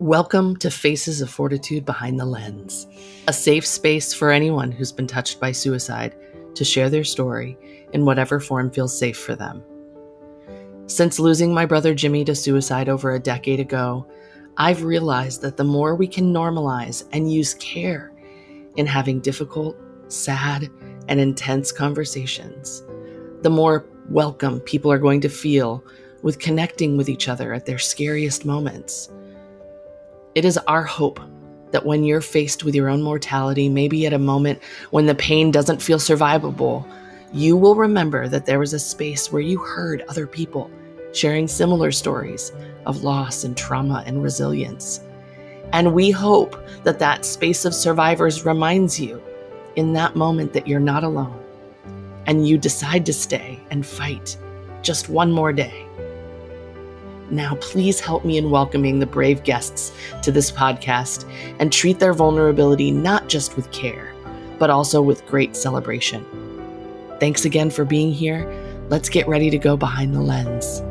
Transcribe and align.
Welcome 0.00 0.56
to 0.60 0.70
Faces 0.70 1.20
of 1.20 1.28
Fortitude 1.28 1.84
Behind 1.84 2.18
the 2.18 2.24
Lens, 2.24 2.86
a 3.28 3.34
safe 3.34 3.66
space 3.66 4.14
for 4.14 4.30
anyone 4.30 4.72
who's 4.72 4.92
been 4.92 5.06
touched 5.06 5.38
by 5.38 5.52
suicide 5.52 6.16
to 6.54 6.64
share 6.64 6.88
their 6.88 7.04
story 7.04 7.58
in 7.92 8.06
whatever 8.06 8.40
form 8.40 8.70
feels 8.70 8.98
safe 8.98 9.18
for 9.18 9.36
them. 9.36 9.62
Since 10.86 11.18
losing 11.18 11.52
my 11.52 11.66
brother 11.66 11.92
Jimmy 11.94 12.24
to 12.24 12.34
suicide 12.34 12.88
over 12.88 13.12
a 13.12 13.20
decade 13.20 13.60
ago, 13.60 14.06
I've 14.56 14.84
realized 14.84 15.42
that 15.42 15.58
the 15.58 15.64
more 15.64 15.94
we 15.94 16.08
can 16.08 16.32
normalize 16.32 17.06
and 17.12 17.30
use 17.30 17.52
care 17.52 18.10
in 18.76 18.86
having 18.86 19.20
difficult, 19.20 19.76
sad, 20.08 20.70
and 21.08 21.20
intense 21.20 21.72
conversations, 21.72 22.82
the 23.42 23.50
more 23.50 23.84
welcome 24.08 24.60
people 24.60 24.90
are 24.90 24.98
going 24.98 25.20
to 25.20 25.28
feel 25.28 25.84
with 26.22 26.38
connecting 26.38 26.96
with 26.96 27.10
each 27.10 27.28
other 27.28 27.52
at 27.52 27.66
their 27.66 27.78
scariest 27.78 28.46
moments. 28.46 29.10
It 30.36 30.44
is 30.44 30.58
our 30.68 30.84
hope 30.84 31.18
that 31.72 31.84
when 31.84 32.04
you're 32.04 32.20
faced 32.20 32.62
with 32.62 32.74
your 32.74 32.88
own 32.88 33.02
mortality, 33.02 33.68
maybe 33.68 34.06
at 34.06 34.12
a 34.12 34.18
moment 34.18 34.62
when 34.90 35.06
the 35.06 35.14
pain 35.14 35.50
doesn't 35.50 35.82
feel 35.82 35.98
survivable, 35.98 36.86
you 37.32 37.56
will 37.56 37.74
remember 37.74 38.28
that 38.28 38.46
there 38.46 38.60
was 38.60 38.72
a 38.72 38.78
space 38.78 39.32
where 39.32 39.42
you 39.42 39.58
heard 39.58 40.02
other 40.08 40.26
people 40.26 40.70
sharing 41.12 41.48
similar 41.48 41.90
stories 41.90 42.52
of 42.86 43.02
loss 43.02 43.42
and 43.42 43.56
trauma 43.56 44.04
and 44.06 44.22
resilience. 44.22 45.00
And 45.72 45.94
we 45.94 46.12
hope 46.12 46.56
that 46.84 47.00
that 47.00 47.24
space 47.24 47.64
of 47.64 47.74
survivors 47.74 48.44
reminds 48.44 49.00
you 49.00 49.20
in 49.74 49.92
that 49.94 50.14
moment 50.14 50.52
that 50.52 50.68
you're 50.68 50.80
not 50.80 51.04
alone 51.04 51.38
and 52.26 52.46
you 52.46 52.56
decide 52.56 53.04
to 53.06 53.12
stay 53.12 53.58
and 53.70 53.84
fight 53.84 54.36
just 54.82 55.08
one 55.08 55.32
more 55.32 55.52
day. 55.52 55.86
Now, 57.30 57.54
please 57.60 58.00
help 58.00 58.24
me 58.24 58.38
in 58.38 58.50
welcoming 58.50 58.98
the 58.98 59.06
brave 59.06 59.44
guests 59.44 59.92
to 60.22 60.32
this 60.32 60.50
podcast 60.50 61.30
and 61.60 61.72
treat 61.72 61.98
their 61.98 62.12
vulnerability 62.12 62.90
not 62.90 63.28
just 63.28 63.56
with 63.56 63.70
care, 63.70 64.12
but 64.58 64.70
also 64.70 65.00
with 65.00 65.26
great 65.26 65.54
celebration. 65.54 66.26
Thanks 67.20 67.44
again 67.44 67.70
for 67.70 67.84
being 67.84 68.12
here. 68.12 68.50
Let's 68.88 69.08
get 69.08 69.28
ready 69.28 69.50
to 69.50 69.58
go 69.58 69.76
behind 69.76 70.14
the 70.14 70.20
lens. 70.20 70.82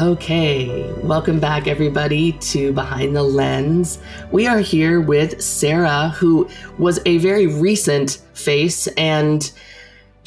Okay, 0.00 0.92
welcome 1.02 1.40
back, 1.40 1.66
everybody, 1.66 2.30
to 2.30 2.72
Behind 2.72 3.16
the 3.16 3.22
Lens. 3.24 3.98
We 4.30 4.46
are 4.46 4.60
here 4.60 5.00
with 5.00 5.42
Sarah, 5.42 6.10
who 6.10 6.48
was 6.78 7.00
a 7.04 7.18
very 7.18 7.48
recent 7.48 8.20
face, 8.32 8.86
and 8.96 9.50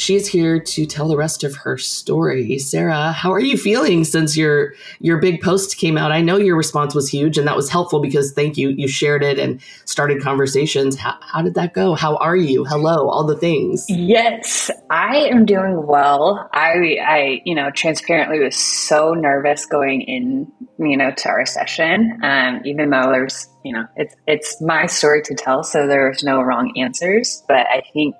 she 0.02 0.16
is 0.16 0.28
here 0.28 0.60
to 0.60 0.86
tell 0.88 1.08
the 1.08 1.16
rest 1.16 1.44
of 1.44 1.56
her 1.58 1.78
story. 1.78 2.58
Sarah, 2.58 3.12
how 3.12 3.32
are 3.32 3.40
you 3.40 3.56
feeling 3.56 4.04
since 4.04 4.36
your 4.36 4.74
your 5.00 5.20
big 5.20 5.42
post 5.42 5.78
came 5.78 5.96
out? 5.96 6.12
I 6.12 6.22
know 6.22 6.38
your 6.38 6.58
response 6.58 6.96
was 6.96 7.08
huge, 7.08 7.38
and 7.38 7.48
that 7.48 7.56
was 7.56 7.70
helpful 7.70 8.00
because 8.02 8.32
thank 8.34 8.58
you. 8.58 8.70
You 8.70 8.88
shared 8.88 9.24
it 9.24 9.38
and 9.38 9.62
started 9.86 10.20
conversations. 10.20 10.98
How, 10.98 11.18
how 11.22 11.44
did 11.44 11.54
that 11.54 11.76
go? 11.76 11.94
How 11.94 12.16
are 12.18 12.36
you? 12.36 12.66
Hello, 12.66 13.10
all 13.10 13.26
the 13.26 13.38
things. 13.38 13.86
Yes, 13.90 14.72
I 14.90 15.18
am 15.18 15.46
doing 15.46 15.86
well. 15.86 16.50
I, 16.52 16.98
I, 17.06 17.42
you 17.46 17.54
know, 17.54 17.70
transparently 17.70 18.40
was 18.40 18.56
so 18.56 19.14
nervous 19.14 19.68
going 19.68 20.02
in, 20.02 20.52
you 20.80 20.98
know, 20.98 21.12
to 21.12 21.30
our 21.30 21.46
session. 21.46 22.20
Um, 22.24 22.62
even 22.66 22.90
though 22.90 23.12
there's, 23.12 23.48
you 23.64 23.74
know, 23.74 23.86
it's 23.96 24.16
it's 24.26 24.60
my 24.62 24.88
story 24.88 25.22
to 25.26 25.36
tell, 25.36 25.64
so 25.64 25.86
there's 25.86 26.24
no 26.24 26.42
wrong 26.42 26.74
answers. 26.76 27.44
But 27.48 27.68
I 27.68 27.84
think 27.94 28.16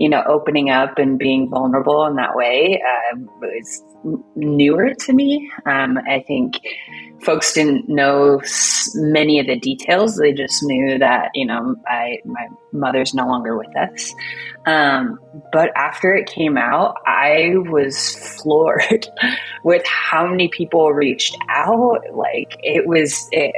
you 0.00 0.08
know, 0.08 0.22
opening 0.26 0.70
up 0.70 0.96
and 0.96 1.18
being 1.18 1.50
vulnerable 1.50 2.06
in 2.06 2.16
that 2.16 2.34
way 2.34 2.82
uh, 2.82 3.18
was 3.38 3.84
newer 4.34 4.94
to 4.94 5.12
me. 5.12 5.52
Um, 5.66 5.98
I 6.08 6.24
think 6.26 6.54
folks 7.22 7.52
didn't 7.52 7.86
know 7.86 8.40
many 8.94 9.40
of 9.40 9.46
the 9.46 9.58
details. 9.58 10.16
They 10.16 10.32
just 10.32 10.62
knew 10.62 10.98
that, 11.00 11.32
you 11.34 11.44
know, 11.44 11.76
I, 11.86 12.16
my 12.24 12.46
mother's 12.72 13.12
no 13.12 13.26
longer 13.26 13.58
with 13.58 13.76
us. 13.76 14.14
Um, 14.64 15.18
but 15.52 15.68
after 15.76 16.14
it 16.14 16.26
came 16.26 16.56
out, 16.56 16.94
I 17.06 17.52
was 17.56 18.38
floored 18.42 19.06
with 19.64 19.86
how 19.86 20.26
many 20.26 20.48
people 20.48 20.94
reached 20.94 21.36
out. 21.50 22.00
Like 22.14 22.56
it 22.62 22.86
was, 22.86 23.28
it, 23.32 23.54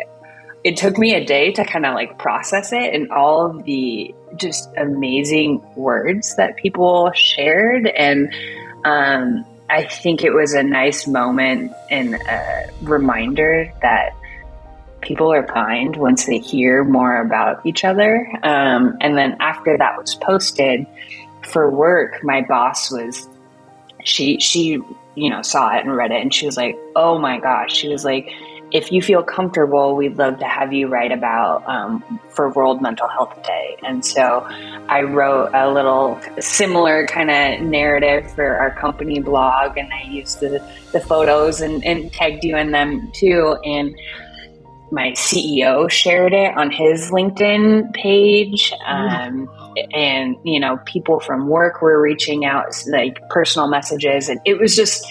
it 0.65 0.77
took 0.77 0.97
me 0.97 1.15
a 1.15 1.25
day 1.25 1.51
to 1.53 1.65
kind 1.65 1.85
of 1.85 1.95
like 1.95 2.19
process 2.19 2.73
it 2.73 2.95
and 2.95 3.11
all 3.11 3.47
of 3.47 3.65
the 3.65 4.15
just 4.37 4.69
amazing 4.77 5.63
words 5.77 6.37
that 6.37 6.57
people 6.57 7.11
shared 7.15 7.87
and 7.87 8.33
um, 8.85 9.45
i 9.69 9.83
think 9.85 10.23
it 10.23 10.31
was 10.31 10.55
a 10.55 10.63
nice 10.63 11.07
moment 11.07 11.73
and 11.91 12.15
a 12.15 12.71
reminder 12.83 13.73
that 13.83 14.13
people 15.01 15.33
are 15.33 15.45
kind 15.45 15.97
once 15.97 16.27
they 16.27 16.39
hear 16.39 16.85
more 16.85 17.21
about 17.21 17.65
each 17.67 17.85
other 17.85 18.27
um, 18.45 18.97
and 19.01 19.17
then 19.17 19.37
after 19.41 19.77
that 19.77 19.99
was 19.99 20.15
posted 20.15 20.87
for 21.43 21.71
work 21.71 22.23
my 22.23 22.41
boss 22.43 22.91
was 22.91 23.29
she 24.05 24.39
she 24.39 24.81
you 25.15 25.29
know 25.31 25.43
saw 25.43 25.77
it 25.77 25.85
and 25.85 25.95
read 25.95 26.13
it 26.13 26.23
and 26.23 26.33
she 26.33 26.47
was 26.47 26.57
like 26.57 26.77
oh 26.97 27.19
my 27.19 27.39
gosh 27.39 27.75
she 27.75 27.89
was 27.89 28.05
like 28.05 28.31
if 28.73 28.91
you 28.91 29.03
feel 29.03 29.23
comfortable, 29.23 29.97
we'd 29.97 30.17
love 30.17 30.39
to 30.39 30.47
have 30.47 30.73
you 30.73 30.89
write 30.89 31.13
about 31.13 31.67
um, 31.69 32.21
for 32.31 32.51
World 32.51 32.81
Mental 32.81 33.07
Health 33.07 33.43
Day. 33.43 33.77
And 33.85 34.05
so 34.05 34.47
I 34.89 35.03
wrote 35.03 35.51
a 35.53 35.71
little 35.71 36.19
similar 36.41 37.07
kind 37.07 37.31
of 37.31 37.67
narrative 37.67 38.33
for 38.33 38.57
our 38.57 38.75
company 38.75 39.21
blog, 39.21 39.77
and 39.77 39.93
I 39.93 40.03
used 40.05 40.41
the, 40.41 40.67
the 40.93 41.01
photos 41.01 41.61
and, 41.61 41.85
and 41.85 42.11
tagged 42.13 42.45
you 42.45 42.57
in 42.57 42.71
them 42.71 43.13
too. 43.13 43.59
And 43.63 43.95
my 44.91 45.11
CEO 45.13 45.91
shared 45.91 46.33
it 46.33 46.57
on 46.57 46.71
his 46.71 47.11
LinkedIn 47.11 47.93
page. 47.95 48.73
Um, 48.87 49.51
and, 49.93 50.37
you 50.45 50.61
know, 50.61 50.79
people 50.85 51.21
from 51.21 51.49
work 51.49 51.83
were 51.83 52.01
reaching 52.01 52.45
out, 52.45 52.67
like 52.87 53.29
personal 53.29 53.69
messages. 53.69 54.29
And 54.29 54.41
it 54.45 54.59
was 54.59 54.77
just, 54.77 55.07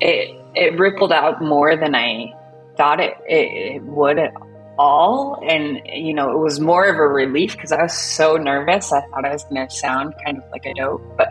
it, 0.00 0.36
it 0.54 0.78
rippled 0.78 1.12
out 1.12 1.40
more 1.40 1.76
than 1.76 1.94
I 1.94 2.34
thought 2.80 2.98
it, 2.98 3.14
it, 3.28 3.74
it 3.74 3.82
would 3.82 4.18
at 4.18 4.32
all. 4.78 5.38
And, 5.46 5.82
you 5.84 6.14
know, 6.14 6.30
it 6.30 6.38
was 6.38 6.60
more 6.60 6.86
of 6.86 6.96
a 6.96 7.06
relief 7.06 7.52
because 7.52 7.72
I 7.72 7.82
was 7.82 7.92
so 7.92 8.38
nervous. 8.38 8.90
I 8.90 9.02
thought 9.02 9.26
I 9.26 9.32
was 9.34 9.44
going 9.44 9.68
to 9.68 9.74
sound 9.74 10.14
kind 10.24 10.38
of 10.38 10.44
like 10.50 10.64
a 10.64 10.72
dope. 10.72 11.02
But 11.18 11.30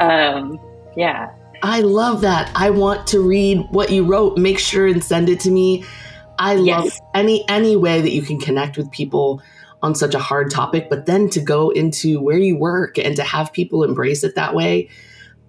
um, 0.00 0.58
yeah. 0.96 1.30
I 1.62 1.82
love 1.82 2.22
that. 2.22 2.50
I 2.54 2.70
want 2.70 3.06
to 3.08 3.20
read 3.20 3.66
what 3.70 3.90
you 3.90 4.06
wrote. 4.06 4.38
Make 4.38 4.58
sure 4.58 4.86
and 4.86 5.04
send 5.04 5.28
it 5.28 5.40
to 5.40 5.50
me. 5.50 5.84
I 6.38 6.54
love 6.54 6.86
yes. 6.86 7.00
any 7.14 7.46
any 7.50 7.76
way 7.76 8.00
that 8.00 8.10
you 8.10 8.22
can 8.22 8.40
connect 8.40 8.78
with 8.78 8.90
people 8.90 9.42
on 9.82 9.94
such 9.94 10.14
a 10.14 10.18
hard 10.18 10.50
topic, 10.50 10.88
but 10.88 11.04
then 11.04 11.28
to 11.30 11.40
go 11.40 11.68
into 11.68 12.18
where 12.18 12.38
you 12.38 12.56
work 12.56 12.98
and 12.98 13.14
to 13.16 13.22
have 13.22 13.52
people 13.52 13.84
embrace 13.84 14.24
it 14.24 14.36
that 14.36 14.54
way. 14.54 14.88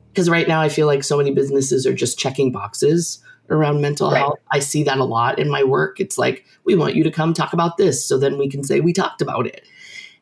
Because 0.09 0.29
right 0.29 0.47
now 0.47 0.59
I 0.59 0.67
feel 0.67 0.85
like 0.85 1.03
so 1.03 1.17
many 1.17 1.31
businesses 1.31 1.87
are 1.87 1.93
just 1.93 2.19
checking 2.19 2.51
boxes 2.51 3.23
around 3.49 3.81
mental 3.81 4.11
right. 4.11 4.19
health. 4.19 4.39
I 4.51 4.59
see 4.59 4.83
that 4.83 4.97
a 4.97 5.03
lot 5.03 5.39
in 5.39 5.49
my 5.49 5.63
work. 5.63 5.99
It's 5.99 6.17
like, 6.17 6.45
we 6.65 6.75
want 6.75 6.95
you 6.95 7.03
to 7.03 7.11
come 7.11 7.33
talk 7.33 7.53
about 7.53 7.77
this 7.77 8.05
so 8.05 8.17
then 8.17 8.37
we 8.37 8.49
can 8.49 8.63
say 8.63 8.79
we 8.79 8.93
talked 8.93 9.21
about 9.21 9.47
it. 9.47 9.67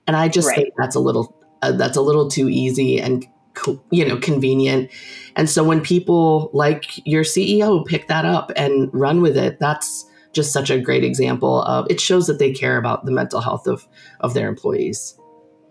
And 0.07 0.15
I 0.15 0.27
just 0.27 0.47
right. 0.47 0.57
think 0.57 0.73
that's 0.77 0.95
a 0.95 0.99
little 0.99 1.37
uh, 1.61 1.71
that's 1.73 1.95
a 1.95 2.01
little 2.01 2.27
too 2.27 2.49
easy 2.49 2.99
and 2.99 3.25
co- 3.53 3.81
you 3.91 4.05
know 4.05 4.17
convenient. 4.17 4.89
And 5.35 5.49
so 5.49 5.63
when 5.63 5.81
people 5.81 6.49
like 6.53 7.05
your 7.05 7.23
CEO 7.23 7.85
pick 7.85 8.07
that 8.07 8.25
up 8.25 8.51
and 8.55 8.89
run 8.93 9.21
with 9.21 9.37
it, 9.37 9.59
that's 9.59 10.05
just 10.33 10.53
such 10.53 10.69
a 10.69 10.79
great 10.79 11.03
example 11.03 11.61
of 11.63 11.85
it 11.89 11.99
shows 11.99 12.27
that 12.27 12.39
they 12.39 12.51
care 12.51 12.77
about 12.77 13.05
the 13.05 13.11
mental 13.11 13.41
health 13.41 13.67
of 13.67 13.87
of 14.21 14.33
their 14.33 14.47
employees. 14.47 15.17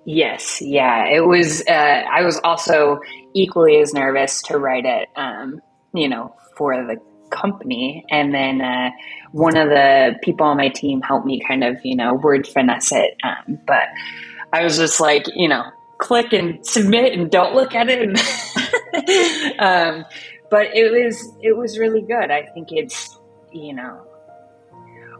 Yes, 0.06 0.62
yeah, 0.62 1.06
it 1.06 1.26
was. 1.26 1.62
Uh, 1.68 1.72
I 1.72 2.22
was 2.22 2.40
also 2.42 3.00
equally 3.34 3.78
as 3.80 3.92
nervous 3.92 4.42
to 4.42 4.58
write 4.58 4.86
it. 4.86 5.08
Um, 5.16 5.60
you 5.92 6.08
know, 6.08 6.34
for 6.56 6.74
the 6.76 6.96
company. 7.30 8.04
And 8.10 8.34
then 8.34 8.60
uh, 8.60 8.90
one 9.32 9.56
of 9.56 9.68
the 9.68 10.16
people 10.22 10.46
on 10.46 10.56
my 10.56 10.68
team 10.68 11.00
helped 11.00 11.26
me 11.26 11.40
kind 11.46 11.64
of, 11.64 11.84
you 11.84 11.96
know, 11.96 12.14
word 12.14 12.46
finesse 12.46 12.92
it. 12.92 13.16
Um, 13.22 13.58
but 13.66 13.84
I 14.52 14.64
was 14.64 14.76
just 14.76 15.00
like, 15.00 15.26
you 15.34 15.48
know, 15.48 15.64
click 15.98 16.32
and 16.32 16.64
submit 16.66 17.12
and 17.12 17.30
don't 17.30 17.54
look 17.54 17.74
at 17.74 17.88
it. 17.88 18.08
um, 19.60 20.04
but 20.50 20.74
it 20.74 20.90
was 20.90 21.32
it 21.42 21.56
was 21.56 21.78
really 21.78 22.02
good. 22.02 22.30
I 22.30 22.46
think 22.46 22.72
it's 22.72 23.16
you 23.52 23.72
know, 23.72 24.00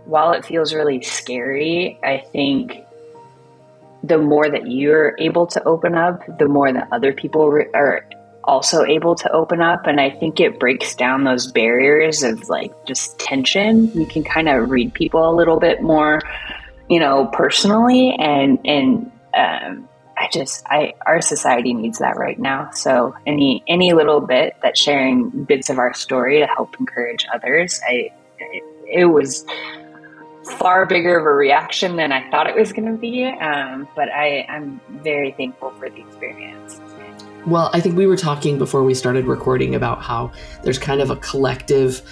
while 0.04 0.32
it 0.32 0.44
feels 0.44 0.74
really 0.74 1.02
scary, 1.02 1.98
I 2.02 2.18
think 2.18 2.84
the 4.02 4.18
more 4.18 4.48
that 4.48 4.66
you're 4.66 5.14
able 5.18 5.46
to 5.48 5.62
open 5.64 5.94
up, 5.94 6.22
the 6.38 6.48
more 6.48 6.72
that 6.72 6.88
other 6.90 7.12
people 7.12 7.50
re- 7.50 7.68
are 7.74 8.08
also 8.50 8.84
able 8.84 9.14
to 9.14 9.30
open 9.32 9.60
up. 9.62 9.86
And 9.86 10.00
I 10.00 10.10
think 10.10 10.40
it 10.40 10.58
breaks 10.58 10.96
down 10.96 11.24
those 11.24 11.50
barriers 11.52 12.22
of 12.24 12.48
like 12.48 12.72
just 12.84 13.18
tension. 13.18 13.92
You 13.92 14.06
can 14.06 14.24
kind 14.24 14.48
of 14.48 14.68
read 14.70 14.92
people 14.92 15.30
a 15.30 15.34
little 15.34 15.60
bit 15.60 15.80
more, 15.82 16.20
you 16.88 16.98
know, 16.98 17.26
personally 17.32 18.16
and, 18.18 18.58
and, 18.64 19.12
um, 19.34 19.88
I 20.20 20.28
just 20.30 20.62
I 20.66 20.92
our 21.06 21.22
society 21.22 21.72
needs 21.72 21.98
that 22.00 22.18
right 22.18 22.38
now. 22.38 22.72
So 22.72 23.14
any 23.26 23.64
any 23.66 23.94
little 23.94 24.20
bit 24.20 24.54
that 24.62 24.76
sharing 24.76 25.30
bits 25.44 25.70
of 25.70 25.78
our 25.78 25.94
story 25.94 26.40
to 26.40 26.46
help 26.46 26.78
encourage 26.78 27.26
others, 27.32 27.80
I 27.88 28.12
it, 28.86 29.06
was 29.06 29.46
far 30.58 30.84
bigger 30.84 31.18
of 31.18 31.24
a 31.24 31.32
reaction 31.32 31.96
than 31.96 32.12
I 32.12 32.28
thought 32.30 32.46
it 32.48 32.54
was 32.54 32.70
going 32.70 32.92
to 32.92 32.98
be. 32.98 33.24
Um, 33.24 33.88
but 33.96 34.10
I 34.10 34.44
I'm 34.46 34.78
very 34.90 35.32
thankful 35.32 35.70
for 35.78 35.88
the 35.88 36.02
experience. 36.02 36.78
Well, 37.46 37.70
I 37.72 37.80
think 37.80 37.96
we 37.96 38.06
were 38.06 38.16
talking 38.16 38.58
before 38.58 38.84
we 38.84 38.94
started 38.94 39.26
recording 39.26 39.74
about 39.74 40.02
how 40.02 40.32
there's 40.62 40.78
kind 40.78 41.00
of 41.00 41.10
a 41.10 41.16
collective 41.16 42.02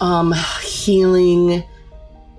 um, 0.00 0.34
healing 0.62 1.64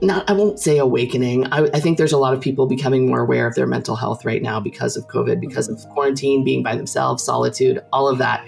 not 0.03 0.29
I 0.29 0.33
won't 0.33 0.59
say 0.59 0.77
awakening. 0.77 1.45
I, 1.47 1.63
I, 1.73 1.79
think 1.79 1.97
there's 1.97 2.11
a 2.11 2.17
lot 2.17 2.33
of 2.33 2.41
people 2.41 2.67
becoming 2.67 3.07
more 3.07 3.21
aware 3.21 3.47
of 3.47 3.55
their 3.55 3.65
mental 3.65 3.95
health 3.95 4.25
right 4.25 4.41
now 4.41 4.59
because 4.59 4.97
of 4.97 5.07
COVID, 5.07 5.39
because 5.39 5.69
of 5.69 5.87
quarantine, 5.89 6.43
being 6.43 6.61
by 6.61 6.75
themselves, 6.75 7.23
solitude, 7.23 7.81
all 7.93 8.07
of 8.07 8.17
that. 8.17 8.45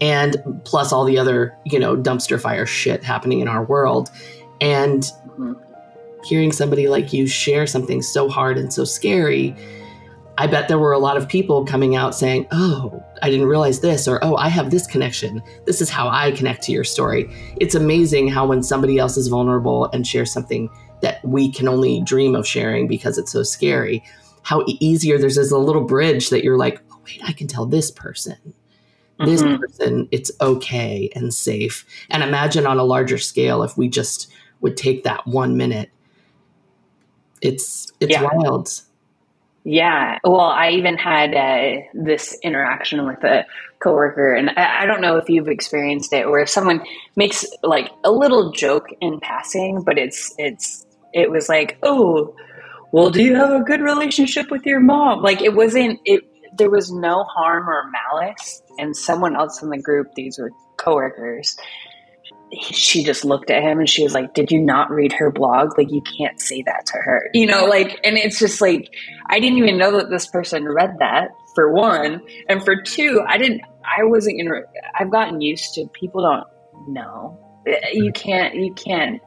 And 0.00 0.36
plus 0.64 0.92
all 0.92 1.04
the 1.04 1.18
other, 1.18 1.56
you 1.64 1.78
know, 1.78 1.96
dumpster 1.96 2.40
fire 2.40 2.66
shit 2.66 3.02
happening 3.02 3.40
in 3.40 3.48
our 3.48 3.64
world. 3.64 4.10
And 4.60 5.02
mm-hmm. 5.02 5.54
hearing 6.24 6.52
somebody 6.52 6.88
like 6.88 7.12
you 7.12 7.26
share 7.26 7.66
something 7.66 8.02
so 8.02 8.28
hard 8.28 8.56
and 8.56 8.72
so 8.72 8.84
scary 8.84 9.56
I 10.36 10.46
bet 10.46 10.68
there 10.68 10.78
were 10.78 10.92
a 10.92 10.98
lot 10.98 11.16
of 11.16 11.28
people 11.28 11.64
coming 11.64 11.94
out 11.94 12.14
saying, 12.14 12.46
Oh, 12.50 13.02
I 13.22 13.30
didn't 13.30 13.46
realize 13.46 13.80
this, 13.80 14.08
or 14.08 14.18
Oh, 14.22 14.36
I 14.36 14.48
have 14.48 14.70
this 14.70 14.86
connection. 14.86 15.42
This 15.64 15.80
is 15.80 15.90
how 15.90 16.08
I 16.08 16.32
connect 16.32 16.62
to 16.64 16.72
your 16.72 16.84
story. 16.84 17.30
It's 17.60 17.74
amazing 17.74 18.28
how 18.28 18.46
when 18.46 18.62
somebody 18.62 18.98
else 18.98 19.16
is 19.16 19.28
vulnerable 19.28 19.86
and 19.92 20.06
shares 20.06 20.32
something 20.32 20.68
that 21.02 21.24
we 21.24 21.52
can 21.52 21.68
only 21.68 22.02
dream 22.02 22.34
of 22.34 22.46
sharing 22.46 22.88
because 22.88 23.18
it's 23.18 23.30
so 23.30 23.42
scary, 23.42 24.02
how 24.42 24.64
easier 24.66 25.18
there's 25.18 25.36
this 25.36 25.52
little 25.52 25.84
bridge 25.84 26.30
that 26.30 26.42
you're 26.42 26.58
like, 26.58 26.80
Oh, 26.90 26.98
wait, 27.06 27.20
I 27.24 27.32
can 27.32 27.46
tell 27.46 27.66
this 27.66 27.90
person. 27.90 28.54
This 29.20 29.42
mm-hmm. 29.42 29.60
person, 29.60 30.08
it's 30.10 30.32
okay 30.40 31.08
and 31.14 31.32
safe. 31.32 31.86
And 32.10 32.24
imagine 32.24 32.66
on 32.66 32.78
a 32.78 32.84
larger 32.84 33.18
scale 33.18 33.62
if 33.62 33.78
we 33.78 33.88
just 33.88 34.32
would 34.60 34.76
take 34.76 35.04
that 35.04 35.24
one 35.26 35.56
minute. 35.56 35.90
It's 37.40 37.92
it's 38.00 38.12
yeah. 38.12 38.22
wild. 38.22 38.80
Yeah. 39.64 40.18
Well, 40.24 40.40
I 40.40 40.70
even 40.70 40.98
had 40.98 41.34
uh, 41.34 41.80
this 41.94 42.38
interaction 42.42 43.06
with 43.06 43.24
a 43.24 43.46
coworker, 43.82 44.34
and 44.34 44.50
I, 44.50 44.82
I, 44.82 44.86
don't 44.86 45.00
know 45.00 45.16
if 45.16 45.30
you've 45.30 45.48
experienced 45.48 46.12
it, 46.12 46.28
where 46.28 46.46
someone 46.46 46.82
makes 47.16 47.46
like 47.62 47.90
a 48.04 48.12
little 48.12 48.52
joke 48.52 48.88
in 49.00 49.20
passing, 49.20 49.82
but 49.82 49.96
it's 49.96 50.34
it's 50.36 50.84
it 51.14 51.30
was 51.30 51.48
like, 51.48 51.78
oh, 51.82 52.36
well, 52.92 53.08
do 53.08 53.22
you 53.22 53.36
have 53.36 53.52
a 53.52 53.64
good 53.64 53.80
relationship 53.80 54.50
with 54.50 54.66
your 54.66 54.80
mom? 54.80 55.22
Like 55.22 55.40
it 55.40 55.54
wasn't 55.54 55.98
it. 56.04 56.24
There 56.58 56.70
was 56.70 56.92
no 56.92 57.24
harm 57.24 57.68
or 57.68 57.90
malice, 57.90 58.62
and 58.78 58.94
someone 58.94 59.34
else 59.34 59.62
in 59.62 59.70
the 59.70 59.78
group, 59.80 60.08
these 60.14 60.38
were 60.38 60.50
coworkers, 60.76 61.56
she 62.60 63.04
just 63.04 63.24
looked 63.24 63.50
at 63.50 63.62
him 63.62 63.78
and 63.78 63.88
she 63.88 64.02
was 64.02 64.14
like, 64.14 64.34
Did 64.34 64.50
you 64.50 64.60
not 64.60 64.90
read 64.90 65.12
her 65.12 65.30
blog? 65.30 65.76
Like, 65.78 65.90
you 65.90 66.02
can't 66.18 66.40
say 66.40 66.62
that 66.62 66.86
to 66.86 66.98
her. 66.98 67.30
You 67.34 67.46
know, 67.46 67.64
like, 67.66 67.98
and 68.04 68.16
it's 68.16 68.38
just 68.38 68.60
like, 68.60 68.88
I 69.28 69.40
didn't 69.40 69.58
even 69.58 69.78
know 69.78 69.98
that 69.98 70.10
this 70.10 70.26
person 70.26 70.64
read 70.64 70.96
that, 70.98 71.30
for 71.54 71.72
one. 71.72 72.20
And 72.48 72.62
for 72.62 72.82
two, 72.82 73.22
I 73.26 73.38
didn't, 73.38 73.62
I 73.84 74.04
wasn't 74.04 74.38
gonna, 74.38 74.60
I've 74.98 75.10
gotten 75.10 75.40
used 75.40 75.74
to 75.74 75.86
people 75.88 76.22
don't 76.22 76.92
know. 76.92 77.38
You 77.92 78.12
can't, 78.12 78.54
you 78.54 78.74
can't, 78.74 79.20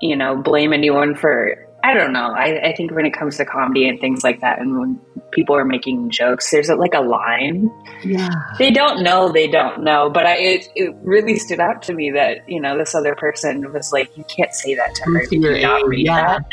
you 0.00 0.16
know, 0.16 0.36
blame 0.36 0.72
anyone 0.72 1.14
for 1.14 1.56
I 1.84 1.94
don't 1.94 2.12
know. 2.12 2.32
I, 2.32 2.68
I, 2.68 2.74
think 2.74 2.92
when 2.92 3.06
it 3.06 3.12
comes 3.12 3.38
to 3.38 3.44
comedy 3.44 3.88
and 3.88 4.00
things 4.00 4.22
like 4.22 4.40
that, 4.40 4.60
and 4.60 4.78
when 4.78 5.00
people 5.32 5.56
are 5.56 5.64
making 5.64 6.10
jokes, 6.10 6.50
there's 6.50 6.68
a, 6.68 6.76
like 6.76 6.94
a 6.94 7.00
line. 7.00 7.72
Yeah. 8.04 8.28
They 8.58 8.70
don't 8.70 9.02
know. 9.02 9.32
They 9.32 9.48
don't 9.48 9.82
know. 9.82 10.08
But 10.08 10.26
I, 10.26 10.36
it, 10.36 10.68
it 10.76 10.94
really 11.02 11.38
stood 11.38 11.58
out 11.58 11.82
to 11.82 11.92
me 11.92 12.12
that 12.12 12.48
you 12.48 12.60
know 12.60 12.78
this 12.78 12.94
other 12.94 13.16
person 13.16 13.72
was 13.72 13.92
like, 13.92 14.16
"You 14.16 14.24
can't 14.24 14.54
say 14.54 14.76
that 14.76 14.94
to 14.94 15.02
her. 15.10 15.24
You 15.30 15.40
not 15.60 15.86
read 15.88 16.06
yeah. 16.06 16.38
that." 16.38 16.44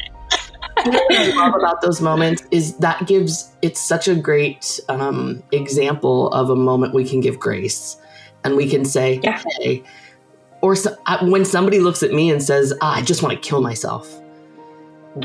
what 0.86 1.12
I 1.12 1.36
love 1.36 1.56
about 1.56 1.82
those 1.82 2.02
moments 2.02 2.44
is 2.52 2.78
that 2.78 3.06
gives 3.06 3.52
it's 3.62 3.80
such 3.80 4.08
a 4.08 4.16
great 4.16 4.80
um, 4.90 5.44
example 5.52 6.30
of 6.30 6.50
a 6.50 6.56
moment 6.56 6.94
we 6.94 7.08
can 7.08 7.22
give 7.22 7.40
grace, 7.40 7.98
and 8.44 8.56
we 8.56 8.68
can 8.68 8.84
say, 8.84 9.20
yeah. 9.22 9.44
"Hey," 9.60 9.84
or 10.62 10.76
so, 10.76 10.96
uh, 11.06 11.24
when 11.28 11.46
somebody 11.46 11.80
looks 11.80 12.02
at 12.02 12.14
me 12.14 12.32
and 12.32 12.42
says, 12.42 12.74
ah, 12.82 12.96
"I 12.96 13.04
just 13.04 13.22
want 13.22 13.36
to 13.36 13.48
kill 13.48 13.62
myself." 13.62 14.20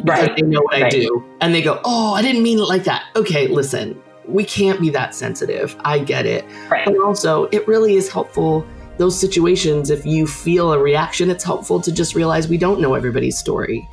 Right. 0.05 0.35
they 0.37 0.43
know 0.43 0.63
what 0.63 0.75
right. 0.75 0.85
I 0.85 0.89
do. 0.91 1.25
And 1.41 1.55
they 1.55 1.63
go, 1.63 1.81
Oh, 1.85 2.15
I 2.15 2.23
didn't 2.23 2.43
mean 2.43 2.59
it 2.59 2.63
like 2.63 2.85
that. 2.85 3.05
Okay, 3.17 3.49
listen, 3.49 4.01
we 4.27 4.45
can't 4.45 4.81
be 4.81 4.91
that 4.91 5.15
sensitive. 5.15 5.77
I 5.85 5.99
get 5.99 6.27
it. 6.27 6.45
Right. 6.69 6.85
But 6.85 6.99
also, 6.99 7.45
it 7.47 7.67
really 7.69 7.97
is 7.97 8.11
helpful. 8.11 8.67
Those 8.97 9.19
situations, 9.19 9.91
if 9.91 10.07
you 10.07 10.27
feel 10.27 10.73
a 10.73 10.79
reaction, 10.79 11.31
it's 11.31 11.45
helpful 11.45 11.81
to 11.81 11.93
just 11.93 12.15
realize 12.15 12.49
we 12.49 12.59
don't 12.59 12.81
know 12.81 12.95
everybody's 12.95 13.37
story 13.37 13.87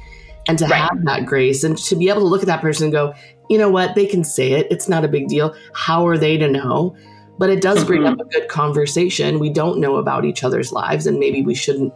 and 0.47 0.57
to 0.59 0.65
right. 0.65 0.81
have 0.81 1.03
that 1.05 1.25
grace 1.25 1.63
and 1.63 1.77
to 1.77 1.95
be 1.95 2.09
able 2.09 2.21
to 2.21 2.27
look 2.27 2.41
at 2.41 2.47
that 2.47 2.61
person 2.61 2.85
and 2.85 2.93
go, 2.93 3.13
you 3.49 3.57
know 3.57 3.69
what, 3.69 3.95
they 3.95 4.05
can 4.05 4.23
say 4.23 4.53
it. 4.53 4.67
It's 4.71 4.87
not 4.87 5.03
a 5.03 5.07
big 5.07 5.27
deal. 5.27 5.55
How 5.73 6.07
are 6.07 6.17
they 6.17 6.37
to 6.37 6.47
know? 6.47 6.95
But 7.37 7.49
it 7.49 7.61
does 7.61 7.83
bring 7.83 8.03
mm-hmm. 8.03 8.19
up 8.19 8.27
a 8.27 8.29
good 8.29 8.47
conversation. 8.49 9.39
We 9.39 9.49
don't 9.49 9.79
know 9.79 9.95
about 9.95 10.25
each 10.25 10.43
other's 10.43 10.71
lives, 10.71 11.07
and 11.07 11.17
maybe 11.17 11.41
we 11.41 11.55
shouldn't 11.55 11.93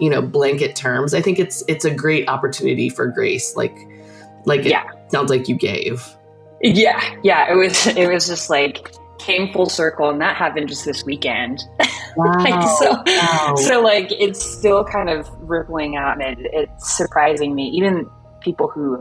you 0.00 0.10
know 0.10 0.22
blanket 0.22 0.74
terms 0.74 1.14
i 1.14 1.20
think 1.20 1.38
it's 1.38 1.62
it's 1.68 1.84
a 1.84 1.90
great 1.90 2.28
opportunity 2.28 2.88
for 2.88 3.06
grace 3.06 3.56
like 3.56 3.76
like 4.44 4.64
yeah. 4.64 4.84
it 4.84 5.12
sounds 5.12 5.30
like 5.30 5.48
you 5.48 5.56
gave 5.56 6.04
yeah 6.62 7.00
yeah 7.22 7.52
it 7.52 7.56
was 7.56 7.86
it 7.86 8.08
was 8.12 8.26
just 8.26 8.50
like 8.50 8.92
came 9.18 9.52
full 9.52 9.68
circle 9.68 10.10
and 10.10 10.20
that 10.20 10.36
happened 10.36 10.68
just 10.68 10.84
this 10.84 11.04
weekend 11.04 11.62
wow. 12.16 12.34
like, 12.38 12.68
so 12.78 13.02
wow. 13.06 13.54
so 13.56 13.80
like 13.80 14.10
it's 14.10 14.42
still 14.42 14.84
kind 14.84 15.08
of 15.08 15.28
rippling 15.40 15.96
out 15.96 16.20
and 16.20 16.40
it, 16.40 16.50
it's 16.52 16.96
surprising 16.96 17.54
me 17.54 17.68
even 17.68 18.08
people 18.40 18.68
who 18.68 19.00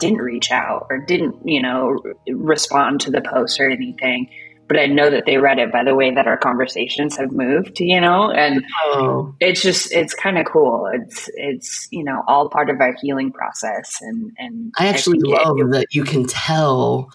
didn't 0.00 0.18
reach 0.18 0.50
out 0.50 0.86
or 0.90 0.98
didn't 0.98 1.36
you 1.44 1.60
know 1.60 1.98
respond 2.28 3.00
to 3.00 3.10
the 3.10 3.20
post 3.20 3.60
or 3.60 3.68
anything 3.68 4.30
but 4.68 4.78
I 4.78 4.86
know 4.86 5.10
that 5.10 5.24
they 5.24 5.38
read 5.38 5.58
it 5.58 5.72
by 5.72 5.82
the 5.82 5.94
way 5.94 6.10
that 6.10 6.26
our 6.26 6.36
conversations 6.36 7.16
have 7.16 7.32
moved, 7.32 7.80
you 7.80 8.00
know, 8.00 8.30
and 8.30 8.64
oh. 8.84 9.34
it's 9.40 9.62
just 9.62 9.92
it's 9.92 10.14
kind 10.14 10.38
of 10.38 10.46
cool. 10.46 10.88
It's 10.92 11.30
it's 11.34 11.88
you 11.90 12.04
know 12.04 12.22
all 12.28 12.48
part 12.50 12.68
of 12.68 12.80
our 12.80 12.94
healing 13.00 13.32
process, 13.32 13.96
and 14.02 14.32
and 14.38 14.72
I 14.78 14.88
actually 14.88 15.20
I 15.34 15.48
love 15.48 15.58
it, 15.58 15.70
that 15.72 15.86
you 15.94 16.04
can 16.04 16.26
tell 16.26 17.10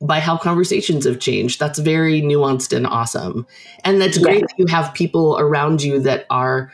by 0.00 0.20
how 0.20 0.36
conversations 0.36 1.04
have 1.04 1.18
changed. 1.18 1.58
That's 1.58 1.80
very 1.80 2.22
nuanced 2.22 2.74
and 2.74 2.86
awesome, 2.86 3.46
and 3.84 4.00
that's 4.00 4.18
great 4.18 4.42
that 4.42 4.54
you 4.56 4.66
have 4.66 4.94
people 4.94 5.38
around 5.38 5.82
you 5.82 5.98
that 6.00 6.24
are 6.30 6.72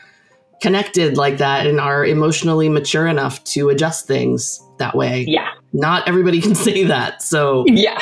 connected 0.61 1.17
like 1.17 1.37
that 1.37 1.67
and 1.67 1.79
are 1.79 2.05
emotionally 2.05 2.69
mature 2.69 3.07
enough 3.07 3.43
to 3.43 3.69
adjust 3.69 4.07
things 4.07 4.61
that 4.77 4.95
way. 4.95 5.25
Yeah. 5.27 5.49
Not 5.73 6.07
everybody 6.07 6.41
can 6.47 6.55
say 6.55 6.83
that. 6.85 7.21
So 7.21 7.65
Yeah. 7.67 7.99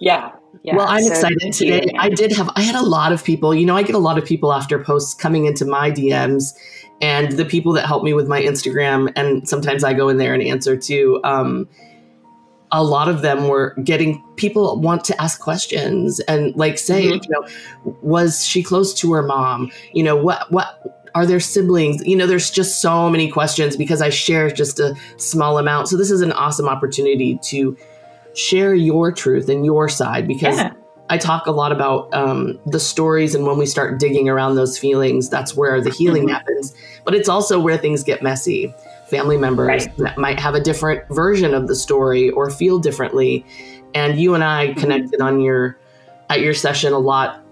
Yeah. 0.00 0.32
Yeah, 0.62 0.76
well, 0.76 0.86
I'm 0.88 1.02
so 1.02 1.10
excited 1.10 1.52
today. 1.52 1.84
You. 1.92 1.98
I 1.98 2.08
did 2.08 2.32
have, 2.32 2.50
I 2.56 2.62
had 2.62 2.74
a 2.74 2.82
lot 2.82 3.12
of 3.12 3.24
people, 3.24 3.54
you 3.54 3.66
know, 3.66 3.76
I 3.76 3.82
get 3.82 3.94
a 3.94 3.98
lot 3.98 4.18
of 4.18 4.24
people 4.24 4.52
after 4.52 4.78
posts 4.78 5.14
coming 5.14 5.46
into 5.46 5.64
my 5.64 5.90
DMs 5.90 6.54
and 7.00 7.32
the 7.32 7.44
people 7.44 7.72
that 7.74 7.86
help 7.86 8.02
me 8.02 8.12
with 8.12 8.28
my 8.28 8.40
Instagram. 8.42 9.12
And 9.16 9.48
sometimes 9.48 9.84
I 9.84 9.92
go 9.92 10.08
in 10.08 10.16
there 10.16 10.34
and 10.34 10.42
answer 10.42 10.76
too. 10.76 11.20
Um, 11.24 11.68
a 12.70 12.82
lot 12.82 13.08
of 13.08 13.22
them 13.22 13.48
were 13.48 13.74
getting 13.82 14.22
people 14.36 14.78
want 14.80 15.04
to 15.04 15.20
ask 15.20 15.40
questions 15.40 16.20
and 16.20 16.54
like 16.54 16.78
say, 16.78 17.06
mm-hmm. 17.06 17.22
you 17.22 17.30
know, 17.30 17.96
was 18.02 18.44
she 18.44 18.62
close 18.62 18.92
to 18.94 19.12
her 19.12 19.22
mom? 19.22 19.70
You 19.92 20.02
know, 20.02 20.16
what, 20.16 20.50
what, 20.52 20.98
are 21.14 21.26
there 21.26 21.40
siblings? 21.40 22.04
You 22.06 22.16
know, 22.16 22.26
there's 22.26 22.50
just 22.50 22.80
so 22.80 23.08
many 23.10 23.30
questions 23.30 23.76
because 23.76 24.02
I 24.02 24.10
share 24.10 24.50
just 24.50 24.78
a 24.78 24.94
small 25.16 25.58
amount. 25.58 25.88
So 25.88 25.96
this 25.96 26.10
is 26.10 26.20
an 26.20 26.32
awesome 26.32 26.68
opportunity 26.68 27.38
to 27.44 27.76
share 28.38 28.74
your 28.74 29.10
truth 29.10 29.48
and 29.48 29.64
your 29.64 29.88
side 29.88 30.28
because 30.28 30.56
yeah. 30.56 30.72
I 31.10 31.18
talk 31.18 31.46
a 31.46 31.50
lot 31.50 31.72
about 31.72 32.12
um, 32.14 32.58
the 32.66 32.78
stories, 32.78 33.34
and 33.34 33.46
when 33.46 33.58
we 33.58 33.66
start 33.66 33.98
digging 33.98 34.28
around 34.28 34.56
those 34.56 34.78
feelings, 34.78 35.28
that's 35.28 35.56
where 35.56 35.80
the 35.80 35.90
healing 35.90 36.24
mm-hmm. 36.24 36.34
happens. 36.34 36.74
But 37.04 37.14
it's 37.14 37.28
also 37.28 37.58
where 37.58 37.78
things 37.78 38.04
get 38.04 38.22
messy. 38.22 38.74
Family 39.08 39.38
members 39.38 39.86
right. 39.86 39.96
that 39.96 40.18
might 40.18 40.38
have 40.38 40.54
a 40.54 40.60
different 40.60 41.02
version 41.08 41.54
of 41.54 41.66
the 41.66 41.74
story 41.74 42.28
or 42.30 42.50
feel 42.50 42.78
differently. 42.78 43.44
And 43.94 44.20
you 44.20 44.34
and 44.34 44.44
I 44.44 44.68
mm-hmm. 44.68 44.80
connected 44.80 45.22
on 45.22 45.40
your 45.40 45.78
at 46.28 46.42
your 46.42 46.52
session 46.52 46.92
a 46.92 46.98
lot 46.98 47.42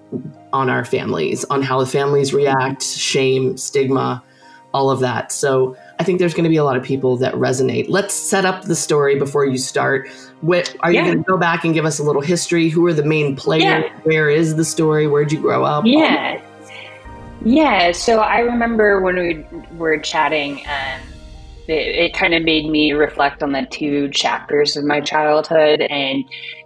on 0.52 0.68
our 0.68 0.84
families, 0.84 1.44
on 1.44 1.62
how 1.62 1.80
the 1.80 1.86
families 1.86 2.34
react, 2.34 2.82
shame, 2.82 3.56
stigma, 3.56 4.22
all 4.74 4.90
of 4.90 5.00
that. 5.00 5.32
So 5.32 5.74
I 5.98 6.04
think 6.04 6.18
there's 6.18 6.34
going 6.34 6.44
to 6.44 6.50
be 6.50 6.56
a 6.56 6.64
lot 6.64 6.76
of 6.76 6.82
people 6.82 7.16
that 7.18 7.34
resonate. 7.34 7.86
Let's 7.88 8.14
set 8.14 8.44
up 8.44 8.64
the 8.64 8.76
story 8.76 9.18
before 9.18 9.46
you 9.46 9.56
start. 9.56 10.08
What 10.42 10.74
are 10.80 10.92
you 10.92 11.02
going 11.02 11.18
to 11.18 11.24
go 11.24 11.38
back 11.38 11.64
and 11.64 11.72
give 11.72 11.86
us 11.86 11.98
a 11.98 12.02
little 12.02 12.22
history? 12.22 12.68
Who 12.68 12.86
are 12.86 12.92
the 12.92 13.04
main 13.04 13.34
players? 13.34 13.64
Yeah. 13.64 14.00
Where 14.02 14.28
is 14.28 14.56
the 14.56 14.64
story? 14.64 15.06
Where'd 15.06 15.32
you 15.32 15.40
grow 15.40 15.64
up? 15.64 15.84
Yeah. 15.86 16.40
Yeah. 17.44 17.92
So 17.92 18.20
I 18.20 18.40
remember 18.40 19.00
when 19.00 19.16
we 19.16 19.44
were 19.76 19.98
chatting, 19.98 20.58
um, 20.66 21.00
it, 21.66 21.72
it 21.72 22.14
kind 22.14 22.34
of 22.34 22.42
made 22.42 22.66
me 22.66 22.92
reflect 22.92 23.42
on 23.42 23.52
the 23.52 23.66
two 23.70 24.10
chapters 24.10 24.76
of 24.76 24.84
my 24.84 25.00
childhood 25.00 25.80
and 25.80 26.24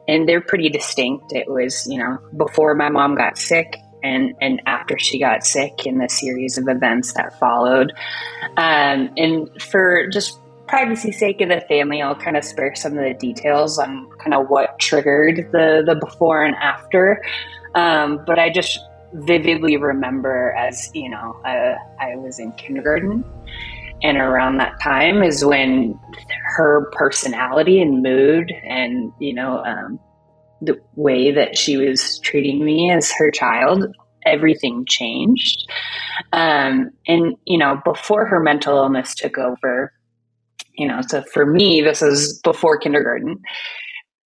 and 0.09 0.29
they're 0.29 0.41
pretty 0.41 0.69
distinct. 0.69 1.33
It 1.33 1.49
was, 1.49 1.87
you 1.87 1.99
know, 1.99 2.19
before 2.37 2.75
my 2.75 2.89
mom 2.89 3.15
got 3.15 3.39
sick 3.39 3.77
and 4.03 4.35
and 4.41 4.63
after 4.67 4.99
she 4.99 5.19
got 5.19 5.45
sick 5.45 5.87
in 5.87 5.99
the 5.99 6.09
series 6.09 6.59
of 6.59 6.69
events 6.69 7.13
that 7.15 7.39
followed. 7.39 7.93
Um, 8.57 9.11
and 9.17 9.51
for 9.63 10.09
just 10.09 10.39
privacy 10.67 11.13
sake 11.13 11.41
of 11.41 11.49
the 11.49 11.61
family, 11.63 12.01
I'll 12.01 12.15
kind 12.15 12.37
of 12.37 12.45
spare 12.45 12.75
some 12.75 12.97
of 12.97 13.05
the 13.05 13.15
details 13.15 13.79
on 13.79 14.09
kind 14.19 14.35
of 14.35 14.49
what 14.49 14.79
triggered 14.79 15.49
the 15.53 15.83
the 15.85 15.95
before 15.95 16.45
and 16.45 16.55
after. 16.57 17.23
Um, 17.75 18.23
but 18.27 18.39
I 18.39 18.51
just 18.51 18.79
vividly 19.13 19.77
remember 19.77 20.53
as 20.53 20.91
you 20.95 21.11
know 21.11 21.41
uh, 21.45 21.75
I 22.01 22.17
was 22.17 22.39
in 22.39 22.53
kindergarten 22.53 23.25
and 24.03 24.17
around 24.17 24.59
that 24.59 24.81
time 24.81 25.23
is 25.23 25.45
when 25.45 25.99
her 26.45 26.91
personality 26.93 27.83
and 27.83 28.03
mood 28.03 28.53
and 28.65 29.13
you 29.19 29.35
know 29.35 29.65
um, 29.65 29.99
the 30.61 30.79
way 30.97 31.31
that 31.33 31.57
she 31.57 31.77
was 31.77 32.19
treating 32.21 32.65
me 32.65 32.91
as 32.91 33.13
her 33.19 33.31
child 33.31 33.87
everything 34.27 34.85
changed. 34.87 35.71
Um, 36.33 36.91
and 37.07 37.37
you 37.47 37.59
know 37.59 37.81
before 37.85 38.27
her 38.27 38.41
mental 38.41 38.77
illness 38.77 39.15
took 39.15 39.39
over 39.39 39.93
you 40.77 40.87
know 40.87 41.01
so 41.07 41.23
for 41.23 41.47
me 41.47 41.81
this 41.81 42.01
was 42.01 42.39
before 42.45 42.79
kindergarten 42.79 43.41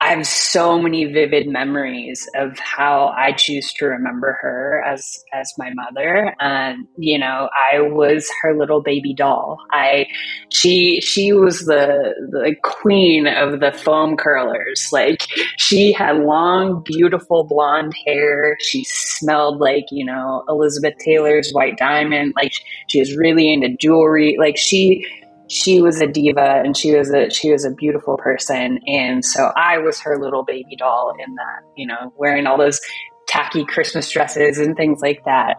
I 0.00 0.08
have 0.08 0.26
so 0.26 0.78
many 0.78 1.06
vivid 1.06 1.48
memories 1.48 2.28
of 2.34 2.58
how 2.58 3.14
I 3.16 3.32
choose 3.32 3.72
to 3.74 3.86
remember 3.86 4.36
her 4.42 4.82
as 4.86 5.16
as 5.32 5.54
my 5.56 5.70
mother. 5.72 6.34
And 6.40 6.86
you 6.98 7.18
know, 7.18 7.48
I 7.72 7.80
was 7.80 8.30
her 8.42 8.54
little 8.54 8.82
baby 8.82 9.14
doll. 9.14 9.58
I 9.70 10.06
she 10.50 11.00
she 11.00 11.32
was 11.32 11.60
the 11.60 12.14
the 12.30 12.54
queen 12.62 13.26
of 13.26 13.60
the 13.60 13.72
foam 13.72 14.16
curlers. 14.16 14.90
Like 14.92 15.26
she 15.56 15.92
had 15.92 16.18
long, 16.18 16.82
beautiful 16.84 17.44
blonde 17.44 17.94
hair. 18.06 18.58
She 18.60 18.84
smelled 18.84 19.58
like 19.58 19.86
you 19.90 20.04
know 20.04 20.44
Elizabeth 20.48 20.94
Taylor's 21.02 21.50
White 21.52 21.78
Diamond. 21.78 22.34
Like 22.36 22.52
she 22.88 23.00
was 23.00 23.16
really 23.16 23.50
into 23.50 23.74
jewelry. 23.80 24.36
Like 24.38 24.58
she 24.58 25.06
she 25.48 25.80
was 25.80 26.00
a 26.00 26.06
diva 26.06 26.62
and 26.64 26.76
she 26.76 26.94
was 26.94 27.10
a 27.10 27.30
she 27.30 27.50
was 27.50 27.64
a 27.64 27.70
beautiful 27.70 28.16
person 28.16 28.78
and 28.86 29.24
so 29.24 29.52
i 29.56 29.78
was 29.78 30.00
her 30.00 30.18
little 30.18 30.42
baby 30.42 30.76
doll 30.76 31.14
in 31.24 31.34
that 31.34 31.62
you 31.76 31.86
know 31.86 32.12
wearing 32.16 32.46
all 32.46 32.56
those 32.56 32.80
tacky 33.26 33.64
christmas 33.64 34.10
dresses 34.10 34.58
and 34.58 34.76
things 34.76 35.00
like 35.00 35.24
that 35.24 35.56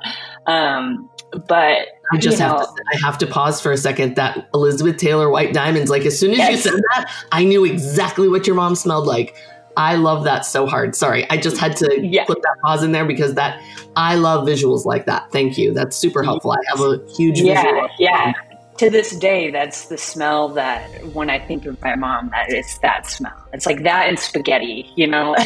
um, 0.47 1.09
but 1.47 1.87
I 2.11 2.17
just 2.17 2.39
have 2.39 2.51
know, 2.53 2.65
to 2.65 2.83
I 2.93 2.97
have 3.05 3.17
to 3.19 3.27
pause 3.27 3.59
for 3.59 3.71
a 3.71 3.77
second. 3.77 4.15
That 4.15 4.47
Elizabeth 4.53 4.97
Taylor 4.97 5.29
white 5.29 5.53
diamonds, 5.53 5.89
like 5.89 6.05
as 6.05 6.17
soon 6.17 6.31
as 6.31 6.37
yes. 6.37 6.51
you 6.51 6.57
said 6.57 6.81
that, 6.95 7.11
I 7.31 7.43
knew 7.43 7.65
exactly 7.65 8.29
what 8.29 8.47
your 8.47 8.55
mom 8.55 8.75
smelled 8.75 9.07
like. 9.07 9.35
I 9.77 9.95
love 9.95 10.23
that 10.23 10.45
so 10.45 10.65
hard. 10.65 10.95
Sorry, 10.95 11.29
I 11.29 11.37
just 11.37 11.57
had 11.57 11.75
to 11.77 11.99
yeah. 12.01 12.25
put 12.25 12.41
that 12.41 12.55
pause 12.63 12.83
in 12.83 12.91
there 12.93 13.05
because 13.05 13.33
that 13.33 13.61
I 13.95 14.15
love 14.15 14.47
visuals 14.47 14.85
like 14.85 15.05
that. 15.07 15.31
Thank 15.31 15.57
you. 15.57 15.73
That's 15.73 15.97
super 15.97 16.23
helpful. 16.23 16.51
I 16.53 16.57
have 16.69 16.79
a 16.79 17.01
huge 17.17 17.39
yeah, 17.39 17.87
yeah 17.99 18.33
to 18.77 18.89
this 18.89 19.15
day, 19.15 19.51
that's 19.51 19.85
the 19.85 19.97
smell 19.97 20.49
that 20.49 21.05
when 21.13 21.29
I 21.29 21.39
think 21.39 21.65
of 21.65 21.81
my 21.81 21.95
mom, 21.95 22.29
that 22.29 22.49
it's 22.49 22.77
that 22.79 23.07
smell. 23.07 23.33
It's 23.53 23.65
like 23.65 23.83
that 23.83 24.09
and 24.09 24.19
spaghetti, 24.19 24.91
you 24.95 25.07
know. 25.07 25.35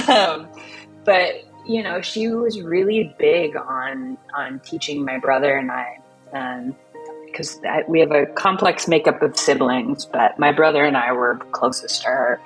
um, 0.08 0.48
but 1.04 1.44
you 1.66 1.82
know, 1.82 2.00
she 2.00 2.28
was 2.28 2.60
really 2.60 3.14
big 3.18 3.56
on 3.56 4.18
on 4.34 4.60
teaching 4.60 5.04
my 5.04 5.18
brother 5.18 5.56
and 5.56 5.70
I, 5.70 5.98
because 7.26 7.58
um, 7.58 7.82
we 7.88 8.00
have 8.00 8.10
a 8.10 8.26
complex 8.26 8.88
makeup 8.88 9.22
of 9.22 9.36
siblings. 9.36 10.04
But 10.04 10.38
my 10.38 10.52
brother 10.52 10.84
and 10.84 10.96
I 10.96 11.12
were 11.12 11.36
closest 11.52 12.02
to 12.02 12.08
her. 12.08 12.40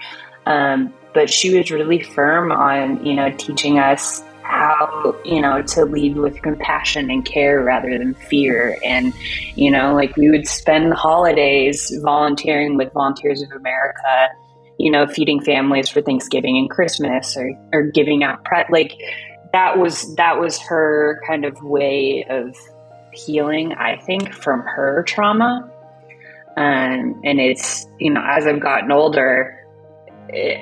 Um, 0.47 0.93
but 1.15 1.31
she 1.31 1.57
was 1.57 1.71
really 1.71 2.03
firm 2.03 2.53
on 2.53 3.07
you 3.07 3.15
know 3.15 3.35
teaching 3.39 3.79
us 3.79 4.23
how 4.45 5.17
you 5.25 5.41
know 5.41 5.63
to 5.63 5.85
lead 5.85 6.17
with 6.17 6.41
compassion 6.43 7.11
and 7.11 7.25
care 7.25 7.63
rather 7.63 7.99
than 7.99 8.15
fear. 8.15 8.79
And 8.85 9.13
you 9.57 9.71
know 9.71 9.95
like 9.95 10.17
we 10.17 10.31
would 10.31 10.47
spend 10.47 10.91
the 10.91 10.97
holidays 10.97 11.93
volunteering 12.03 12.77
with 12.77 12.93
volunteers 12.93 13.43
of 13.43 13.51
america 13.53 14.29
you 14.79 14.91
know 14.91 15.07
feeding 15.07 15.41
families 15.41 15.89
for 15.89 16.03
thanksgiving 16.03 16.57
and 16.57 16.71
christmas 16.71 17.37
or, 17.37 17.51
or 17.73 17.83
giving 17.83 18.25
out 18.25 18.45
pre- 18.45 18.65
like 18.71 18.93
that 19.53 19.79
was 19.79 20.15
that 20.17 20.39
was 20.39 20.59
her 20.59 21.23
kind 21.27 21.45
of 21.45 21.63
way 21.63 22.25
of 22.29 22.55
healing 23.13 23.73
i 23.75 23.97
think 23.97 24.33
from 24.33 24.61
her 24.61 25.05
trauma. 25.07 25.71
Um, 26.57 27.21
and 27.25 27.41
it's 27.41 27.87
you 27.99 28.13
know 28.13 28.23
as 28.25 28.47
i've 28.47 28.61
gotten 28.61 28.93
older 28.93 29.64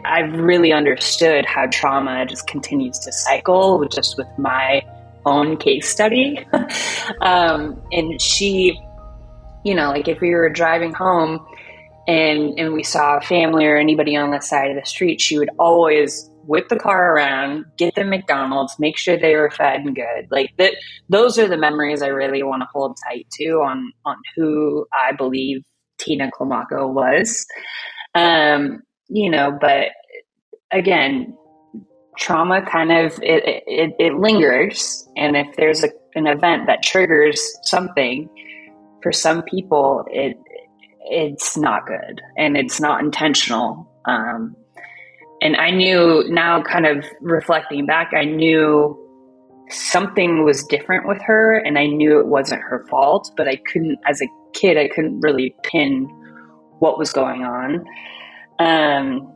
I've 0.04 0.32
really 0.32 0.72
understood 0.72 1.46
how 1.46 1.66
trauma 1.66 2.26
just 2.26 2.46
continues 2.46 2.98
to 3.00 3.12
cycle 3.12 3.84
just 3.88 4.16
with 4.16 4.28
my 4.38 4.82
own 5.24 5.56
case 5.56 5.88
study. 5.88 6.44
um, 7.20 7.80
and 7.92 8.20
she, 8.20 8.78
you 9.64 9.74
know, 9.74 9.90
like 9.90 10.08
if 10.08 10.20
we 10.20 10.30
were 10.30 10.48
driving 10.48 10.92
home 10.92 11.46
and 12.08 12.58
and 12.58 12.72
we 12.72 12.82
saw 12.82 13.18
a 13.18 13.20
family 13.20 13.64
or 13.64 13.76
anybody 13.76 14.16
on 14.16 14.30
the 14.30 14.40
side 14.40 14.70
of 14.70 14.76
the 14.76 14.86
street, 14.86 15.20
she 15.20 15.38
would 15.38 15.50
always 15.58 16.28
whip 16.44 16.68
the 16.68 16.78
car 16.78 17.14
around, 17.14 17.64
get 17.76 17.94
them 17.94 18.10
McDonald's, 18.10 18.76
make 18.78 18.96
sure 18.96 19.16
they 19.16 19.36
were 19.36 19.50
fed 19.50 19.80
and 19.80 19.94
good. 19.94 20.26
Like 20.30 20.50
that 20.58 20.74
those 21.08 21.38
are 21.38 21.48
the 21.48 21.56
memories 21.56 22.02
I 22.02 22.08
really 22.08 22.42
want 22.42 22.62
to 22.62 22.68
hold 22.72 22.98
tight 23.08 23.26
to 23.38 23.62
on 23.64 23.92
on 24.04 24.16
who 24.36 24.86
I 24.92 25.12
believe 25.12 25.62
Tina 25.98 26.30
Climaco 26.30 26.92
was. 26.92 27.46
Um, 28.14 28.82
you 29.12 29.30
know, 29.30 29.56
but 29.60 29.88
again, 30.72 31.36
trauma 32.16 32.62
kind 32.62 32.90
of 32.90 33.12
it, 33.22 33.62
it, 33.66 33.94
it 33.98 34.14
lingers, 34.14 35.06
and 35.16 35.36
if 35.36 35.54
there's 35.56 35.84
a, 35.84 35.88
an 36.14 36.26
event 36.26 36.66
that 36.66 36.82
triggers 36.82 37.40
something, 37.64 38.28
for 39.02 39.12
some 39.12 39.42
people, 39.42 40.04
it 40.10 40.36
it's 41.04 41.56
not 41.56 41.86
good 41.86 42.22
and 42.38 42.56
it's 42.56 42.80
not 42.80 43.02
intentional. 43.02 43.90
Um, 44.06 44.56
and 45.42 45.56
I 45.56 45.70
knew 45.70 46.24
now, 46.28 46.62
kind 46.62 46.86
of 46.86 47.04
reflecting 47.20 47.84
back, 47.84 48.12
I 48.16 48.24
knew 48.24 48.96
something 49.68 50.44
was 50.44 50.62
different 50.64 51.08
with 51.08 51.20
her, 51.22 51.56
and 51.56 51.78
I 51.78 51.86
knew 51.86 52.20
it 52.20 52.26
wasn't 52.26 52.62
her 52.62 52.86
fault, 52.88 53.30
but 53.36 53.48
I 53.48 53.56
couldn't, 53.56 53.98
as 54.08 54.22
a 54.22 54.26
kid, 54.52 54.76
I 54.78 54.88
couldn't 54.88 55.20
really 55.20 55.54
pin 55.64 56.04
what 56.78 56.98
was 56.98 57.12
going 57.12 57.42
on. 57.42 57.84
Um, 58.58 59.32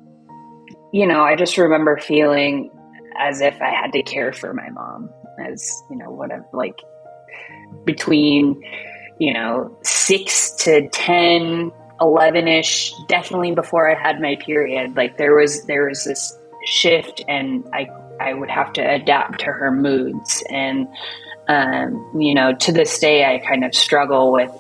you 0.92 1.06
know, 1.06 1.23
I 1.23 1.37
just 1.37 1.58
remember 1.58 1.99
feeling 1.99 2.70
as 3.18 3.40
if 3.40 3.61
I 3.61 3.70
had 3.70 3.92
to 3.92 4.02
care 4.02 4.32
for 4.32 4.52
my 4.52 4.68
mom, 4.70 5.11
as 5.38 5.82
you 5.90 5.96
know, 5.96 6.11
whatever, 6.11 6.46
like 6.52 6.80
between 7.85 8.62
you 9.18 9.32
know 9.32 9.76
six 9.82 10.50
to 10.56 10.88
10 10.90 11.73
11 12.00 12.49
ish 12.49 12.92
definitely 13.08 13.52
before 13.52 13.90
i 13.90 13.94
had 13.94 14.20
my 14.20 14.37
period 14.37 14.94
like 14.94 15.16
there 15.16 15.35
was 15.35 15.64
there 15.64 15.88
was 15.88 16.04
this 16.04 16.38
shift 16.66 17.25
and 17.28 17.66
i 17.73 17.88
i 18.20 18.35
would 18.35 18.50
have 18.50 18.73
to 18.73 18.80
adapt 18.80 19.40
to 19.40 19.46
her 19.46 19.70
moods. 19.70 20.42
And 20.50 20.88
um, 21.49 22.12
you 22.18 22.35
know 22.35 22.54
to 22.54 22.73
this 22.73 22.99
day 22.99 23.25
i 23.25 23.38
kind 23.38 23.64
of 23.64 23.75
struggle 23.75 24.32
with 24.32 24.50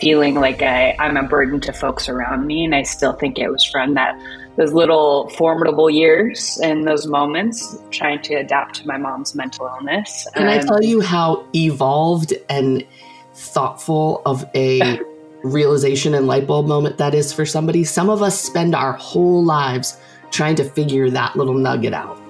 feeling 0.00 0.34
like 0.34 0.62
I, 0.62 0.96
I'm 0.98 1.16
a 1.16 1.22
burden 1.22 1.60
to 1.60 1.72
folks 1.72 2.08
around 2.08 2.46
me. 2.46 2.64
And 2.64 2.74
I 2.74 2.82
still 2.82 3.12
think 3.12 3.38
it 3.38 3.48
was 3.50 3.64
from 3.64 3.94
that 3.94 4.18
those 4.56 4.72
little 4.72 5.28
formidable 5.30 5.88
years 5.88 6.58
and 6.62 6.86
those 6.86 7.06
moments 7.06 7.78
trying 7.90 8.20
to 8.22 8.34
adapt 8.34 8.74
to 8.76 8.86
my 8.86 8.98
mom's 8.98 9.34
mental 9.34 9.66
illness. 9.66 10.26
Can 10.34 10.48
um, 10.48 10.48
I 10.48 10.58
tell 10.58 10.82
you 10.82 11.00
how 11.00 11.46
evolved 11.54 12.34
and 12.48 12.84
thoughtful 13.32 14.22
of 14.26 14.44
a 14.54 15.00
realization 15.42 16.14
and 16.14 16.26
light 16.26 16.46
bulb 16.46 16.66
moment 16.66 16.98
that 16.98 17.14
is 17.14 17.32
for 17.32 17.46
somebody? 17.46 17.84
Some 17.84 18.10
of 18.10 18.22
us 18.22 18.38
spend 18.38 18.74
our 18.74 18.92
whole 18.94 19.42
lives 19.44 19.96
trying 20.30 20.56
to 20.56 20.64
figure 20.64 21.10
that 21.10 21.36
little 21.36 21.54
nugget 21.54 21.94
out. 21.94 22.20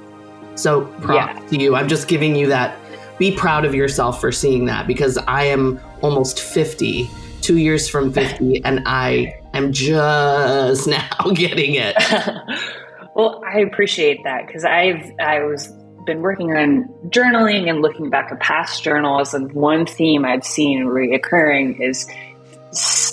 So, 0.55 0.87
props 1.01 1.41
yeah. 1.41 1.49
to 1.49 1.57
you. 1.57 1.75
I'm 1.75 1.89
just 1.89 2.07
giving 2.07 2.37
you 2.37 2.47
that. 2.49 2.77
Be 3.19 3.33
proud 3.33 3.65
of 3.65 3.75
yourself 3.75 4.21
for 4.21 4.33
seeing 4.33 4.67
that 4.67 4.87
because 4.87 5.19
I 5.19 5.45
am 5.45 5.81
almost 6.01 6.41
50 6.41 7.11
two 7.51 7.59
years 7.59 7.89
from 7.89 8.13
50 8.21 8.65
and 8.65 8.83
I 8.87 9.41
am 9.55 9.73
just 9.73 10.87
now 10.87 11.33
getting 11.35 11.75
it. 11.75 11.97
well, 13.15 13.43
I 13.45 13.61
appreciate 13.61 14.23
that 14.25 14.47
because 14.47 14.65
I've, 14.65 15.11
I 15.19 15.43
was 15.45 15.73
been 16.07 16.23
working 16.23 16.57
on 16.57 16.89
journaling 17.09 17.69
and 17.69 17.83
looking 17.83 18.09
back 18.09 18.33
at 18.33 18.41
past 18.41 18.83
journals 18.83 19.35
and 19.35 19.53
one 19.53 19.85
theme 19.85 20.25
I've 20.25 20.45
seen 20.45 20.85
reoccurring 20.85 21.79
is 21.81 22.09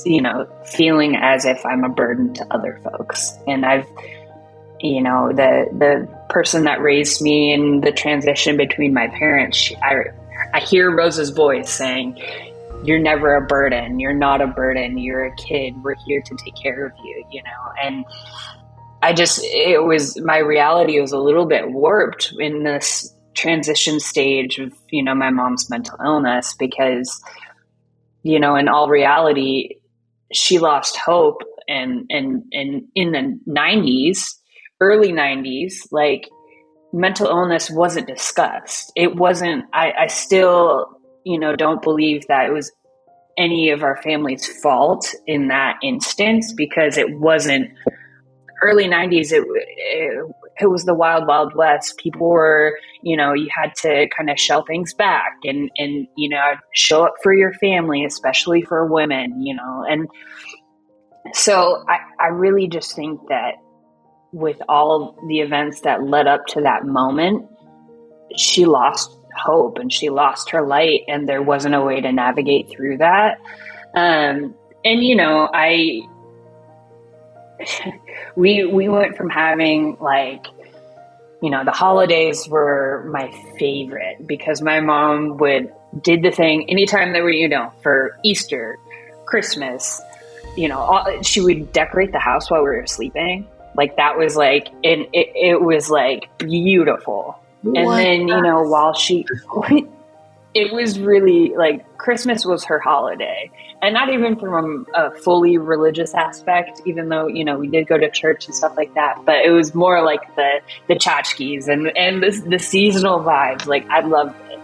you 0.06 0.22
know 0.22 0.48
feeling 0.66 1.18
as 1.18 1.44
if 1.44 1.66
I'm 1.66 1.84
a 1.84 1.90
burden 1.90 2.34
to 2.36 2.48
other 2.50 2.80
folks 2.84 3.34
and 3.46 3.66
I've 3.66 3.86
you 4.80 5.02
know 5.02 5.34
the 5.34 5.68
the 5.74 6.08
person 6.30 6.64
that 6.64 6.80
raised 6.80 7.22
me 7.22 7.52
in 7.52 7.82
the 7.82 7.92
transition 7.92 8.56
between 8.56 8.94
my 8.94 9.08
parents 9.08 9.58
she, 9.58 9.76
I 9.76 10.06
I 10.54 10.62
hear 10.62 10.96
Rosa's 10.96 11.32
voice 11.32 11.70
saying 11.70 12.22
you're 12.84 13.00
never 13.00 13.36
a 13.36 13.46
burden. 13.46 14.00
You're 14.00 14.14
not 14.14 14.42
a 14.42 14.48
burden. 14.48 14.98
You're 14.98 15.26
a 15.26 15.36
kid. 15.36 15.76
We're 15.84 15.96
here 16.06 16.22
to 16.22 16.36
take 16.44 16.56
care 16.56 16.86
of 16.86 16.94
you, 17.04 17.26
you 17.32 17.44
know? 17.44 17.72
And 17.84 18.06
I 19.02 19.14
just, 19.14 19.44
it 19.44 19.84
was, 19.84 20.20
my 20.22 20.38
reality 20.38 21.00
was 21.00 21.12
a 21.12 21.20
little 21.20 21.46
bit 21.46 21.72
warped 21.72 22.34
in 22.40 22.64
this 22.64 23.14
transition 23.36 24.00
stage 24.00 24.58
of, 24.58 24.74
you 24.90 25.04
know, 25.04 25.14
my 25.14 25.30
mom's 25.30 25.70
mental 25.70 25.98
illness 26.04 26.56
because, 26.58 27.22
you 28.24 28.40
know, 28.40 28.56
in 28.56 28.68
all 28.68 28.90
reality, 28.90 29.76
she 30.32 30.60
lost 30.60 30.98
hope 30.98 31.42
and, 31.68 32.06
and, 32.10 32.44
and 32.52 32.84
in 32.96 33.12
the 33.12 33.40
90s, 33.48 34.36
early 34.82 35.12
90s, 35.12 35.88
like 35.92 36.30
mental 36.94 37.28
illness 37.28 37.70
wasn't 37.70 38.08
discussed. 38.08 38.92
It 38.96 39.16
wasn't, 39.16 39.66
I, 39.74 39.94
I 40.00 40.08
still, 40.08 40.97
you 41.26 41.40
know, 41.40 41.56
don't 41.56 41.82
believe 41.82 42.26
that 42.28 42.48
it 42.48 42.54
was 42.54 42.72
any 43.38 43.70
of 43.70 43.84
our 43.84 44.02
family's 44.02 44.48
fault 44.62 45.14
in 45.28 45.50
that 45.50 45.78
instance 45.84 46.54
because 46.54 46.98
it 46.98 47.20
wasn't 47.20 47.70
early 48.64 48.86
90s 48.86 49.32
it, 49.32 49.46
it, 49.48 50.26
it 50.60 50.66
was 50.66 50.86
the 50.86 50.94
wild 50.94 51.28
wild 51.28 51.54
west. 51.54 51.98
People 51.98 52.30
were 52.30 52.80
you 53.02 53.16
know 53.16 53.34
you 53.34 53.48
had 53.56 53.74
to 53.76 54.08
kind 54.16 54.30
of 54.30 54.40
shell 54.40 54.64
things 54.66 54.94
back 54.94 55.38
and 55.44 55.70
and 55.78 56.08
you 56.16 56.30
know 56.30 56.54
show 56.74 57.06
up 57.06 57.14
for 57.22 57.34
your 57.34 57.54
family 57.54 58.04
especially 58.06 58.62
for 58.62 58.86
women 58.86 59.42
you 59.42 59.56
know 59.56 59.86
and 59.90 60.08
so 61.34 61.84
i 61.88 61.98
i 62.20 62.28
really 62.28 62.68
just 62.68 62.96
think 62.96 63.20
that 63.30 63.56
with 64.34 64.58
all 64.68 65.18
the 65.28 65.40
events 65.40 65.82
that 65.82 66.04
led 66.04 66.28
up 66.28 66.46
to 66.48 66.62
that 66.62 66.86
moment 66.86 67.46
she 68.36 68.66
lost 68.66 69.17
hope 69.38 69.78
and 69.78 69.92
she 69.92 70.10
lost 70.10 70.52
her 70.52 70.62
light 70.62 71.02
and 71.08 71.28
there 71.28 71.42
wasn't 71.42 71.76
a 71.76 71.82
way 71.82 72.02
to 72.02 72.12
navigate 72.12 72.70
through 72.70 72.98
that. 72.98 73.40
Um, 73.96 74.56
and 74.86 75.04
you 75.04 75.16
know 75.16 75.50
i 75.54 76.02
we 78.36 78.66
we 78.66 78.88
went 78.88 79.18
from 79.18 79.30
having 79.30 79.98
like 80.00 80.46
you 81.42 81.50
know 81.50 81.64
the 81.66 81.72
holidays 81.72 82.48
were 82.48 83.08
my 83.12 83.32
favorite 83.58 84.26
because 84.26 84.62
my 84.62 84.80
mom 84.80 85.38
would 85.38 85.74
did 86.04 86.22
the 86.22 86.32
thing 86.32 86.70
anytime 86.70 87.12
there 87.12 87.24
were 87.24 87.32
you 87.32 87.50
know 87.50 87.72
for 87.82 88.18
easter 88.24 88.78
christmas 89.26 90.02
you 90.58 90.68
know 90.68 90.80
all, 90.80 91.22
she 91.22 91.40
would 91.40 91.72
decorate 91.72 92.12
the 92.12 92.20
house 92.20 92.50
while 92.50 92.62
we 92.62 92.70
were 92.70 92.88
sleeping. 92.88 93.48
Like 93.76 93.96
that 93.98 94.18
was 94.18 94.36
like 94.36 94.68
and 94.84 95.04
it, 95.14 95.32
it 95.36 95.62
was 95.62 95.90
like 95.90 96.30
beautiful 96.40 97.40
what? 97.62 98.00
And 98.00 98.30
then, 98.30 98.38
you 98.38 98.42
know, 98.42 98.64
while 98.64 98.94
she, 98.94 99.26
it 100.54 100.74
was 100.74 101.00
really 101.00 101.54
like 101.56 101.98
Christmas 101.98 102.46
was 102.46 102.64
her 102.66 102.80
holiday. 102.80 103.52
And 103.82 103.94
not 103.94 104.10
even 104.10 104.40
from 104.40 104.88
a 104.96 105.12
fully 105.12 105.58
religious 105.58 106.16
aspect, 106.16 106.82
even 106.86 107.10
though, 107.10 107.28
you 107.28 107.46
know, 107.46 107.60
we 107.60 107.68
did 107.68 107.88
go 107.88 107.98
to 107.98 108.10
church 108.10 108.48
and 108.48 108.56
stuff 108.56 108.76
like 108.76 108.94
that, 108.96 109.22
but 109.24 109.46
it 109.46 109.52
was 109.52 109.76
more 109.76 110.04
like 110.04 110.36
the, 110.36 110.62
the 110.88 110.96
tchotchkes 110.96 111.68
and, 111.68 111.96
and 111.96 112.24
the, 112.24 112.32
the 112.50 112.58
seasonal 112.58 113.20
vibes. 113.20 113.68
Like, 113.68 113.88
I 113.90 114.00
loved 114.00 114.36
it. 114.50 114.60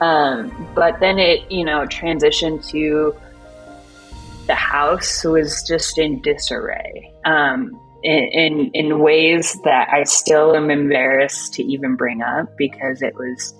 Um, 0.00 0.68
but 0.74 0.98
then 0.98 1.18
it, 1.18 1.50
you 1.50 1.64
know, 1.64 1.86
transitioned 1.86 2.68
to 2.70 3.14
the 4.48 4.54
house 4.54 5.22
was 5.24 5.62
just 5.62 5.98
in 5.98 6.20
disarray. 6.22 7.12
Um, 7.24 7.80
in, 8.02 8.70
in, 8.74 8.98
ways 9.00 9.58
that 9.64 9.88
I 9.92 10.04
still 10.04 10.54
am 10.54 10.70
embarrassed 10.70 11.54
to 11.54 11.64
even 11.64 11.96
bring 11.96 12.22
up 12.22 12.56
because 12.56 13.02
it 13.02 13.14
was 13.14 13.54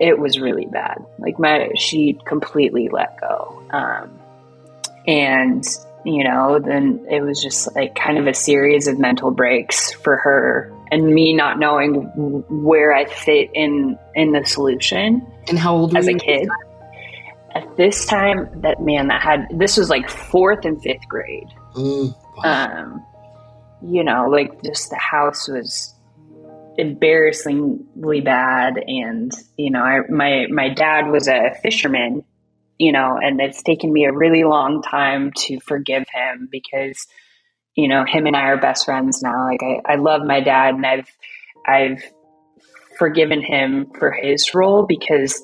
it 0.00 0.18
was 0.18 0.40
really 0.40 0.66
bad. 0.66 1.04
Like 1.18 1.38
my 1.38 1.70
she 1.76 2.18
completely 2.24 2.88
let 2.88 3.20
go, 3.20 3.62
um, 3.70 4.18
and 5.06 5.64
you 6.04 6.24
know 6.24 6.58
then 6.58 7.06
it 7.10 7.22
was 7.22 7.42
just 7.42 7.74
like 7.74 7.94
kind 7.94 8.18
of 8.18 8.26
a 8.26 8.34
series 8.34 8.86
of 8.86 8.98
mental 8.98 9.30
breaks 9.30 9.92
for 9.92 10.16
her 10.16 10.72
and 10.90 11.12
me 11.12 11.32
not 11.32 11.58
knowing 11.58 11.94
where 12.48 12.94
I 12.94 13.06
fit 13.06 13.50
in 13.54 13.98
in 14.14 14.32
the 14.32 14.44
solution. 14.44 15.26
And 15.48 15.58
how 15.58 15.74
old 15.74 15.96
as 15.96 16.08
a 16.08 16.14
kid? 16.14 16.48
At 17.54 17.76
this 17.76 18.06
time, 18.06 18.48
that 18.62 18.80
man 18.80 19.08
that 19.08 19.20
had 19.20 19.46
this 19.50 19.76
was 19.76 19.90
like 19.90 20.08
fourth 20.08 20.64
and 20.64 20.82
fifth 20.82 21.06
grade. 21.08 21.48
Mm. 21.74 22.14
Um, 22.42 23.04
you 23.82 24.02
know, 24.02 24.28
like 24.28 24.62
just 24.62 24.90
the 24.90 24.96
house 24.96 25.48
was 25.48 25.94
embarrassingly 26.76 28.20
bad, 28.20 28.74
and 28.86 29.32
you 29.56 29.70
know, 29.70 29.82
I, 29.82 30.00
my 30.08 30.46
my 30.50 30.68
dad 30.70 31.08
was 31.08 31.28
a 31.28 31.54
fisherman, 31.62 32.24
you 32.78 32.92
know, 32.92 33.18
and 33.22 33.40
it's 33.40 33.62
taken 33.62 33.92
me 33.92 34.04
a 34.04 34.12
really 34.12 34.44
long 34.44 34.82
time 34.82 35.32
to 35.36 35.60
forgive 35.60 36.04
him 36.12 36.48
because, 36.50 37.06
you 37.74 37.88
know, 37.88 38.04
him 38.04 38.26
and 38.26 38.36
I 38.36 38.46
are 38.48 38.60
best 38.60 38.84
friends 38.84 39.22
now. 39.22 39.44
Like 39.44 39.62
I, 39.62 39.92
I 39.92 39.96
love 39.96 40.22
my 40.22 40.40
dad, 40.40 40.74
and 40.74 40.86
I've 40.86 41.08
I've 41.66 42.02
forgiven 42.98 43.42
him 43.42 43.90
for 43.98 44.12
his 44.12 44.54
role 44.54 44.86
because 44.86 45.42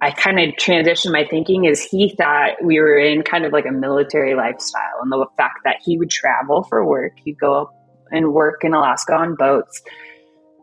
I 0.00 0.10
kind 0.10 0.38
of 0.38 0.54
transitioned 0.56 1.12
my 1.12 1.24
thinking 1.24 1.64
is 1.64 1.82
he 1.82 2.14
thought 2.16 2.62
we 2.62 2.78
were 2.80 2.98
in 2.98 3.22
kind 3.22 3.44
of 3.44 3.52
like 3.52 3.64
a 3.66 3.72
military 3.72 4.34
lifestyle 4.34 5.00
and 5.02 5.10
the 5.10 5.26
fact 5.36 5.60
that 5.64 5.76
he 5.82 5.98
would 5.98 6.10
travel 6.10 6.64
for 6.64 6.86
work, 6.86 7.12
he'd 7.24 7.38
go 7.38 7.54
up 7.54 7.74
and 8.10 8.32
work 8.32 8.62
in 8.62 8.74
Alaska 8.74 9.14
on 9.14 9.34
boats 9.36 9.82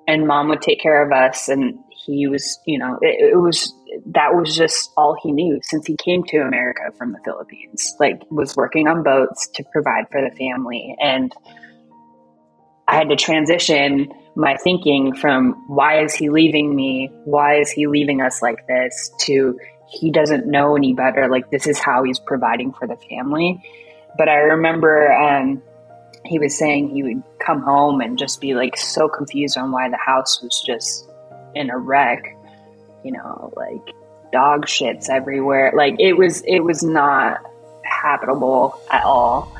and 0.07 0.27
mom 0.27 0.49
would 0.49 0.61
take 0.61 0.79
care 0.81 1.05
of 1.05 1.11
us 1.11 1.49
and 1.49 1.79
he 2.05 2.27
was, 2.27 2.59
you 2.67 2.77
know, 2.77 2.97
it, 3.01 3.31
it 3.33 3.37
was 3.37 3.73
that 4.07 4.35
was 4.35 4.55
just 4.55 4.91
all 4.97 5.15
he 5.21 5.31
knew 5.31 5.59
since 5.61 5.85
he 5.85 5.95
came 5.95 6.23
to 6.25 6.37
America 6.37 6.91
from 6.97 7.11
the 7.11 7.19
Philippines. 7.23 7.95
Like 7.99 8.21
was 8.29 8.55
working 8.55 8.87
on 8.87 9.03
boats 9.03 9.47
to 9.55 9.63
provide 9.71 10.05
for 10.11 10.21
the 10.21 10.35
family 10.35 10.95
and 11.01 11.33
I 12.87 12.95
had 12.95 13.09
to 13.09 13.15
transition 13.15 14.11
my 14.35 14.57
thinking 14.57 15.15
from 15.15 15.63
why 15.67 16.03
is 16.03 16.13
he 16.13 16.29
leaving 16.29 16.75
me? 16.75 17.09
Why 17.25 17.55
is 17.59 17.71
he 17.71 17.87
leaving 17.87 18.21
us 18.21 18.41
like 18.41 18.67
this? 18.67 19.11
to 19.21 19.57
he 19.93 20.11
doesn't 20.11 20.47
know 20.47 20.75
any 20.75 20.93
better. 20.93 21.27
Like 21.29 21.51
this 21.51 21.67
is 21.67 21.79
how 21.79 22.03
he's 22.03 22.19
providing 22.19 22.73
for 22.73 22.87
the 22.87 22.97
family. 23.09 23.63
But 24.17 24.29
I 24.29 24.35
remember 24.37 25.11
um, 25.11 25.61
he 26.25 26.39
was 26.39 26.57
saying 26.57 26.89
he 26.89 27.03
would 27.03 27.23
come 27.39 27.61
home 27.61 28.01
and 28.01 28.17
just 28.17 28.41
be 28.41 28.53
like 28.53 28.75
so 28.77 29.07
confused 29.07 29.57
on 29.57 29.71
why 29.71 29.89
the 29.89 29.97
house 29.97 30.41
was 30.41 30.63
just 30.65 31.09
in 31.55 31.69
a 31.69 31.77
wreck. 31.77 32.23
You 33.03 33.11
know, 33.11 33.53
like 33.55 33.95
dog 34.31 34.65
shits 34.65 35.09
everywhere. 35.09 35.73
Like 35.75 35.95
it 35.99 36.13
was, 36.13 36.41
it 36.41 36.59
was 36.59 36.83
not 36.83 37.39
habitable 37.83 38.79
at 38.91 39.03
all. 39.03 39.55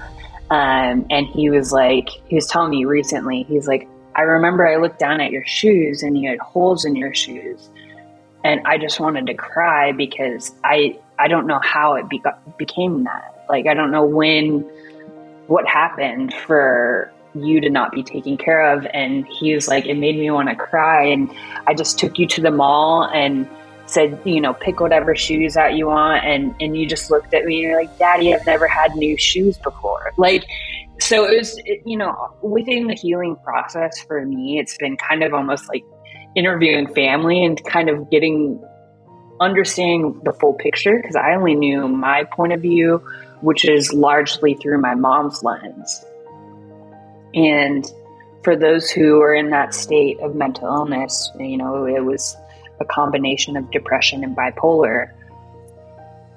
Um, 0.50 1.06
and 1.10 1.26
he 1.28 1.50
was 1.50 1.72
like, 1.72 2.10
he 2.28 2.36
was 2.36 2.48
telling 2.48 2.70
me 2.70 2.86
recently, 2.86 3.44
he's 3.44 3.68
like, 3.68 3.88
I 4.16 4.22
remember 4.22 4.68
I 4.68 4.76
looked 4.78 5.00
down 5.00 5.22
at 5.22 5.32
your 5.32 5.46
shoes 5.46 6.04
and 6.04 6.18
you 6.20 6.30
had 6.30 6.40
holes 6.40 6.86
in 6.86 6.96
your 6.96 7.14
shoes. 7.14 7.70
And 8.44 8.62
I 8.66 8.78
just 8.78 9.00
wanted 9.00 9.28
to 9.28 9.34
cry 9.34 9.94
because 9.94 10.54
I, 10.64 11.00
I 11.18 11.28
don't 11.28 11.48
know 11.48 11.60
how 11.64 11.96
it 11.96 12.08
beca- 12.10 12.38
became 12.58 13.06
that. 13.06 13.46
Like, 13.50 13.68
I 13.68 13.74
don't 13.74 13.92
know 13.92 14.06
when, 14.06 14.60
what 15.48 15.66
happened 15.68 16.34
for 16.34 17.12
you 17.34 17.62
to 17.62 17.70
not 17.70 17.92
be 17.92 18.04
taken 18.04 18.38
care 18.38 18.74
of. 18.74 18.86
And 18.94 19.26
he 19.28 19.56
was 19.56 19.68
like, 19.68 19.86
it 19.86 19.96
made 19.96 20.18
me 20.18 20.30
want 20.30 20.50
to 20.50 20.56
cry. 20.56 21.06
And 21.06 21.34
I 21.66 21.74
just 21.74 21.98
took 21.98 22.20
you 22.20 22.28
to 22.28 22.42
the 22.42 22.52
mall 22.52 23.06
and 23.06 23.50
said, 23.94 24.20
you 24.26 24.42
know, 24.42 24.54
pick 24.54 24.80
whatever 24.80 25.16
shoes 25.16 25.56
out 25.56 25.76
you 25.76 25.88
want. 25.88 26.26
And, 26.26 26.56
and 26.60 26.76
you 26.76 26.88
just 26.88 27.12
looked 27.12 27.34
at 27.34 27.46
me 27.46 27.56
and 27.56 27.64
you're 27.64 27.80
like, 27.80 27.98
Daddy, 28.00 28.34
I've 28.34 28.46
never 28.46 28.68
had 28.68 28.96
new 28.96 29.18
shoes 29.18 29.58
before. 29.58 30.12
Like, 30.18 30.46
so 31.00 31.26
it 31.26 31.38
was, 31.38 31.62
you 31.86 31.98
know, 31.98 32.14
within 32.42 32.88
the 32.88 32.96
healing 32.96 33.36
process 33.44 34.00
for 34.00 34.26
me, 34.26 34.60
it's 34.60 34.78
been 34.78 34.98
kind 34.98 35.24
of 35.24 35.34
almost 35.34 35.70
like 35.70 35.84
interviewing 36.36 36.94
family 36.94 37.46
and 37.46 37.64
kind 37.66 37.90
of 37.90 38.10
getting, 38.10 38.64
understanding 39.40 40.20
the 40.24 40.34
full 40.34 40.54
picture 40.54 40.96
because 40.98 41.16
I 41.16 41.36
only 41.36 41.56
knew 41.56 41.88
my 41.88 42.24
point 42.24 42.54
of 42.54 42.62
view, 42.62 42.98
which 43.42 43.66
is 43.66 43.94
largely 43.94 44.56
through 44.56 44.82
my 44.82 44.96
mom's 44.96 45.44
lens. 45.44 46.04
And 47.34 47.86
for 48.44 48.56
those 48.56 48.90
who 48.90 49.22
are 49.22 49.34
in 49.34 49.50
that 49.52 49.74
state 49.74 50.20
of 50.20 50.36
mental 50.36 50.68
illness, 50.68 51.32
you 51.40 51.58
know, 51.58 51.86
it 51.86 52.04
was 52.04 52.36
a 52.84 52.94
combination 52.94 53.56
of 53.58 53.70
depression 53.72 54.24
and 54.24 54.36
bipolar. 54.36 55.12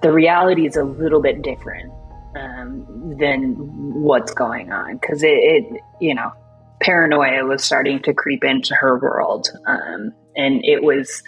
The 0.03 0.13
reality 0.13 0.67
is 0.67 0.77
a 0.77 0.85
little 0.85 1.21
bit 1.21 1.43
different 1.43 1.93
um, 2.37 3.17
than 3.19 3.55
what's 4.03 4.33
going 4.33 4.71
on 4.73 4.99
because 4.99 5.23
it, 5.23 5.29
it, 5.29 5.81
you 6.01 6.15
know, 6.15 6.33
paranoia 6.81 7.45
was 7.45 7.65
starting 7.65 8.01
to 8.03 8.15
creep 8.15 8.45
into 8.45 8.75
her 8.75 8.99
world, 8.99 9.49
um, 9.67 10.13
and 10.37 10.65
it 10.65 10.83
was 10.83 11.23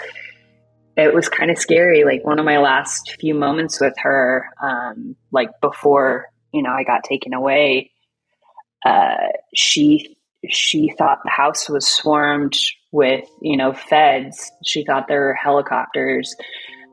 it 0.96 1.14
was 1.14 1.28
kind 1.28 1.50
of 1.50 1.58
scary. 1.58 2.04
Like 2.04 2.24
one 2.24 2.38
of 2.38 2.44
my 2.44 2.58
last 2.58 3.16
few 3.20 3.34
moments 3.34 3.80
with 3.80 3.94
her, 3.98 4.46
um, 4.62 5.16
like 5.32 5.50
before 5.60 6.26
you 6.52 6.62
know 6.62 6.70
I 6.70 6.84
got 6.84 7.04
taken 7.04 7.32
away, 7.32 7.90
uh, 8.84 9.16
she 9.54 10.16
she 10.48 10.92
thought 10.96 11.20
the 11.24 11.30
house 11.30 11.68
was 11.68 11.88
swarmed 11.88 12.56
with 12.92 13.24
you 13.42 13.56
know 13.56 13.72
feds. 13.74 14.50
She 14.64 14.84
thought 14.84 15.08
there 15.08 15.20
were 15.20 15.34
helicopters 15.34 16.34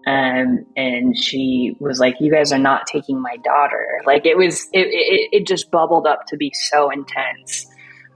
Um, 0.07 0.67
and 0.77 1.17
she 1.17 1.77
was 1.79 2.01
like, 2.01 2.17
"You 2.19 2.33
guys 2.33 2.51
are 2.53 2.59
not 2.59 2.87
taking 2.87 3.21
my 3.21 3.37
daughter." 3.37 4.01
Like 4.05 4.27
it 4.27 4.37
was, 4.37 4.67
it 4.73 4.89
it, 4.89 5.29
it 5.33 5.47
just 5.47 5.71
bubbled 5.71 6.07
up 6.07 6.27
to 6.29 6.37
be 6.37 6.51
so 6.53 6.91
intense. 6.91 7.65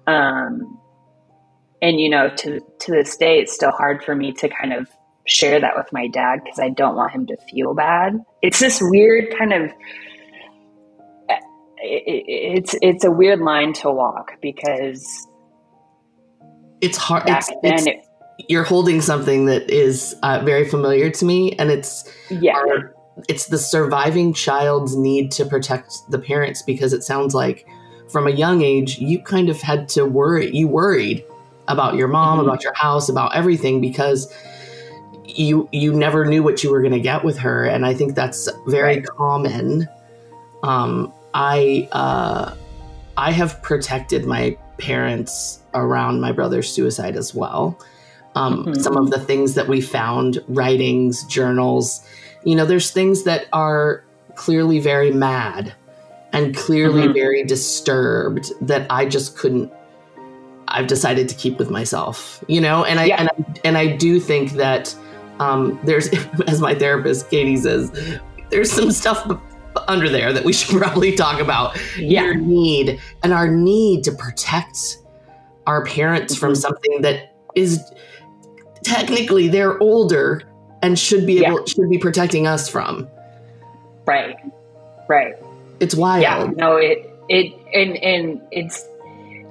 Um, 0.08 0.80
and 1.82 2.00
you 2.00 2.10
know, 2.10 2.30
to 2.30 2.62
to 2.82 2.92
this 2.92 3.18
day, 3.18 3.40
it's 3.40 3.54
still 3.54 3.72
hard 3.72 4.04
for 4.04 4.16
me 4.16 4.34
to 4.34 4.50
kind 4.50 4.74
of 4.74 4.88
share 5.28 5.62
that 5.62 5.78
with 5.78 5.88
my 5.94 6.08
dad 6.08 6.42
because 6.44 6.60
I 6.60 6.70
don't 6.70 6.96
want 6.96 7.14
him 7.14 7.28
to 7.28 7.38
feel 7.52 7.76
bad. 7.76 8.14
It's 8.42 8.60
this 8.60 8.80
weird 8.82 9.36
kind 9.38 9.54
of. 9.54 9.72
It, 11.78 12.26
it's 12.28 12.76
it's 12.82 13.06
a 13.06 13.12
weird 13.12 13.40
line 13.42 13.74
to 13.76 13.92
walk 13.92 14.34
because 14.42 15.28
it's 16.82 16.98
hard. 16.98 17.24
It's, 17.28 17.50
it's, 17.64 17.86
it, 17.88 18.06
you're 18.48 18.64
holding 18.64 19.02
something 19.02 19.46
that 19.46 19.70
is 19.70 20.16
uh, 20.24 20.42
very 20.44 20.68
familiar 20.68 21.10
to 21.10 21.26
me, 21.26 21.54
and 21.54 21.70
it's 21.72 22.12
yeah. 22.30 22.56
Our, 22.56 22.96
it's 23.28 23.48
the 23.48 23.58
surviving 23.58 24.34
child's 24.34 24.96
need 24.96 25.32
to 25.34 25.46
protect 25.46 25.94
the 26.10 26.20
parents 26.20 26.62
because 26.62 26.94
it 26.94 27.04
sounds 27.04 27.36
like 27.36 27.68
from 28.10 28.28
a 28.28 28.32
young 28.32 28.62
age 28.62 28.98
you 29.00 29.22
kind 29.22 29.50
of 29.50 29.62
had 29.62 29.90
to 29.90 30.06
worry 30.06 30.50
you 30.56 30.68
worried 30.68 31.24
about 31.68 31.96
your 31.96 32.08
mom 32.08 32.40
mm-hmm. 32.40 32.48
about 32.48 32.64
your 32.64 32.74
house 32.74 33.10
about 33.10 33.36
everything 33.36 33.82
because 33.82 34.34
you 35.26 35.70
you 35.72 35.94
never 35.94 36.26
knew 36.26 36.42
what 36.42 36.64
you 36.64 36.72
were 36.72 36.82
going 36.82 36.94
to 36.94 37.00
get 37.00 37.24
with 37.24 37.38
her 37.38 37.66
and 37.66 37.86
i 37.86 37.94
think 37.94 38.16
that's 38.16 38.50
very 38.68 38.98
right. 38.98 39.06
common 39.06 39.88
um 40.64 41.14
i 41.34 41.88
uh 41.92 42.56
i 43.18 43.32
have 43.32 43.62
protected 43.62 44.26
my 44.26 44.58
parents 44.80 45.60
around 45.74 46.20
my 46.20 46.32
brother's 46.32 46.72
suicide 46.72 47.16
as 47.16 47.36
well 47.36 47.80
um, 48.36 48.66
mm-hmm. 48.66 48.74
Some 48.76 48.98
of 48.98 49.12
the 49.12 49.20
things 49.20 49.56
that 49.56 49.68
we 49.68 49.82
found, 49.82 50.40
writings, 50.48 51.24
journals, 51.26 52.06
you 52.44 52.56
know, 52.56 52.66
there's 52.66 52.92
things 52.92 53.24
that 53.24 53.48
are 53.54 54.04
clearly 54.36 54.80
very 54.80 55.12
mad 55.12 55.74
and 56.32 56.56
clearly 56.56 57.04
mm-hmm. 57.04 57.14
very 57.14 57.44
disturbed 57.44 58.52
that 58.62 58.88
I 58.90 59.06
just 59.06 59.38
couldn't. 59.38 59.74
I've 60.68 60.88
decided 60.88 61.28
to 61.30 61.36
keep 61.36 61.58
with 61.58 61.72
myself, 61.72 62.44
you 62.48 62.62
know, 62.62 62.86
and 62.86 63.00
I 63.00 63.06
yeah. 63.06 63.16
and 63.20 63.30
I, 63.30 63.60
and 63.66 63.78
I 63.78 63.98
do 63.98 64.20
think 64.20 64.52
that 64.54 64.96
um, 65.40 65.80
there's, 65.84 66.10
as 66.48 66.62
my 66.62 66.76
therapist 66.76 67.30
Katie 67.30 67.58
says, 67.58 67.92
there's 68.52 68.72
some 68.72 68.92
stuff 68.92 69.26
under 69.88 70.10
there 70.10 70.34
that 70.34 70.44
we 70.44 70.54
should 70.54 70.78
probably 70.78 71.16
talk 71.16 71.40
about. 71.40 71.78
Yeah. 71.98 72.26
Your 72.26 72.36
need 72.36 73.00
and 73.24 73.34
our 73.34 73.48
need 73.48 74.04
to 74.06 74.12
protect 74.12 74.98
our 75.68 75.86
parents 75.86 76.34
mm-hmm. 76.34 76.40
from 76.40 76.56
something 76.56 77.02
that 77.02 77.36
is 77.56 77.84
technically 78.84 79.48
they're 79.48 79.82
older 79.82 80.44
and 80.82 80.98
should 80.98 81.26
be 81.28 81.44
able 81.46 81.60
yeah. 81.60 81.66
should 81.66 81.90
be 81.90 81.98
protecting 81.98 82.48
us 82.48 82.70
from. 82.70 83.08
Right. 84.06 84.38
Right. 85.08 85.36
It's 85.80 85.96
wild. 85.96 86.22
Yeah. 86.22 86.52
No, 86.56 86.78
it 86.78 87.10
it 87.30 87.54
and 87.74 87.98
and 87.98 88.42
it's 88.52 88.86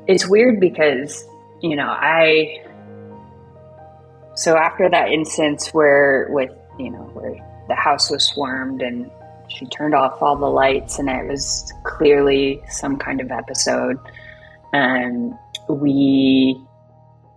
it's 0.07 0.27
weird 0.27 0.59
because, 0.59 1.25
you 1.61 1.77
know, 1.77 1.88
I 1.88 2.64
so 4.35 4.57
after 4.57 4.88
that 4.88 5.11
instance 5.11 5.69
where 5.75 6.29
with 6.31 6.51
you 6.79 6.91
know, 6.91 7.11
where 7.12 7.35
the 7.69 7.75
house 7.75 8.11
was 8.11 8.25
swarmed 8.25 8.83
and 8.83 9.11
she 9.49 9.67
turned 9.67 9.95
off 9.95 10.21
all 10.23 10.37
the 10.37 10.47
lights 10.47 10.99
and 10.99 11.09
it 11.09 11.27
was 11.27 11.73
clearly 11.85 12.63
some 12.69 12.97
kind 12.97 13.21
of 13.21 13.31
episode. 13.31 13.99
And 14.73 15.35
we 15.69 16.61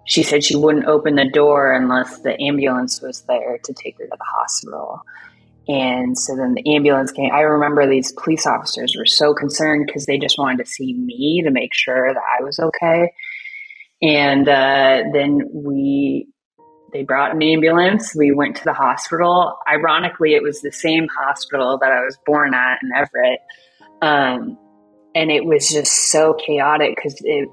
she 0.05 0.23
said 0.23 0.43
she 0.43 0.55
wouldn't 0.55 0.85
open 0.85 1.15
the 1.15 1.29
door 1.29 1.71
unless 1.71 2.19
the 2.19 2.39
ambulance 2.41 3.01
was 3.01 3.21
there 3.21 3.59
to 3.63 3.73
take 3.73 3.97
her 3.97 4.05
to 4.05 4.09
the 4.09 4.25
hospital. 4.25 5.01
And 5.67 6.17
so 6.17 6.35
then 6.35 6.55
the 6.55 6.75
ambulance 6.75 7.11
came. 7.11 7.31
I 7.31 7.41
remember 7.41 7.87
these 7.87 8.11
police 8.11 8.45
officers 8.45 8.95
were 8.97 9.05
so 9.05 9.33
concerned 9.33 9.85
because 9.85 10.05
they 10.05 10.17
just 10.17 10.37
wanted 10.37 10.65
to 10.65 10.69
see 10.69 10.93
me 10.93 11.43
to 11.45 11.51
make 11.51 11.73
sure 11.73 12.13
that 12.13 12.21
I 12.39 12.43
was 12.43 12.59
okay. 12.59 13.13
And 14.01 14.49
uh, 14.49 15.03
then 15.13 15.41
we, 15.53 16.27
they 16.93 17.03
brought 17.03 17.33
an 17.33 17.41
ambulance. 17.41 18.15
We 18.15 18.31
went 18.31 18.57
to 18.57 18.63
the 18.63 18.73
hospital. 18.73 19.57
Ironically, 19.67 20.33
it 20.33 20.43
was 20.43 20.61
the 20.61 20.71
same 20.71 21.07
hospital 21.07 21.77
that 21.81 21.91
I 21.91 22.03
was 22.03 22.17
born 22.25 22.53
at 22.53 22.79
in 22.83 22.91
Everett. 22.95 23.39
Um, 24.01 24.57
and 25.15 25.31
it 25.31 25.45
was 25.45 25.69
just 25.69 26.11
so 26.11 26.33
chaotic 26.33 26.95
because 26.95 27.15
it 27.21 27.49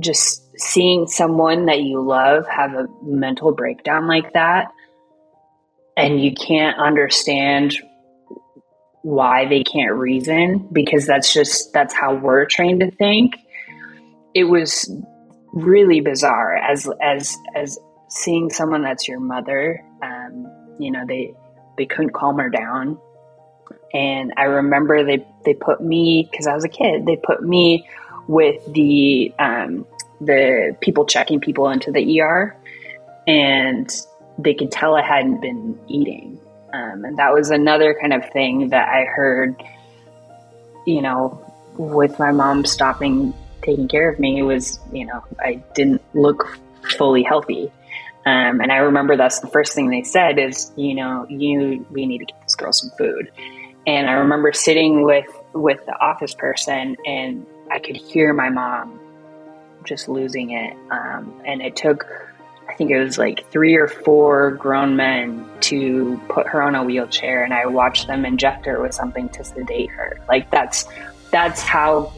just 0.00 0.42
seeing 0.58 1.06
someone 1.06 1.66
that 1.66 1.80
you 1.80 2.00
love 2.02 2.46
have 2.48 2.74
a 2.74 2.86
mental 3.02 3.52
breakdown 3.52 4.06
like 4.06 4.32
that 4.32 4.72
and 5.96 6.22
you 6.22 6.32
can't 6.34 6.78
understand 6.78 7.76
why 9.02 9.46
they 9.46 9.62
can't 9.62 9.92
reason 9.92 10.66
because 10.72 11.06
that's 11.06 11.32
just 11.32 11.72
that's 11.72 11.94
how 11.94 12.14
we're 12.14 12.46
trained 12.46 12.80
to 12.80 12.90
think 12.92 13.36
it 14.34 14.44
was 14.44 14.90
really 15.52 16.00
bizarre 16.00 16.56
as 16.56 16.88
as 17.00 17.36
as 17.54 17.78
seeing 18.14 18.50
someone 18.50 18.82
that's 18.82 19.08
your 19.08 19.20
mother 19.20 19.84
um, 20.02 20.50
you 20.78 20.90
know 20.90 21.04
they 21.06 21.34
they 21.76 21.86
couldn't 21.86 22.12
calm 22.12 22.38
her 22.38 22.48
down 22.48 22.98
and 23.92 24.32
i 24.36 24.44
remember 24.44 25.04
they 25.04 25.24
they 25.44 25.54
put 25.54 25.80
me 25.80 26.28
because 26.30 26.46
i 26.46 26.54
was 26.54 26.64
a 26.64 26.68
kid 26.68 27.06
they 27.06 27.16
put 27.16 27.42
me 27.42 27.86
with 28.26 28.72
the 28.72 29.32
um, 29.38 29.86
the 30.20 30.76
people 30.80 31.04
checking 31.06 31.40
people 31.40 31.68
into 31.68 31.90
the 31.90 32.20
ER, 32.20 32.56
and 33.26 33.90
they 34.38 34.54
could 34.54 34.70
tell 34.70 34.94
I 34.96 35.02
hadn't 35.02 35.40
been 35.40 35.78
eating. 35.88 36.40
Um, 36.72 37.04
and 37.04 37.18
that 37.18 37.32
was 37.32 37.50
another 37.50 37.96
kind 38.00 38.12
of 38.12 38.28
thing 38.30 38.70
that 38.70 38.88
I 38.88 39.04
heard, 39.04 39.62
you 40.86 41.00
know, 41.00 41.40
with 41.76 42.18
my 42.18 42.32
mom 42.32 42.64
stopping 42.64 43.32
taking 43.62 43.88
care 43.88 44.10
of 44.10 44.18
me 44.18 44.42
was, 44.42 44.80
you 44.92 45.06
know, 45.06 45.24
I 45.40 45.62
didn't 45.74 46.02
look 46.14 46.58
fully 46.98 47.22
healthy. 47.22 47.70
Um, 48.26 48.60
and 48.60 48.72
I 48.72 48.76
remember 48.76 49.16
that's 49.16 49.40
the 49.40 49.48
first 49.48 49.74
thing 49.74 49.90
they 49.90 50.02
said 50.02 50.38
is, 50.38 50.72
you 50.76 50.94
know, 50.94 51.26
you 51.28 51.86
we 51.90 52.06
need 52.06 52.18
to 52.18 52.24
get 52.24 52.40
this 52.42 52.54
girl 52.54 52.72
some 52.72 52.90
food. 52.96 53.30
And 53.86 54.08
I 54.08 54.14
remember 54.14 54.52
sitting 54.52 55.04
with 55.04 55.26
with 55.52 55.84
the 55.84 55.98
office 55.98 56.34
person, 56.34 56.96
and 57.04 57.46
I 57.70 57.78
could 57.78 57.96
hear 57.96 58.32
my 58.32 58.48
mom 58.48 58.98
just 59.84 60.08
losing 60.08 60.52
it. 60.52 60.76
Um, 60.90 61.42
and 61.44 61.60
it 61.60 61.76
took, 61.76 62.06
I 62.68 62.74
think 62.74 62.90
it 62.90 62.98
was 62.98 63.18
like 63.18 63.50
three 63.50 63.74
or 63.76 63.88
four 63.88 64.52
grown 64.52 64.96
men 64.96 65.46
to 65.60 66.18
put 66.28 66.46
her 66.46 66.62
on 66.62 66.74
a 66.74 66.82
wheelchair, 66.82 67.44
and 67.44 67.52
I 67.52 67.66
watched 67.66 68.06
them 68.06 68.24
inject 68.24 68.64
her 68.64 68.80
with 68.80 68.94
something 68.94 69.28
to 69.30 69.44
sedate 69.44 69.90
her. 69.90 70.18
Like 70.28 70.50
that's 70.50 70.86
that's 71.30 71.60
how 71.60 72.12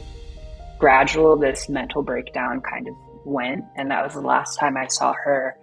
gradual 0.78 1.36
this 1.36 1.68
mental 1.68 2.02
breakdown 2.02 2.60
kind 2.60 2.86
of 2.86 2.94
went, 3.24 3.64
and 3.74 3.90
that 3.90 4.04
was 4.04 4.14
the 4.14 4.20
last 4.20 4.56
time 4.58 4.76
I 4.76 4.86
saw 4.86 5.12
her. 5.12 5.56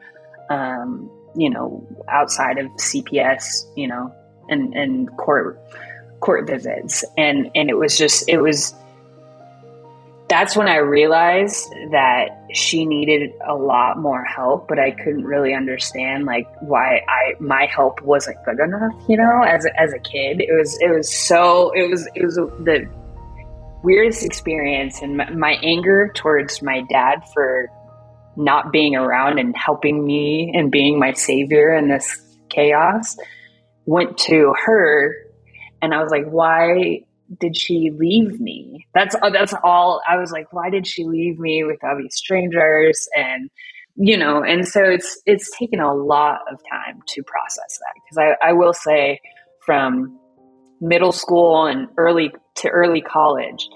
Um, 0.50 1.10
you 1.36 1.50
know, 1.50 1.86
outside 2.10 2.58
of 2.58 2.68
CPS, 2.74 3.66
you 3.76 3.88
know, 3.88 4.14
and 4.50 4.74
and 4.74 5.16
court 5.18 5.60
court 6.20 6.48
visits, 6.48 7.04
and 7.18 7.50
and 7.56 7.70
it 7.70 7.78
was 7.78 7.98
just 7.98 8.30
it 8.30 8.38
was 8.38 8.76
that's 10.30 10.56
when 10.56 10.68
I 10.68 10.78
realized 10.78 11.70
that 11.92 12.30
she 12.54 12.86
needed 12.86 13.34
a 13.48 13.54
lot 13.54 14.00
more 14.00 14.24
help, 14.24 14.68
but 14.68 14.80
I 14.80 14.90
couldn't 14.92 15.26
really 15.26 15.54
understand 15.54 16.26
like 16.26 16.48
why 16.62 17.02
I 17.08 17.34
my 17.40 17.66
help 17.66 18.02
wasn't 18.02 18.38
good 18.46 18.60
enough. 18.60 18.94
You 19.08 19.18
know, 19.18 19.44
as 19.46 19.66
a, 19.66 19.80
as 19.80 19.94
a 19.94 20.00
kid, 20.00 20.42
it 20.42 20.52
was 20.52 20.78
it 20.82 20.96
was 20.96 21.12
so 21.12 21.72
it 21.76 21.90
was 21.90 22.08
it 22.16 22.26
was 22.26 22.36
the 22.36 22.90
weirdest 23.84 24.26
experience, 24.26 25.02
and 25.02 25.18
my, 25.18 25.30
my 25.30 25.52
anger 25.62 26.12
towards 26.16 26.62
my 26.62 26.82
dad 26.90 27.22
for 27.34 27.70
not 28.36 28.72
being 28.72 28.96
around 28.96 29.40
and 29.40 29.56
helping 29.56 30.06
me 30.06 30.52
and 30.54 30.72
being 30.72 31.00
my 31.00 31.14
savior 31.14 31.74
in 31.74 31.90
this 31.90 32.20
chaos 32.50 33.18
went 33.86 34.18
to 34.18 34.54
her, 34.66 35.16
and 35.82 35.94
I 35.94 36.02
was 36.02 36.12
like, 36.12 36.26
why 36.26 37.02
did 37.40 37.58
she 37.58 37.92
leave 37.96 38.40
me? 38.40 38.88
That's 38.94 39.16
that's 39.32 39.54
all. 39.64 40.02
I 40.08 40.18
was 40.18 40.32
like, 40.32 40.52
why 40.54 40.70
did 40.70 40.88
she 40.88 41.06
leave 41.06 41.40
me 41.40 41.64
with 41.64 41.84
all 41.84 41.98
these 41.98 42.16
strangers? 42.16 43.08
And 43.16 43.50
you 43.96 44.18
know, 44.18 44.44
and 44.44 44.68
so 44.68 44.84
it's 44.84 45.22
it's 45.26 45.56
taken 45.58 45.80
a 45.80 45.94
lot 45.94 46.42
of 46.52 46.60
time 46.70 47.02
to 47.10 47.24
process 47.24 47.80
that 47.80 47.94
because 47.96 48.18
I, 48.42 48.50
I 48.50 48.54
will 48.54 48.74
say 48.74 49.20
from 49.66 50.20
middle 50.82 51.12
school 51.12 51.66
and 51.66 51.88
early 51.98 52.32
to 52.56 52.70
early 52.70 53.02
college, 53.02 53.68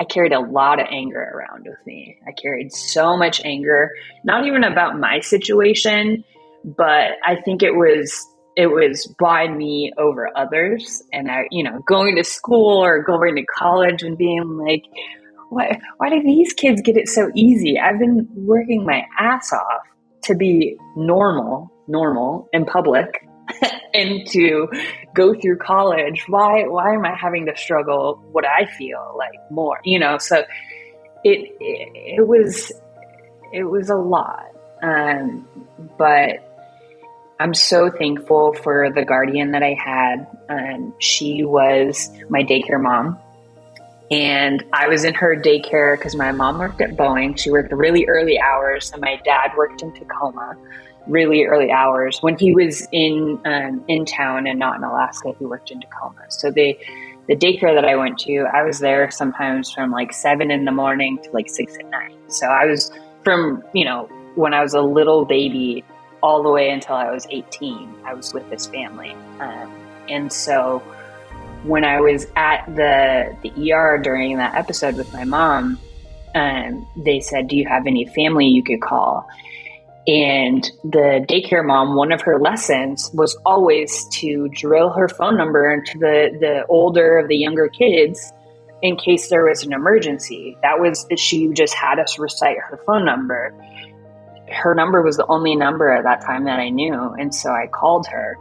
I 0.00 0.04
carried 0.04 0.32
a 0.32 0.40
lot 0.40 0.80
of 0.80 0.86
anger 0.90 1.20
around 1.20 1.66
with 1.66 1.78
me. 1.86 2.18
I 2.26 2.32
carried 2.32 2.72
so 2.72 3.16
much 3.16 3.40
anger, 3.44 3.90
not 4.24 4.46
even 4.46 4.64
about 4.64 4.98
my 4.98 5.20
situation, 5.20 6.24
but 6.64 7.12
I 7.24 7.36
think 7.36 7.62
it 7.62 7.74
was 7.74 8.26
it 8.56 8.68
was 8.68 9.06
by 9.18 9.48
me 9.48 9.92
over 9.98 10.30
others. 10.34 11.02
And 11.12 11.30
I, 11.30 11.46
you 11.50 11.62
know, 11.62 11.80
going 11.86 12.16
to 12.16 12.24
school 12.24 12.82
or 12.82 13.02
going 13.02 13.36
to 13.36 13.44
college 13.44 14.02
and 14.02 14.16
being 14.16 14.56
like, 14.56 14.84
why, 15.50 15.78
why 15.98 16.08
do 16.08 16.22
these 16.22 16.54
kids 16.54 16.80
get 16.80 16.96
it 16.96 17.08
so 17.08 17.30
easy? 17.34 17.78
I've 17.78 17.98
been 17.98 18.26
working 18.34 18.84
my 18.86 19.04
ass 19.18 19.52
off 19.52 19.82
to 20.24 20.34
be 20.34 20.76
normal, 20.96 21.70
normal 21.86 22.48
in 22.52 22.64
public. 22.64 23.25
and 23.94 24.26
to 24.26 24.68
go 25.14 25.34
through 25.34 25.56
college 25.56 26.24
why 26.28 26.64
why 26.64 26.94
am 26.94 27.04
i 27.04 27.14
having 27.14 27.46
to 27.46 27.56
struggle 27.56 28.22
what 28.32 28.44
i 28.46 28.66
feel 28.66 29.14
like 29.16 29.38
more 29.50 29.80
you 29.84 29.98
know? 29.98 30.18
So 30.18 30.44
it 31.24 31.56
it, 31.60 32.18
it 32.18 32.26
was 32.26 32.72
it 33.52 33.64
was 33.64 33.90
a 33.90 33.96
lot. 33.96 34.46
Um, 34.82 35.48
but 35.96 36.42
i'm 37.40 37.54
so 37.54 37.90
thankful 37.90 38.52
for 38.52 38.90
the 38.90 39.04
guardian 39.04 39.52
that 39.52 39.62
i 39.62 39.74
had. 39.74 40.26
Um, 40.48 40.94
she 40.98 41.44
was 41.44 42.10
my 42.28 42.42
daycare 42.42 42.80
mom. 42.80 43.18
And 44.08 44.64
I 44.72 44.86
was 44.86 45.02
in 45.02 45.14
her 45.14 45.34
daycare 45.34 45.98
because 45.98 46.14
my 46.14 46.30
mom 46.30 46.58
worked 46.58 46.80
at 46.80 46.90
Boeing. 46.90 47.36
She 47.36 47.50
worked 47.50 47.72
really 47.72 48.06
early 48.06 48.38
hours, 48.38 48.92
and 48.92 49.00
my 49.00 49.20
dad 49.24 49.50
worked 49.56 49.82
in 49.82 49.92
Tacoma 49.92 50.56
really 51.06 51.44
early 51.44 51.70
hours. 51.70 52.18
When 52.20 52.38
he 52.38 52.54
was 52.54 52.86
in 52.92 53.40
um, 53.44 53.84
in 53.88 54.04
town 54.04 54.46
and 54.46 54.58
not 54.58 54.76
in 54.76 54.84
Alaska, 54.84 55.34
he 55.38 55.44
worked 55.44 55.70
in 55.70 55.80
Tacoma. 55.80 56.24
So 56.28 56.50
the 56.50 56.78
the 57.28 57.36
daycare 57.36 57.74
that 57.74 57.84
I 57.84 57.96
went 57.96 58.18
to, 58.20 58.46
I 58.52 58.62
was 58.62 58.78
there 58.78 59.10
sometimes 59.10 59.72
from 59.72 59.90
like 59.90 60.12
seven 60.12 60.50
in 60.50 60.64
the 60.64 60.72
morning 60.72 61.18
to 61.24 61.30
like 61.32 61.48
six 61.48 61.76
at 61.76 61.90
night. 61.90 62.16
So 62.28 62.46
I 62.46 62.66
was 62.66 62.90
from 63.24 63.62
you 63.72 63.84
know 63.84 64.08
when 64.34 64.54
I 64.54 64.62
was 64.62 64.74
a 64.74 64.82
little 64.82 65.24
baby 65.24 65.84
all 66.22 66.42
the 66.42 66.50
way 66.50 66.70
until 66.70 66.94
I 66.94 67.10
was 67.10 67.26
eighteen. 67.30 67.94
I 68.04 68.14
was 68.14 68.32
with 68.32 68.48
this 68.50 68.66
family, 68.66 69.12
um, 69.40 69.72
and 70.08 70.32
so 70.32 70.82
when 71.64 71.84
I 71.84 72.00
was 72.00 72.26
at 72.36 72.64
the 72.66 73.36
the 73.42 73.72
ER 73.72 73.98
during 73.98 74.36
that 74.36 74.54
episode 74.54 74.96
with 74.96 75.12
my 75.12 75.24
mom, 75.24 75.78
um, 76.34 76.86
they 76.96 77.20
said, 77.20 77.48
"Do 77.48 77.56
you 77.56 77.66
have 77.66 77.86
any 77.86 78.06
family 78.06 78.46
you 78.46 78.62
could 78.62 78.80
call?" 78.80 79.28
And 80.06 80.62
the 80.84 81.26
daycare 81.28 81.66
mom, 81.66 81.96
one 81.96 82.12
of 82.12 82.20
her 82.22 82.38
lessons 82.38 83.10
was 83.12 83.36
always 83.44 84.06
to 84.12 84.48
drill 84.50 84.90
her 84.90 85.08
phone 85.08 85.36
number 85.36 85.72
into 85.72 85.98
the, 85.98 86.36
the 86.38 86.64
older 86.68 87.18
of 87.18 87.26
the 87.26 87.36
younger 87.36 87.68
kids 87.68 88.32
in 88.82 88.96
case 88.96 89.28
there 89.30 89.44
was 89.44 89.64
an 89.64 89.72
emergency. 89.72 90.56
That 90.62 90.78
was, 90.78 91.06
she 91.16 91.48
just 91.54 91.74
had 91.74 91.98
us 91.98 92.20
recite 92.20 92.56
her 92.58 92.80
phone 92.86 93.04
number. 93.04 93.52
Her 94.48 94.76
number 94.76 95.02
was 95.02 95.16
the 95.16 95.26
only 95.26 95.56
number 95.56 95.90
at 95.90 96.04
that 96.04 96.20
time 96.20 96.44
that 96.44 96.60
I 96.60 96.68
knew. 96.68 96.94
And 96.94 97.34
so 97.34 97.50
I 97.50 97.66
called 97.66 98.06
her. 98.06 98.38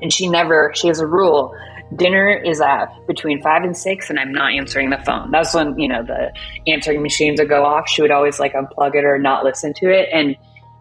And 0.00 0.12
she 0.12 0.28
never, 0.28 0.72
she 0.74 0.88
has 0.88 0.98
a 0.98 1.06
rule 1.06 1.54
dinner 1.94 2.30
is 2.30 2.60
at 2.60 2.88
between 3.06 3.42
five 3.42 3.64
and 3.64 3.76
six 3.76 4.08
and 4.08 4.18
i'm 4.18 4.32
not 4.32 4.52
answering 4.54 4.88
the 4.88 4.96
phone 5.04 5.30
that's 5.30 5.52
when 5.52 5.78
you 5.78 5.86
know 5.86 6.02
the 6.02 6.32
answering 6.66 7.02
machines 7.02 7.38
would 7.38 7.50
go 7.50 7.64
off 7.64 7.86
she 7.86 8.00
would 8.00 8.10
always 8.10 8.40
like 8.40 8.54
unplug 8.54 8.94
it 8.94 9.04
or 9.04 9.18
not 9.18 9.44
listen 9.44 9.74
to 9.74 9.90
it 9.90 10.08
and 10.10 10.34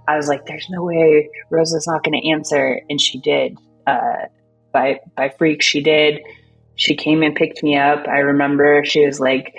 I 0.07 0.17
was 0.17 0.27
like, 0.27 0.45
there's 0.45 0.67
no 0.69 0.83
way 0.83 1.29
Rosa's 1.49 1.87
not 1.87 2.03
going 2.03 2.19
to 2.19 2.29
answer. 2.29 2.81
And 2.89 2.99
she 2.99 3.19
did. 3.19 3.57
Uh, 3.87 4.25
by, 4.73 4.99
by 5.15 5.29
freak, 5.29 5.61
she 5.61 5.81
did. 5.81 6.21
She 6.75 6.95
came 6.95 7.23
and 7.23 7.35
picked 7.35 7.63
me 7.63 7.77
up. 7.77 8.07
I 8.07 8.19
remember 8.19 8.83
she 8.85 9.05
was 9.05 9.19
like, 9.19 9.53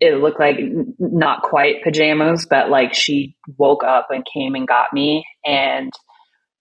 it 0.00 0.16
looked 0.16 0.40
like 0.40 0.58
not 0.98 1.42
quite 1.42 1.82
pajamas, 1.82 2.46
but 2.46 2.70
like 2.70 2.94
she 2.94 3.36
woke 3.56 3.84
up 3.84 4.08
and 4.10 4.24
came 4.24 4.54
and 4.54 4.66
got 4.66 4.92
me. 4.92 5.24
And 5.44 5.92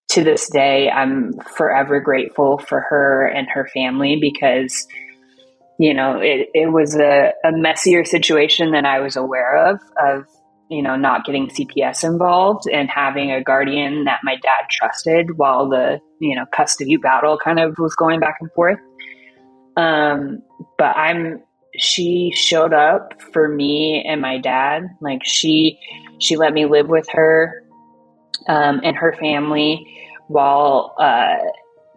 to 0.09 0.23
this 0.23 0.49
day, 0.49 0.89
I'm 0.89 1.33
forever 1.55 1.99
grateful 2.01 2.57
for 2.57 2.81
her 2.81 3.25
and 3.25 3.47
her 3.49 3.67
family 3.73 4.17
because, 4.19 4.87
you 5.79 5.93
know, 5.93 6.19
it, 6.19 6.49
it 6.53 6.71
was 6.71 6.95
a, 6.95 7.31
a 7.45 7.51
messier 7.51 8.03
situation 8.03 8.71
than 8.71 8.85
I 8.85 8.99
was 8.99 9.15
aware 9.15 9.55
of, 9.67 9.79
of 9.99 10.25
you 10.71 10.81
know, 10.81 10.95
not 10.95 11.25
getting 11.25 11.49
CPS 11.49 12.05
involved 12.05 12.65
and 12.71 12.89
having 12.89 13.29
a 13.29 13.43
guardian 13.43 14.05
that 14.05 14.21
my 14.23 14.37
dad 14.37 14.61
trusted 14.71 15.37
while 15.37 15.67
the, 15.67 15.99
you 16.19 16.33
know, 16.33 16.45
custody 16.55 16.95
battle 16.95 17.37
kind 17.37 17.59
of 17.59 17.77
was 17.77 17.93
going 17.95 18.21
back 18.21 18.37
and 18.39 18.49
forth. 18.53 18.79
Um, 19.75 20.41
but 20.77 20.95
I'm, 20.95 21.43
she 21.77 22.31
showed 22.33 22.73
up 22.73 23.21
for 23.33 23.49
me 23.49 24.01
and 24.07 24.21
my 24.21 24.37
dad. 24.37 24.83
Like 25.01 25.25
she, 25.25 25.77
she 26.19 26.37
let 26.37 26.53
me 26.53 26.65
live 26.65 26.87
with 26.87 27.07
her, 27.09 27.63
um, 28.47 28.79
and 28.81 28.95
her 28.95 29.13
family 29.19 29.85
while, 30.27 30.95
uh, 30.97 31.35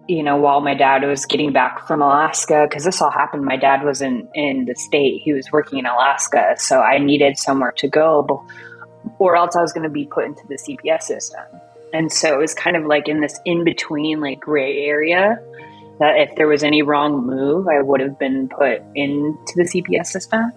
you 0.06 0.22
know, 0.22 0.36
while 0.36 0.60
my 0.60 0.74
dad 0.74 1.02
was 1.02 1.24
getting 1.24 1.52
back 1.52 1.86
from 1.86 2.02
Alaska, 2.02 2.66
because 2.68 2.84
this 2.84 3.00
all 3.00 3.10
happened, 3.10 3.44
my 3.44 3.56
dad 3.56 3.82
was 3.82 4.02
in, 4.02 4.28
in 4.34 4.66
the 4.66 4.74
state. 4.74 5.22
He 5.22 5.32
was 5.32 5.50
working 5.50 5.78
in 5.78 5.86
Alaska. 5.86 6.54
So 6.58 6.80
I 6.80 6.98
needed 6.98 7.38
somewhere 7.38 7.72
to 7.78 7.88
go, 7.88 8.46
or 9.18 9.36
else 9.36 9.56
I 9.56 9.62
was 9.62 9.72
going 9.72 9.84
to 9.84 9.90
be 9.90 10.06
put 10.06 10.26
into 10.26 10.42
the 10.48 10.56
CPS 10.56 11.02
system. 11.02 11.44
And 11.92 12.12
so 12.12 12.34
it 12.34 12.38
was 12.38 12.54
kind 12.54 12.76
of 12.76 12.84
like 12.84 13.08
in 13.08 13.20
this 13.20 13.38
in 13.44 13.64
between, 13.64 14.20
like 14.20 14.40
gray 14.40 14.84
area 14.84 15.38
that 16.00 16.16
if 16.16 16.34
there 16.36 16.48
was 16.48 16.64
any 16.64 16.82
wrong 16.82 17.24
move, 17.24 17.68
I 17.68 17.80
would 17.80 18.00
have 18.00 18.18
been 18.18 18.48
put 18.48 18.82
into 18.94 19.54
the 19.54 19.62
CPS 19.62 20.06
system. 20.06 20.52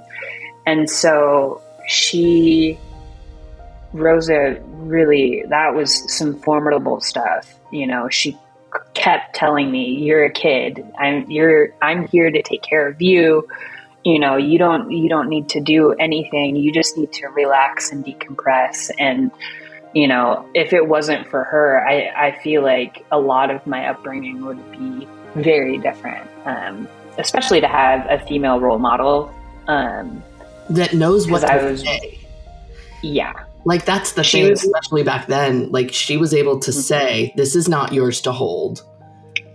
And 0.66 0.90
so 0.90 1.62
she, 1.88 2.78
Rosa, 3.94 4.60
really, 4.64 5.44
that 5.50 5.76
was 5.76 6.12
some 6.12 6.40
formidable 6.42 7.00
stuff. 7.02 7.54
You 7.72 7.86
know, 7.86 8.10
she 8.10 8.36
kept 8.98 9.36
telling 9.36 9.72
me, 9.72 9.96
"You're 9.96 10.26
a 10.26 10.32
kid. 10.32 10.86
I'm 10.98 11.30
you're 11.30 11.74
I'm 11.82 12.08
here 12.08 12.30
to 12.30 12.42
take 12.42 12.62
care 12.62 12.88
of 12.88 13.02
you. 13.02 13.48
You 14.04 14.20
know, 14.20 14.36
you 14.36 14.58
don't 14.58 14.92
you 14.92 15.10
don't 15.10 15.30
need 15.30 15.50
to 15.50 15.62
do 15.62 15.94
anything. 15.94 16.56
You 16.56 16.72
just 16.72 16.98
need 16.98 17.14
to 17.14 17.28
relax 17.28 17.92
and 17.92 18.06
decompress." 18.06 18.92
And 19.00 19.32
you 19.94 20.08
know, 20.08 20.48
if 20.54 20.74
it 20.74 20.88
wasn't 20.88 21.28
for 21.28 21.44
her, 21.44 21.88
I 21.88 22.28
I 22.28 22.40
feel 22.44 22.64
like 22.64 23.06
a 23.12 23.20
lot 23.20 23.52
of 23.52 23.66
my 23.66 23.88
upbringing 23.88 24.46
would 24.46 24.72
be 24.72 25.08
very 25.36 25.78
different. 25.78 26.30
Um, 26.46 26.88
especially 27.18 27.62
to 27.62 27.68
have 27.68 28.06
a 28.10 28.24
female 28.26 28.60
role 28.60 28.80
model 28.80 29.34
um, 29.68 30.24
that 30.70 30.94
knows 30.94 31.30
what 31.30 31.44
I 31.44 31.64
was. 31.64 31.82
Say. 31.82 32.20
Yeah, 33.04 33.34
like 33.68 33.84
that's 33.84 34.14
the 34.14 34.24
she 34.24 34.42
thing, 34.42 34.50
was, 34.52 34.64
especially 34.64 35.04
back 35.04 35.28
then. 35.28 35.70
Like 35.72 35.92
she 35.92 36.16
was 36.16 36.34
able 36.34 36.58
to 36.60 36.72
mm-hmm. 36.72 36.80
say, 36.80 37.34
"This 37.36 37.54
is 37.54 37.68
not 37.68 37.92
yours 37.92 38.22
to 38.22 38.32
hold. 38.32 38.82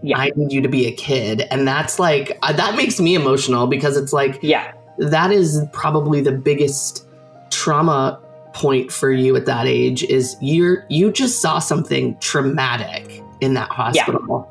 Yeah. 0.03 0.18
I 0.18 0.33
need 0.37 0.53
you 0.53 0.61
to 0.61 0.68
be 0.68 0.87
a 0.87 0.92
kid," 0.92 1.40
and 1.51 1.66
that's 1.66 1.98
like 1.98 2.38
uh, 2.42 2.53
that 2.53 2.77
makes 2.77 3.01
me 3.01 3.14
emotional 3.14 3.66
because 3.66 3.96
it's 3.96 4.12
like, 4.12 4.38
yeah, 4.42 4.72
that 4.98 5.33
is 5.33 5.62
probably 5.72 6.20
the 6.20 6.33
biggest 6.33 7.09
trauma 7.51 8.20
point 8.53 8.92
for 8.92 9.11
you 9.11 9.35
at 9.35 9.46
that 9.46 9.66
age. 9.66 10.05
Is 10.05 10.37
you're 10.42 10.85
you 10.90 11.11
just 11.11 11.40
saw 11.40 11.59
something 11.59 12.14
traumatic 12.18 13.22
in 13.40 13.55
that 13.55 13.70
hospital, 13.70 14.46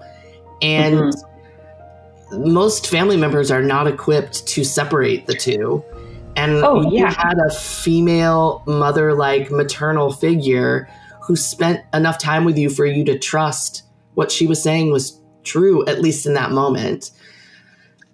yeah. 0.61 0.67
and. 0.67 0.95
Mm-hmm. 0.95 1.27
Most 2.33 2.87
family 2.87 3.17
members 3.17 3.51
are 3.51 3.61
not 3.61 3.87
equipped 3.87 4.47
to 4.47 4.63
separate 4.63 5.27
the 5.27 5.33
two 5.33 5.83
and 6.35 6.63
oh, 6.63 6.81
you 6.89 6.99
yeah. 6.99 7.13
had 7.13 7.37
a 7.37 7.53
female 7.53 8.63
mother 8.65 9.13
like 9.13 9.51
maternal 9.51 10.11
figure 10.11 10.89
who 11.21 11.35
spent 11.35 11.83
enough 11.93 12.17
time 12.17 12.45
with 12.45 12.57
you 12.57 12.69
for 12.69 12.85
you 12.85 13.05
to 13.05 13.17
trust 13.17 13.83
what 14.15 14.31
she 14.31 14.47
was 14.47 14.61
saying 14.61 14.91
was 14.91 15.19
true, 15.43 15.85
at 15.85 16.01
least 16.01 16.25
in 16.25 16.33
that 16.33 16.51
moment. 16.51 17.11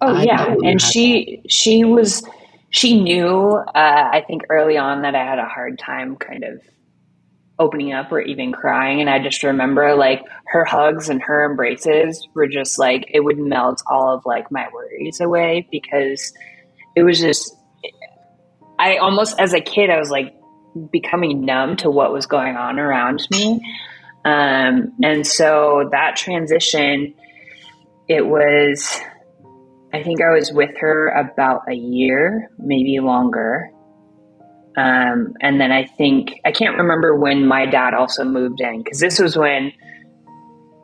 Oh 0.00 0.14
I 0.14 0.22
yeah. 0.22 0.54
And 0.62 0.80
she 0.80 1.40
that. 1.42 1.50
she 1.50 1.84
was 1.84 2.22
she 2.70 3.00
knew 3.00 3.52
uh, 3.74 4.08
I 4.12 4.22
think 4.26 4.42
early 4.50 4.76
on 4.76 5.02
that 5.02 5.14
I 5.14 5.24
had 5.24 5.38
a 5.38 5.46
hard 5.46 5.78
time 5.78 6.16
kind 6.16 6.44
of 6.44 6.60
opening 7.58 7.92
up 7.92 8.12
or 8.12 8.20
even 8.20 8.52
crying 8.52 9.00
and 9.00 9.10
I 9.10 9.18
just 9.18 9.42
remember 9.42 9.96
like 9.96 10.22
her 10.46 10.64
hugs 10.64 11.08
and 11.08 11.20
her 11.20 11.44
embraces 11.44 12.28
were 12.34 12.46
just 12.46 12.78
like 12.78 13.10
it 13.12 13.20
would 13.20 13.38
melt 13.38 13.82
all 13.88 14.14
of 14.14 14.24
like 14.24 14.48
my 14.52 14.68
worries 14.72 15.20
away 15.20 15.66
because 15.72 16.32
it 16.94 17.02
was 17.02 17.18
just 17.18 17.57
I 18.78 18.98
almost, 18.98 19.38
as 19.40 19.54
a 19.54 19.60
kid, 19.60 19.90
I 19.90 19.98
was 19.98 20.10
like 20.10 20.34
becoming 20.92 21.44
numb 21.44 21.76
to 21.78 21.90
what 21.90 22.12
was 22.12 22.26
going 22.26 22.56
on 22.56 22.78
around 22.78 23.26
me. 23.30 23.60
Um, 24.24 24.92
and 25.02 25.26
so 25.26 25.88
that 25.90 26.16
transition, 26.16 27.14
it 28.08 28.26
was, 28.26 29.00
I 29.92 30.02
think 30.02 30.20
I 30.20 30.34
was 30.34 30.52
with 30.52 30.76
her 30.78 31.08
about 31.08 31.62
a 31.68 31.74
year, 31.74 32.50
maybe 32.58 33.00
longer. 33.00 33.70
Um, 34.76 35.34
and 35.40 35.60
then 35.60 35.72
I 35.72 35.86
think, 35.86 36.34
I 36.44 36.52
can't 36.52 36.76
remember 36.76 37.16
when 37.16 37.46
my 37.46 37.66
dad 37.66 37.94
also 37.94 38.24
moved 38.24 38.60
in, 38.60 38.82
because 38.82 39.00
this 39.00 39.18
was 39.18 39.36
when 39.36 39.72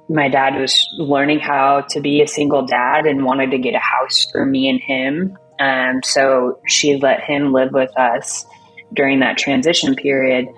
my 0.09 0.29
dad 0.29 0.59
was 0.59 0.89
learning 0.99 1.39
how 1.39 1.83
to 1.91 2.01
be 2.01 2.23
a 2.23 2.27
single 2.27 2.67
dad 2.67 3.07
and 3.07 3.25
wanted 3.25 3.53
to 3.53 3.59
get 3.59 3.75
a 3.75 3.79
house 3.79 4.27
for 4.33 4.45
me 4.45 4.69
and 4.69 4.81
him. 4.81 5.39
Um, 5.59 6.03
so 6.03 6.61
she 6.67 6.97
let 6.97 7.21
him 7.21 7.53
live 7.53 7.73
with 7.73 7.97
us 7.97 8.47
during 8.93 9.21
that 9.21 9.39
transition 9.39 9.95
period. 9.95 10.49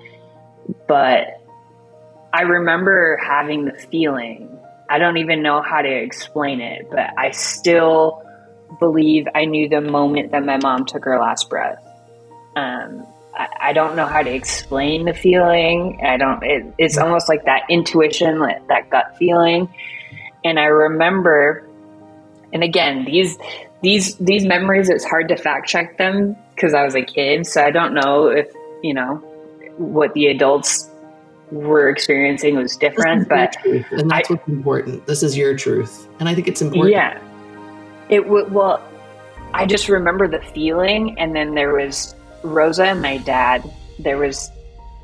But 0.89 1.41
I 2.33 2.43
remember 2.43 3.19
having 3.23 3.67
the 3.67 3.73
feeling, 3.73 4.59
I 4.89 4.99
don't 4.99 5.19
even 5.19 5.43
know 5.43 5.63
how 5.63 5.83
to 5.83 5.91
explain 5.91 6.61
it, 6.61 6.89
but 6.91 7.11
I 7.19 7.31
still 7.31 8.23
believe 8.79 9.27
I 9.35 9.45
knew 9.45 9.69
the 9.69 9.81
moment 9.81 10.33
that 10.33 10.45
my 10.45 10.59
mom 10.59 10.87
took 10.87 11.05
her 11.05 11.19
last 11.19 11.49
breath. 11.49 11.83
Um, 12.57 13.07
I, 13.39 13.75
don't 13.75 13.97
know 13.97 14.07
how 14.07 14.23
to 14.23 14.31
explain 14.33 15.05
the 15.05 15.13
feeling. 15.13 16.01
I 16.03 16.17
don't, 16.17 16.43
it, 16.43 16.75
it's 16.79 16.97
almost 16.97 17.29
like 17.29 17.45
that 17.45 17.65
intuition, 17.69 18.39
that, 18.41 18.67
that 18.69 18.89
gut 18.89 19.17
feeling. 19.19 19.69
and 20.43 20.59
I 20.59 20.65
remember, 20.65 21.69
and 22.53 22.65
again, 22.65 23.05
these 23.05 23.37
these 23.87 24.17
these 24.17 24.45
memories. 24.45 24.91
It's 24.91 25.05
hard 25.05 25.29
to 25.29 25.37
fact 25.37 25.69
check 25.69 25.97
them 25.97 26.37
because 26.57 26.75
I 26.75 26.85
was 26.85 26.97
a 26.97 27.03
kid, 27.03 27.47
so 27.47 27.63
I 27.63 27.71
don't 27.71 27.95
know 27.95 28.27
if 28.27 28.49
you 28.83 28.93
know 28.93 29.15
what 29.77 30.13
the 30.15 30.27
adults 30.27 30.91
were 31.53 31.89
experiencing 31.89 32.57
was 32.57 32.77
different. 32.77 33.29
But 33.29 33.57
and 33.65 34.11
that's 34.11 34.29
I, 34.29 34.35
what's 34.35 34.49
important. 34.49 35.07
This 35.07 35.23
is 35.23 35.37
your 35.37 35.57
truth, 35.57 36.09
and 36.19 36.29
I 36.29 36.35
think 36.35 36.49
it's 36.49 36.61
important. 36.61 36.95
Yeah, 36.95 37.23
it 38.09 38.29
would 38.29 38.53
well. 38.53 38.83
I 39.55 39.67
just 39.67 39.89
remember 39.89 40.27
the 40.27 40.41
feeling, 40.53 41.17
and 41.17 41.37
then 41.37 41.55
there 41.55 41.73
was 41.73 42.17
Rosa 42.43 42.87
and 42.87 43.01
my 43.01 43.19
dad. 43.19 43.63
There 44.01 44.19
was 44.19 44.51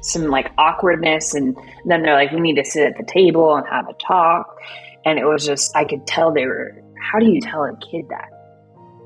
some 0.00 0.24
like 0.24 0.50
awkwardness 0.58 1.32
and 1.32 1.56
then 1.84 2.02
they're 2.02 2.14
like 2.14 2.32
we 2.32 2.40
need 2.40 2.56
to 2.56 2.64
sit 2.64 2.82
at 2.84 2.96
the 2.96 3.04
table 3.04 3.54
and 3.54 3.64
have 3.68 3.88
a 3.88 3.92
talk 4.04 4.58
and 5.04 5.16
it 5.16 5.24
was 5.24 5.46
just 5.46 5.70
i 5.76 5.84
could 5.84 6.04
tell 6.08 6.32
they 6.32 6.44
were 6.44 6.74
how 7.00 7.20
do 7.20 7.26
you 7.26 7.40
tell 7.40 7.62
a 7.62 7.76
kid 7.76 8.04
that 8.08 8.41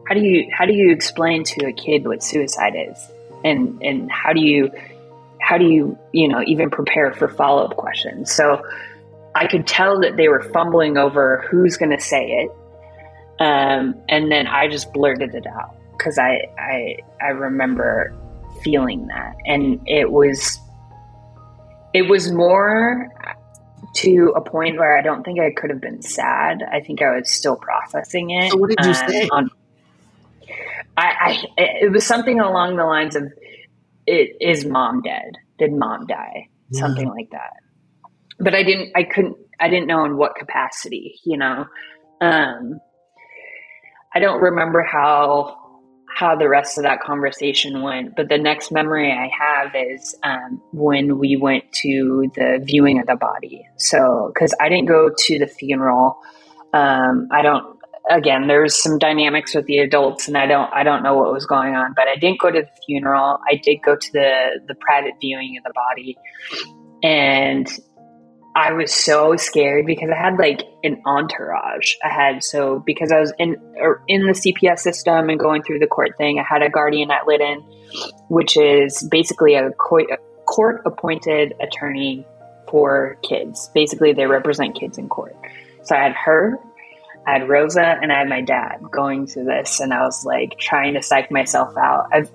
how 0.07 0.15
do 0.15 0.21
you 0.21 0.49
how 0.53 0.65
do 0.65 0.73
you 0.73 0.93
explain 0.93 1.45
to 1.45 1.67
a 1.67 1.73
kid 1.73 2.07
what 2.07 2.23
suicide 2.23 2.75
is 2.77 2.99
and 3.45 3.81
and 3.83 4.11
how 4.11 4.33
do 4.33 4.41
you 4.41 4.71
how 5.41 5.59
do 5.59 5.67
you 5.67 5.99
you 6.13 6.29
know 6.29 6.43
even 6.47 6.71
prepare 6.71 7.13
for 7.13 7.29
follow-up 7.29 7.77
questions 7.77 8.31
so 8.31 8.63
i 9.35 9.47
could 9.47 9.67
tell 9.67 10.01
that 10.01 10.17
they 10.17 10.29
were 10.29 10.43
fumbling 10.43 10.97
over 10.97 11.45
who's 11.51 11.77
going 11.77 11.91
to 11.91 12.01
say 12.01 12.25
it 12.25 12.51
um, 13.39 13.95
and 14.09 14.31
then 14.31 14.47
i 14.47 14.69
just 14.69 14.93
blurted 14.93 15.35
it 15.35 15.47
out 15.47 15.77
because 15.93 16.19
I, 16.19 16.49
I 16.59 16.97
i 17.21 17.29
remember 17.29 18.15
feeling 18.63 19.07
that 19.09 19.35
and 19.45 19.81
it 19.87 20.11
was 20.11 20.59
it 21.93 22.03
was 22.03 22.31
more 22.31 23.11
to 23.95 24.33
a 24.37 24.41
point 24.41 24.79
where 24.79 24.99
I 24.99 25.03
don't 25.03 25.23
think 25.23 25.41
I 25.41 25.51
could 25.51 25.71
have 25.71 25.81
been 25.81 26.03
sad. 26.03 26.63
I 26.71 26.81
think 26.81 27.01
I 27.01 27.17
was 27.17 27.31
still 27.31 27.57
processing 27.57 28.31
it. 28.31 28.51
So 28.51 28.59
what 28.59 28.69
did 28.69 28.85
you 28.85 28.91
um, 28.91 29.09
say? 29.09 29.29
On, 29.33 29.51
I, 30.97 31.13
I, 31.21 31.45
it 31.59 31.93
was 31.93 32.07
something 32.07 32.41
along 32.41 32.77
the 32.77 32.85
lines 32.85 33.17
of, 33.17 33.25
"It 34.07 34.37
is 34.41 34.65
mom 34.65 35.03
dead? 35.03 35.37
Did 35.59 35.73
mom 35.73 36.07
die?" 36.07 36.49
Yeah. 36.71 36.81
Something 36.81 37.09
like 37.09 37.31
that. 37.31 37.55
But 38.39 38.55
I 38.55 38.63
didn't. 38.63 38.93
I 38.97 39.03
couldn't. 39.05 39.37
I 39.61 39.69
didn't 39.69 39.87
know 39.87 40.05
in 40.05 40.17
what 40.17 40.35
capacity. 40.37 41.21
You 41.25 41.39
know. 41.39 41.67
Um, 42.21 42.81
I 44.15 44.21
don't 44.21 44.41
remember 44.41 44.83
how 44.83 45.67
how 46.17 46.35
the 46.35 46.49
rest 46.49 46.79
of 46.79 46.85
that 46.85 47.01
conversation 47.01 47.83
went. 47.83 48.17
But 48.17 48.31
the 48.31 48.39
next 48.39 48.73
memory 48.73 49.13
I 49.13 49.31
have 49.39 49.75
is 49.75 50.15
um, 50.23 50.63
when 50.73 51.19
we 51.19 51.37
went 51.37 51.71
to 51.83 52.31
the 52.35 52.61
viewing 52.65 52.99
of 52.99 53.07
the 53.07 53.17
body. 53.17 53.69
So, 53.77 54.31
because 54.33 54.55
I 54.59 54.71
didn't 54.71 54.87
go 54.87 55.11
to 55.15 55.39
the 55.39 55.47
funeral, 55.47 56.19
um, 56.73 57.29
I 57.31 57.43
don't. 57.43 57.76
Again, 58.09 58.47
there's 58.47 58.81
some 58.81 58.99
dynamics 58.99 59.55
with 59.55 59.67
the 59.67 59.79
adults, 59.79 60.29
and 60.29 60.37
I 60.37 60.47
don't. 60.47 60.73
I 60.73 60.85
don't 60.85 61.03
know 61.03 61.17
what 61.17 61.33
was 61.33 61.45
going 61.45 61.75
on, 61.75 61.93
but 61.97 62.07
I 62.07 62.17
didn't 62.17 62.41
go 62.41 62.51
to 62.51 62.63
the 62.63 62.83
funeral. 62.87 63.39
I 63.51 63.57
did 63.57 63.79
go 63.85 63.97
to 63.97 64.13
the 64.13 64.61
the 64.69 64.75
private 64.77 65.15
viewing 65.21 65.59
of 65.59 65.65
the 65.65 65.73
body, 65.75 66.17
and 67.03 67.69
I 68.57 68.73
was 68.73 68.95
so 68.95 69.37
scared 69.37 69.85
because 69.85 70.09
I 70.11 70.17
had 70.17 70.39
like 70.39 70.63
an 70.83 71.03
entourage. 71.05 71.95
I 72.03 72.09
had 72.09 72.43
so 72.43 72.83
because 72.87 73.13
I 73.13 73.21
was 73.21 73.33
in 73.39 73.57
in 74.09 74.27
the 74.27 74.33
CPS 74.33 74.79
system 74.79 75.29
and 75.29 75.39
going 75.39 75.63
through 75.63 75.81
the 75.81 75.87
court 75.87 76.17
thing. 76.17 76.39
I 76.39 76.45
had 76.49 76.63
a 76.63 76.71
guardian 76.71 77.11
ad 77.11 77.27
litem, 77.27 77.61
which 78.29 78.57
is 78.57 79.07
basically 79.11 79.57
a 79.57 79.71
court 79.73 80.83
appointed 80.87 81.55
attorney 81.61 82.27
for 82.71 83.19
kids. 83.23 83.71
Basically, 83.75 84.15
they 84.15 84.27
represent 84.27 84.75
kids 84.75 84.97
in 84.97 85.09
court. 85.09 85.37
So 85.83 85.95
I 85.95 86.05
had 86.05 86.15
her, 86.25 86.59
I 87.27 87.39
had 87.39 87.49
Rosa, 87.49 87.99
and 88.01 88.13
I 88.13 88.21
had 88.21 88.29
my 88.29 88.41
dad 88.41 88.81
going 88.91 89.27
through 89.27 89.45
this, 89.45 89.81
and 89.81 89.93
I 89.93 90.03
was 90.03 90.25
like 90.25 90.59
trying 90.59 90.95
to 90.95 91.03
psych 91.03 91.31
myself 91.31 91.77
out. 91.77 92.09
I've 92.13 92.31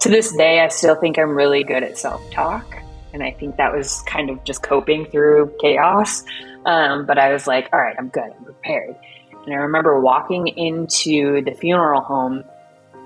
to 0.00 0.08
this 0.08 0.34
day, 0.36 0.60
I 0.60 0.68
still 0.68 0.94
think 0.94 1.18
I'm 1.18 1.30
really 1.30 1.64
good 1.64 1.82
at 1.82 1.98
self 1.98 2.22
talk. 2.30 2.76
And 3.12 3.22
I 3.22 3.30
think 3.32 3.56
that 3.56 3.74
was 3.74 4.02
kind 4.02 4.30
of 4.30 4.44
just 4.44 4.62
coping 4.62 5.06
through 5.06 5.54
chaos. 5.60 6.24
Um, 6.64 7.06
but 7.06 7.18
I 7.18 7.32
was 7.32 7.46
like, 7.46 7.68
all 7.72 7.80
right, 7.80 7.96
I'm 7.98 8.08
good. 8.08 8.30
I'm 8.38 8.44
prepared. 8.44 8.96
And 9.44 9.54
I 9.54 9.56
remember 9.56 9.98
walking 9.98 10.48
into 10.48 11.42
the 11.42 11.52
funeral 11.52 12.02
home 12.02 12.44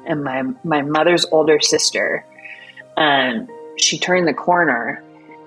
and 0.05 0.25
my, 0.25 0.43
my 0.65 0.83
mother's 0.83 1.25
older 1.27 1.61
sister, 1.61 2.27
um, 2.97 3.49
she 3.77 3.99
turned 3.99 4.27
the 4.27 4.35
corner 4.35 5.03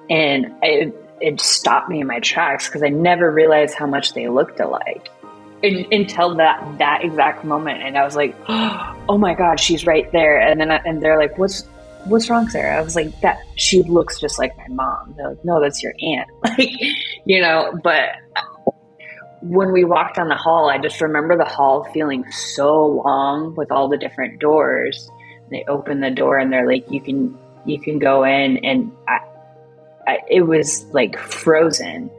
and 0.10 0.56
it, 0.63 0.95
it 1.19 1.41
stopped 1.41 1.89
me 1.89 2.00
in 2.00 2.08
my 2.08 2.19
tracks 2.19 2.67
because 2.67 2.82
I 2.82 2.89
never 2.89 3.30
realized 3.30 3.76
how 3.76 3.88
much 3.88 4.13
they 4.13 4.30
looked 4.30 4.60
alike 4.60 5.10
in, 5.65 5.86
until 5.91 6.36
that 6.36 6.78
that 6.78 7.04
exact 7.04 7.43
moment. 7.43 7.82
And 7.82 7.97
I 7.97 8.04
was 8.04 8.15
like, 8.15 8.36
"Oh 8.47 9.17
my 9.17 9.34
god, 9.34 9.60
she's 9.60 9.86
right 9.86 10.12
there!" 10.12 10.39
And 10.39 10.60
then 10.60 10.71
I, 10.71 10.82
and 10.86 11.01
they're 11.01 11.17
like, 11.17 11.38
"What's 11.38 11.63
what's 12.06 12.30
wrong, 12.30 12.47
Sarah? 12.49 12.78
I 12.78 12.82
was 12.82 12.95
like, 12.95 13.19
that 13.21 13.39
she 13.56 13.82
looks 13.84 14.19
just 14.19 14.39
like 14.39 14.56
my 14.58 14.67
mom. 14.69 15.13
They're 15.17 15.30
like, 15.30 15.43
no, 15.43 15.62
that's 15.62 15.84
your 15.84 15.93
aunt. 16.01 16.30
Like, 16.58 16.69
you 17.25 17.41
know, 17.41 17.78
but 17.84 18.10
when 19.41 19.71
we 19.71 19.84
walked 19.84 20.15
down 20.15 20.30
the 20.30 20.36
hall, 20.36 20.69
I 20.69 20.78
just 20.78 21.01
remember 21.01 21.36
the 21.38 21.45
hall 21.45 21.84
feeling 21.93 22.23
so 22.32 22.86
long 22.86 23.56
with 23.56 23.71
all 23.71 23.89
the 23.89 23.97
different 23.97 24.39
doors. 24.39 25.10
They 25.49 25.65
open 25.67 25.99
the 25.99 26.12
door 26.12 26.38
and 26.38 26.54
they're 26.54 26.67
like, 26.67 26.89
you 26.89 27.01
can, 27.01 27.38
you 27.65 27.80
can 27.80 27.99
go 27.99 28.23
in. 28.23 28.58
And 28.58 28.91
I, 29.08 29.19
I, 30.08 30.19
it 30.30 30.41
was 30.41 30.86
like 30.93 31.17
frozen. 31.17 32.10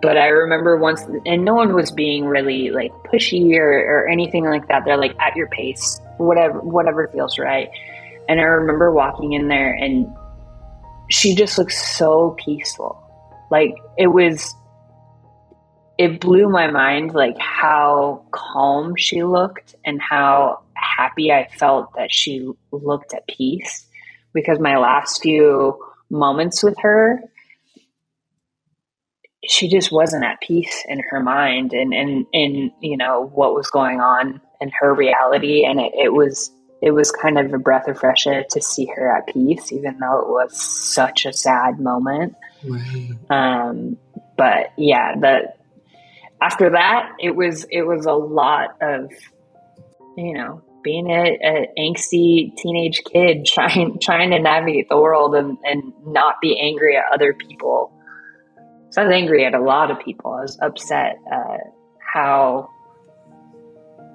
But 0.00 0.16
I 0.16 0.28
remember 0.28 0.76
once, 0.76 1.02
and 1.26 1.44
no 1.44 1.54
one 1.54 1.74
was 1.74 1.90
being 1.90 2.24
really 2.24 2.70
like 2.70 2.92
pushy 3.12 3.56
or, 3.56 3.68
or 3.68 4.08
anything 4.08 4.44
like 4.44 4.68
that. 4.68 4.84
They're 4.84 4.96
like 4.96 5.18
at 5.18 5.34
your 5.34 5.48
pace, 5.48 6.00
whatever, 6.18 6.60
whatever 6.60 7.08
feels 7.08 7.38
right. 7.38 7.68
And 8.28 8.40
I 8.40 8.44
remember 8.44 8.92
walking 8.92 9.32
in 9.32 9.48
there 9.48 9.72
and 9.72 10.06
she 11.10 11.34
just 11.34 11.58
looked 11.58 11.72
so 11.72 12.36
peaceful. 12.38 13.02
Like 13.50 13.74
it 13.96 14.08
was, 14.08 14.54
it 15.96 16.20
blew 16.20 16.48
my 16.48 16.70
mind, 16.70 17.14
like 17.14 17.38
how 17.38 18.24
calm 18.30 18.94
she 18.96 19.24
looked 19.24 19.74
and 19.84 20.00
how 20.00 20.62
happy 20.74 21.32
I 21.32 21.48
felt 21.56 21.94
that 21.96 22.12
she 22.12 22.48
looked 22.70 23.14
at 23.14 23.26
peace. 23.26 23.84
Because 24.34 24.60
my 24.60 24.76
last 24.76 25.22
few 25.22 25.82
moments 26.10 26.62
with 26.62 26.76
her, 26.82 27.20
she 29.48 29.68
just 29.68 29.90
wasn't 29.90 30.24
at 30.24 30.40
peace 30.40 30.84
in 30.88 31.00
her 31.10 31.20
mind 31.20 31.72
and, 31.72 31.92
and, 31.94 32.26
and 32.32 32.70
you 32.80 32.96
know, 32.96 33.30
what 33.34 33.54
was 33.54 33.70
going 33.70 34.00
on 34.00 34.40
in 34.60 34.70
her 34.80 34.94
reality. 34.94 35.64
And 35.64 35.80
it, 35.80 35.92
it 35.94 36.12
was, 36.12 36.50
it 36.82 36.92
was 36.92 37.10
kind 37.10 37.38
of 37.38 37.52
a 37.52 37.58
breath 37.58 37.88
of 37.88 37.98
fresh 37.98 38.26
air 38.26 38.44
to 38.50 38.60
see 38.60 38.86
her 38.94 39.16
at 39.16 39.26
peace, 39.26 39.72
even 39.72 39.98
though 39.98 40.20
it 40.20 40.28
was 40.28 40.60
such 40.60 41.26
a 41.26 41.32
sad 41.32 41.80
moment. 41.80 42.36
Right. 42.64 43.10
Um, 43.30 43.96
but 44.36 44.72
yeah, 44.76 45.16
the 45.16 45.52
after 46.40 46.70
that, 46.70 47.12
it 47.18 47.34
was 47.34 47.64
it 47.70 47.82
was 47.82 48.06
a 48.06 48.12
lot 48.12 48.76
of 48.80 49.10
you 50.16 50.34
know 50.34 50.62
being 50.82 51.10
a, 51.10 51.68
angsty 51.78 52.56
teenage 52.56 53.02
kid 53.04 53.44
trying 53.46 53.98
trying 54.00 54.30
to 54.30 54.38
navigate 54.38 54.88
the 54.88 54.96
world 54.96 55.34
and, 55.34 55.58
and 55.64 55.92
not 56.06 56.36
be 56.40 56.58
angry 56.58 56.96
at 56.96 57.04
other 57.12 57.34
people. 57.34 57.92
So 58.90 59.02
I 59.02 59.06
was 59.06 59.14
angry 59.14 59.44
at 59.44 59.54
a 59.54 59.60
lot 59.60 59.90
of 59.90 59.98
people. 60.00 60.32
I 60.32 60.42
was 60.42 60.58
upset 60.60 61.18
at 61.30 61.74
how 61.98 62.70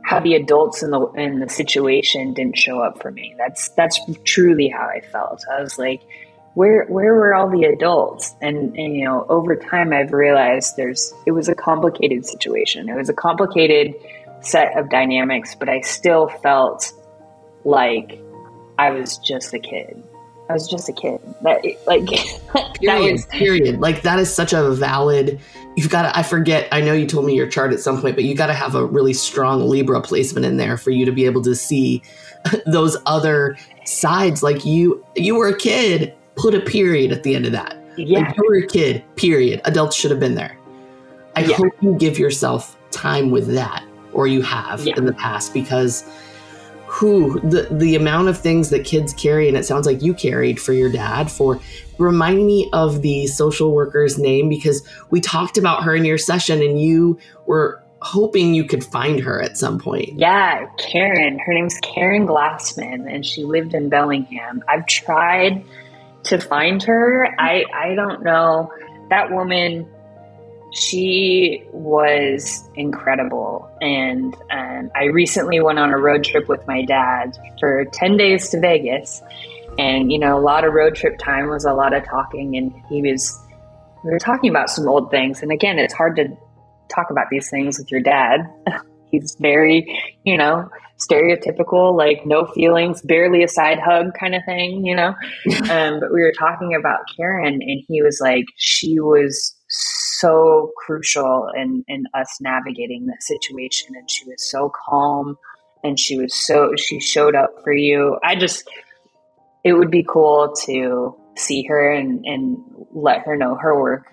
how 0.03 0.19
the 0.19 0.35
adults 0.35 0.83
in 0.83 0.91
the 0.91 1.05
in 1.11 1.39
the 1.39 1.49
situation 1.49 2.33
didn't 2.33 2.57
show 2.57 2.79
up 2.79 3.01
for 3.01 3.11
me. 3.11 3.35
That's 3.37 3.69
that's 3.69 3.99
truly 4.23 4.67
how 4.67 4.85
I 4.87 5.01
felt. 5.01 5.43
I 5.51 5.61
was 5.61 5.77
like, 5.77 6.01
where 6.55 6.85
where 6.85 7.13
were 7.13 7.33
all 7.33 7.49
the 7.49 7.63
adults? 7.63 8.35
And 8.41 8.75
and 8.77 8.95
you 8.95 9.05
know, 9.05 9.25
over 9.29 9.55
time 9.55 9.93
I've 9.93 10.11
realized 10.11 10.75
there's 10.75 11.13
it 11.25 11.31
was 11.31 11.49
a 11.49 11.55
complicated 11.55 12.25
situation. 12.25 12.89
It 12.89 12.95
was 12.95 13.09
a 13.09 13.13
complicated 13.13 13.95
set 14.41 14.77
of 14.77 14.89
dynamics, 14.89 15.55
but 15.55 15.69
I 15.69 15.81
still 15.81 16.27
felt 16.27 16.91
like 17.63 18.19
I 18.77 18.91
was 18.91 19.17
just 19.19 19.53
a 19.53 19.59
kid. 19.59 20.03
I 20.49 20.53
was 20.53 20.67
just 20.67 20.89
a 20.89 20.93
kid. 20.93 21.19
That 21.41 21.63
like 21.87 22.05
period, 22.07 22.81
that 22.81 23.11
was 23.11 23.25
period. 23.27 23.79
Like 23.79 24.01
that 24.01 24.19
is 24.19 24.33
such 24.33 24.53
a 24.53 24.71
valid 24.71 25.41
you've 25.75 25.89
got 25.89 26.03
to 26.03 26.17
i 26.17 26.23
forget 26.23 26.67
i 26.71 26.79
know 26.81 26.93
you 26.93 27.05
told 27.05 27.25
me 27.25 27.35
your 27.35 27.47
chart 27.47 27.73
at 27.73 27.79
some 27.79 27.99
point 27.99 28.15
but 28.15 28.23
you 28.23 28.35
got 28.35 28.47
to 28.47 28.53
have 28.53 28.75
a 28.75 28.85
really 28.85 29.13
strong 29.13 29.67
libra 29.67 30.01
placement 30.01 30.45
in 30.45 30.57
there 30.57 30.77
for 30.77 30.91
you 30.91 31.05
to 31.05 31.11
be 31.11 31.25
able 31.25 31.41
to 31.41 31.55
see 31.55 32.01
those 32.65 32.97
other 33.05 33.57
sides 33.85 34.43
like 34.43 34.65
you 34.65 35.03
you 35.15 35.35
were 35.35 35.47
a 35.47 35.57
kid 35.57 36.13
put 36.35 36.53
a 36.53 36.59
period 36.59 37.11
at 37.11 37.23
the 37.23 37.35
end 37.35 37.45
of 37.45 37.51
that 37.51 37.77
yeah 37.97 38.19
like 38.19 38.37
you 38.37 38.43
were 38.47 38.57
a 38.57 38.67
kid 38.67 39.03
period 39.15 39.61
adults 39.65 39.95
should 39.95 40.11
have 40.11 40.19
been 40.19 40.35
there 40.35 40.57
i 41.35 41.41
yeah. 41.41 41.55
hope 41.55 41.73
you 41.81 41.95
give 41.95 42.17
yourself 42.19 42.77
time 42.91 43.31
with 43.31 43.53
that 43.53 43.83
or 44.13 44.27
you 44.27 44.41
have 44.41 44.85
yeah. 44.85 44.93
in 44.97 45.05
the 45.05 45.13
past 45.13 45.53
because 45.53 46.03
who 47.03 47.37
the 47.41 47.67
the 47.69 47.95
amount 47.95 48.29
of 48.29 48.37
things 48.37 48.69
that 48.69 48.85
kids 48.85 49.11
carry 49.11 49.49
and 49.49 49.57
it 49.57 49.65
sounds 49.65 49.85
like 49.85 50.01
you 50.01 50.13
carried 50.13 50.57
for 50.57 50.71
your 50.71 50.89
dad 50.89 51.29
for 51.29 51.59
remind 51.97 52.45
me 52.45 52.69
of 52.71 53.01
the 53.01 53.27
social 53.27 53.73
worker's 53.73 54.17
name 54.17 54.47
because 54.47 54.87
we 55.09 55.19
talked 55.19 55.57
about 55.57 55.83
her 55.83 55.93
in 55.93 56.05
your 56.05 56.17
session 56.17 56.61
and 56.61 56.79
you 56.79 57.19
were 57.45 57.83
hoping 58.01 58.53
you 58.53 58.63
could 58.63 58.85
find 58.85 59.19
her 59.19 59.41
at 59.41 59.57
some 59.57 59.79
point. 59.79 60.17
Yeah, 60.17 60.65
Karen. 60.77 61.39
Her 61.39 61.53
name's 61.53 61.77
Karen 61.81 62.25
Glassman 62.25 63.13
and 63.13 63.25
she 63.25 63.43
lived 63.43 63.73
in 63.73 63.89
Bellingham. 63.89 64.63
I've 64.69 64.85
tried 64.85 65.61
to 66.23 66.39
find 66.39 66.81
her. 66.83 67.27
I 67.37 67.65
I 67.73 67.95
don't 67.95 68.23
know. 68.23 68.71
That 69.09 69.29
woman 69.29 69.92
she 70.73 71.63
was 71.71 72.67
incredible. 72.75 73.69
And 73.81 74.35
um, 74.51 74.91
I 74.95 75.05
recently 75.05 75.59
went 75.59 75.79
on 75.79 75.91
a 75.91 75.97
road 75.97 76.23
trip 76.23 76.49
with 76.49 76.65
my 76.67 76.83
dad 76.83 77.37
for 77.59 77.85
10 77.93 78.17
days 78.17 78.49
to 78.49 78.59
Vegas. 78.59 79.21
And, 79.77 80.11
you 80.11 80.19
know, 80.19 80.37
a 80.37 80.41
lot 80.41 80.63
of 80.63 80.73
road 80.73 80.95
trip 80.95 81.17
time 81.19 81.49
was 81.49 81.65
a 81.65 81.73
lot 81.73 81.93
of 81.93 82.03
talking. 82.05 82.57
And 82.57 82.73
he 82.89 83.01
was, 83.01 83.39
we 84.03 84.11
were 84.11 84.19
talking 84.19 84.49
about 84.49 84.69
some 84.69 84.87
old 84.87 85.11
things. 85.11 85.41
And 85.41 85.51
again, 85.51 85.77
it's 85.77 85.93
hard 85.93 86.15
to 86.15 86.27
talk 86.93 87.09
about 87.11 87.27
these 87.29 87.49
things 87.49 87.77
with 87.77 87.91
your 87.91 88.01
dad. 88.01 88.41
He's 89.11 89.35
very, 89.39 89.85
you 90.23 90.37
know, 90.37 90.69
stereotypical, 90.97 91.95
like 91.95 92.25
no 92.25 92.45
feelings, 92.45 93.03
barely 93.03 93.43
a 93.43 93.47
side 93.47 93.77
hug 93.79 94.15
kind 94.19 94.33
of 94.33 94.43
thing, 94.45 94.83
you 94.85 94.95
know? 94.95 95.09
um, 95.69 95.99
but 95.99 96.11
we 96.11 96.21
were 96.21 96.33
talking 96.37 96.73
about 96.73 97.01
Karen, 97.15 97.61
and 97.61 97.83
he 97.87 98.01
was 98.01 98.19
like, 98.19 98.45
she 98.57 98.99
was 98.99 99.55
so 99.69 100.02
crucial 100.77 101.49
in, 101.55 101.83
in 101.87 102.05
us 102.13 102.39
navigating 102.41 103.05
the 103.05 103.15
situation. 103.19 103.95
And 103.95 104.09
she 104.09 104.25
was 104.25 104.49
so 104.49 104.71
calm 104.87 105.37
and 105.83 105.99
she 105.99 106.17
was 106.17 106.33
so, 106.33 106.75
she 106.77 106.99
showed 106.99 107.35
up 107.35 107.51
for 107.63 107.73
you. 107.73 108.17
I 108.23 108.35
just, 108.35 108.67
it 109.63 109.73
would 109.73 109.91
be 109.91 110.03
cool 110.03 110.53
to 110.65 111.15
see 111.35 111.63
her 111.63 111.91
and, 111.91 112.25
and 112.25 112.57
let 112.91 113.25
her 113.25 113.35
know 113.35 113.55
her 113.55 113.79
work, 113.79 114.11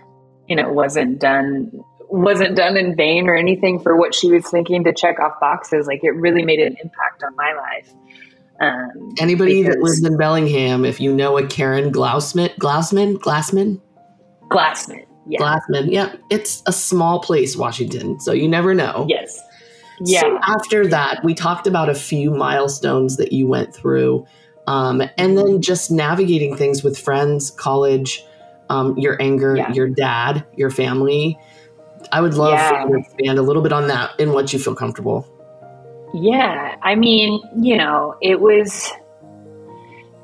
you 0.49 0.57
know, 0.57 0.73
wasn't 0.73 1.21
done 1.21 1.83
wasn't 2.13 2.57
done 2.57 2.77
in 2.77 2.97
vain 2.97 3.29
or 3.29 3.37
anything 3.37 3.79
for 3.79 3.97
what 3.97 4.15
she 4.15 4.31
was 4.31 4.45
thinking 4.49 4.85
to 4.85 4.93
check 4.93 5.21
off 5.21 5.39
boxes. 5.41 5.87
Like 5.87 6.01
it 6.03 6.11
really 6.11 6.45
made 6.45 6.59
an 6.59 6.77
impact 6.83 7.23
on 7.23 7.37
my 7.37 7.53
life. 7.53 7.95
Um, 8.61 9.15
Anybody 9.19 9.63
that 9.63 9.79
lives 9.79 10.05
in 10.05 10.19
Bellingham, 10.19 10.85
if 10.85 11.01
you 11.01 11.15
know 11.15 11.39
a 11.39 11.47
Karen 11.47 11.93
Glausman, 11.93 12.55
Glassman, 12.57 13.17
Glassman, 13.17 13.81
Glassman, 14.51 15.07
yeah. 15.31 15.39
Glassman. 15.41 15.91
Yeah, 15.91 16.15
it's 16.31 16.63
a 16.67 16.73
small 16.73 17.21
place, 17.21 17.57
Washington, 17.57 18.21
so 18.21 18.33
you 18.33 18.49
never 18.49 18.75
know. 18.75 19.07
Yes. 19.09 19.41
Yeah. 20.01 20.21
So 20.21 20.39
after 20.43 20.87
that, 20.89 21.23
we 21.25 21.35
talked 21.35 21.67
about 21.67 21.89
a 21.89 21.95
few 21.95 22.31
milestones 22.31 23.17
that 23.19 23.33
you 23.33 23.47
went 23.47 23.75
through, 23.75 24.27
um, 24.67 25.03
and 25.19 25.37
then 25.37 25.61
just 25.61 25.91
navigating 25.91 26.57
things 26.57 26.83
with 26.83 26.99
friends, 26.99 27.51
college, 27.51 28.25
um, 28.71 28.97
your 28.99 29.21
anger, 29.21 29.57
yeah. 29.57 29.73
your 29.73 29.89
dad, 29.89 30.47
your 30.57 30.71
family. 30.71 31.39
I 32.13 32.21
would 32.21 32.35
love 32.35 32.55
yeah. 32.55 32.71
for 32.71 32.89
you 32.89 32.95
to 32.95 33.09
expand 33.09 33.39
a 33.39 33.43
little 33.43 33.63
bit 33.63 33.73
on 33.73 33.89
that 33.89 34.19
and 34.19 34.33
what 34.33 34.53
you 34.53 34.59
feel 34.59 34.75
comfortable. 34.75 35.27
Yeah, 36.15 36.77
I 36.83 36.95
mean, 36.95 37.41
you 37.61 37.77
know, 37.77 38.17
it 38.21 38.41
was 38.41 38.91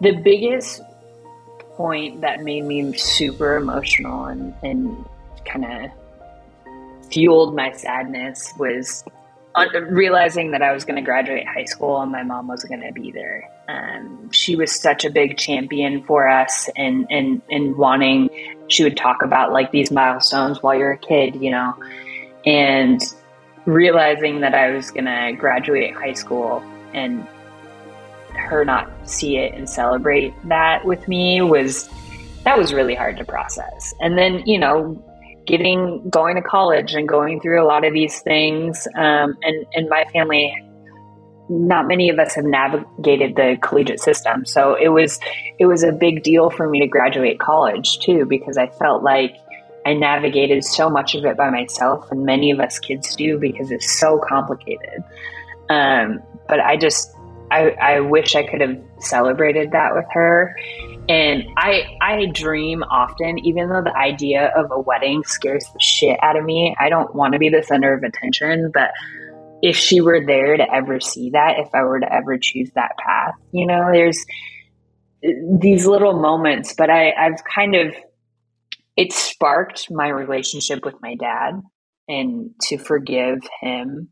the 0.00 0.12
biggest 0.12 0.80
point 1.77 2.22
that 2.22 2.43
made 2.43 2.64
me 2.64 2.93
super 2.97 3.57
emotional 3.57 4.24
and, 4.24 4.55
and 4.62 5.05
kind 5.45 5.64
of 5.64 5.91
fueled 7.11 7.55
my 7.55 7.72
sadness 7.72 8.53
was 8.59 9.05
realizing 9.89 10.51
that 10.51 10.61
I 10.61 10.72
was 10.72 10.85
going 10.85 10.97
to 10.97 11.03
graduate 11.03 11.47
high 11.47 11.64
school 11.64 12.01
and 12.03 12.12
my 12.12 12.22
mom 12.22 12.47
wasn't 12.47 12.72
going 12.72 12.87
to 12.87 12.93
be 12.93 13.11
there. 13.11 13.51
Um, 13.68 14.31
she 14.31 14.55
was 14.55 14.70
such 14.70 15.05
a 15.05 15.11
big 15.11 15.39
champion 15.39 16.03
for 16.05 16.29
us 16.29 16.68
and, 16.77 17.07
and, 17.11 17.41
and 17.51 17.77
wanting, 17.77 18.29
she 18.68 18.85
would 18.85 18.97
talk 18.97 19.22
about 19.22 19.53
like 19.53 19.72
these 19.72 19.91
milestones 19.91 20.62
while 20.62 20.74
you're 20.74 20.93
a 20.93 20.99
kid, 20.99 21.37
you 21.37 21.51
know, 21.51 21.74
and 22.45 23.01
realizing 23.64 24.41
that 24.41 24.55
I 24.55 24.70
was 24.70 24.91
going 24.91 25.07
to 25.07 25.33
graduate 25.39 25.95
high 25.95 26.12
school 26.12 26.62
and 26.93 27.27
her 28.39 28.64
not 28.64 28.91
see 29.09 29.37
it 29.37 29.55
and 29.55 29.68
celebrate 29.68 30.34
that 30.49 30.84
with 30.84 31.07
me 31.09 31.41
was 31.41 31.89
that 32.45 32.57
was 32.57 32.72
really 32.72 32.95
hard 32.95 33.16
to 33.16 33.24
process. 33.24 33.93
And 34.01 34.16
then, 34.16 34.43
you 34.47 34.59
know, 34.59 35.03
getting 35.47 36.09
going 36.11 36.37
to 36.37 36.43
college 36.43 36.95
and 36.95 37.09
going 37.09 37.41
through 37.41 37.62
a 37.62 37.66
lot 37.66 37.84
of 37.84 37.93
these 37.93 38.20
things, 38.20 38.87
um, 38.97 39.37
and 39.43 39.66
and 39.74 39.89
my 39.89 40.05
family, 40.12 40.55
not 41.49 41.89
many 41.89 42.09
of 42.09 42.18
us 42.18 42.34
have 42.34 42.45
navigated 42.45 43.37
the 43.37 43.57
collegiate 43.62 44.01
system, 44.01 44.45
so 44.45 44.74
it 44.74 44.89
was 44.89 45.18
it 45.59 45.66
was 45.66 45.82
a 45.82 45.93
big 45.93 46.22
deal 46.22 46.51
for 46.51 46.68
me 46.68 46.80
to 46.80 46.87
graduate 46.87 47.41
college 47.41 47.99
too 47.99 48.24
because 48.26 48.57
I 48.57 48.68
felt 48.68 49.03
like 49.03 49.37
I 49.84 49.95
navigated 49.95 50.64
so 50.64 50.91
much 50.91 51.14
of 51.14 51.24
it 51.24 51.37
by 51.37 51.51
myself, 51.51 52.11
and 52.11 52.24
many 52.24 52.51
of 52.51 52.61
us 52.61 52.78
kids 52.78 53.14
do 53.16 53.39
because 53.39 53.70
it's 53.70 53.99
so 53.99 54.20
complicated. 54.28 55.03
Um, 55.68 56.22
but 56.49 56.61
I 56.61 56.76
just 56.76 57.16
I, 57.57 57.94
I 57.96 58.00
wish 58.00 58.34
I 58.34 58.46
could 58.46 58.61
have 58.61 58.76
celebrated 58.98 59.72
that 59.72 59.94
with 59.94 60.04
her. 60.11 60.54
And 61.09 61.44
I 61.57 61.96
I 62.00 62.26
dream 62.26 62.82
often, 62.82 63.38
even 63.38 63.68
though 63.68 63.82
the 63.82 63.96
idea 63.96 64.52
of 64.57 64.70
a 64.70 64.80
wedding 64.80 65.22
scares 65.24 65.64
the 65.72 65.80
shit 65.80 66.18
out 66.22 66.36
of 66.36 66.44
me. 66.44 66.74
I 66.78 66.88
don't 66.88 67.14
want 67.14 67.32
to 67.32 67.38
be 67.38 67.48
the 67.48 67.62
center 67.62 67.94
of 67.94 68.02
attention, 68.02 68.70
but 68.74 68.90
if 69.62 69.76
she 69.76 70.00
were 70.00 70.24
there 70.24 70.57
to 70.57 70.74
ever 70.74 71.00
see 71.00 71.30
that, 71.30 71.59
if 71.59 71.68
I 71.74 71.82
were 71.82 72.00
to 72.00 72.12
ever 72.12 72.38
choose 72.38 72.70
that 72.74 72.96
path, 72.98 73.34
you 73.52 73.66
know, 73.66 73.88
there's 73.92 74.24
these 75.22 75.86
little 75.86 76.20
moments, 76.20 76.74
but 76.76 76.90
I, 76.90 77.12
I've 77.12 77.42
kind 77.54 77.74
of 77.74 77.94
it 78.96 79.12
sparked 79.12 79.90
my 79.90 80.09
relationship 80.09 80.84
with 80.84 80.94
my 81.00 81.14
dad 81.14 81.62
and 82.09 82.50
to 82.62 82.78
forgive 82.78 83.40
him 83.61 84.09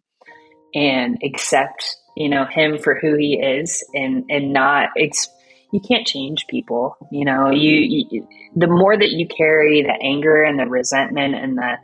and 0.75 1.19
accept 1.25 1.97
you 2.17 2.29
know 2.29 2.45
him 2.45 2.79
for 2.79 2.99
who 2.99 3.17
he 3.17 3.39
is 3.41 3.85
and 3.95 4.25
and 4.29 4.53
not 4.53 4.91
it's 4.97 5.29
you 5.73 5.81
can't 5.81 6.07
change 6.07 6.47
people 6.49 6.97
you 7.11 7.25
know 7.25 7.51
you, 7.51 8.07
you 8.11 8.29
the 8.55 8.69
more 8.69 8.97
that 8.97 9.11
you 9.11 9.27
carry 9.27 9.83
the 9.83 9.97
anger 10.03 10.43
and 10.43 10.59
the 10.59 10.67
resentment 10.67 11.35
and 11.35 11.59
the 11.59 11.77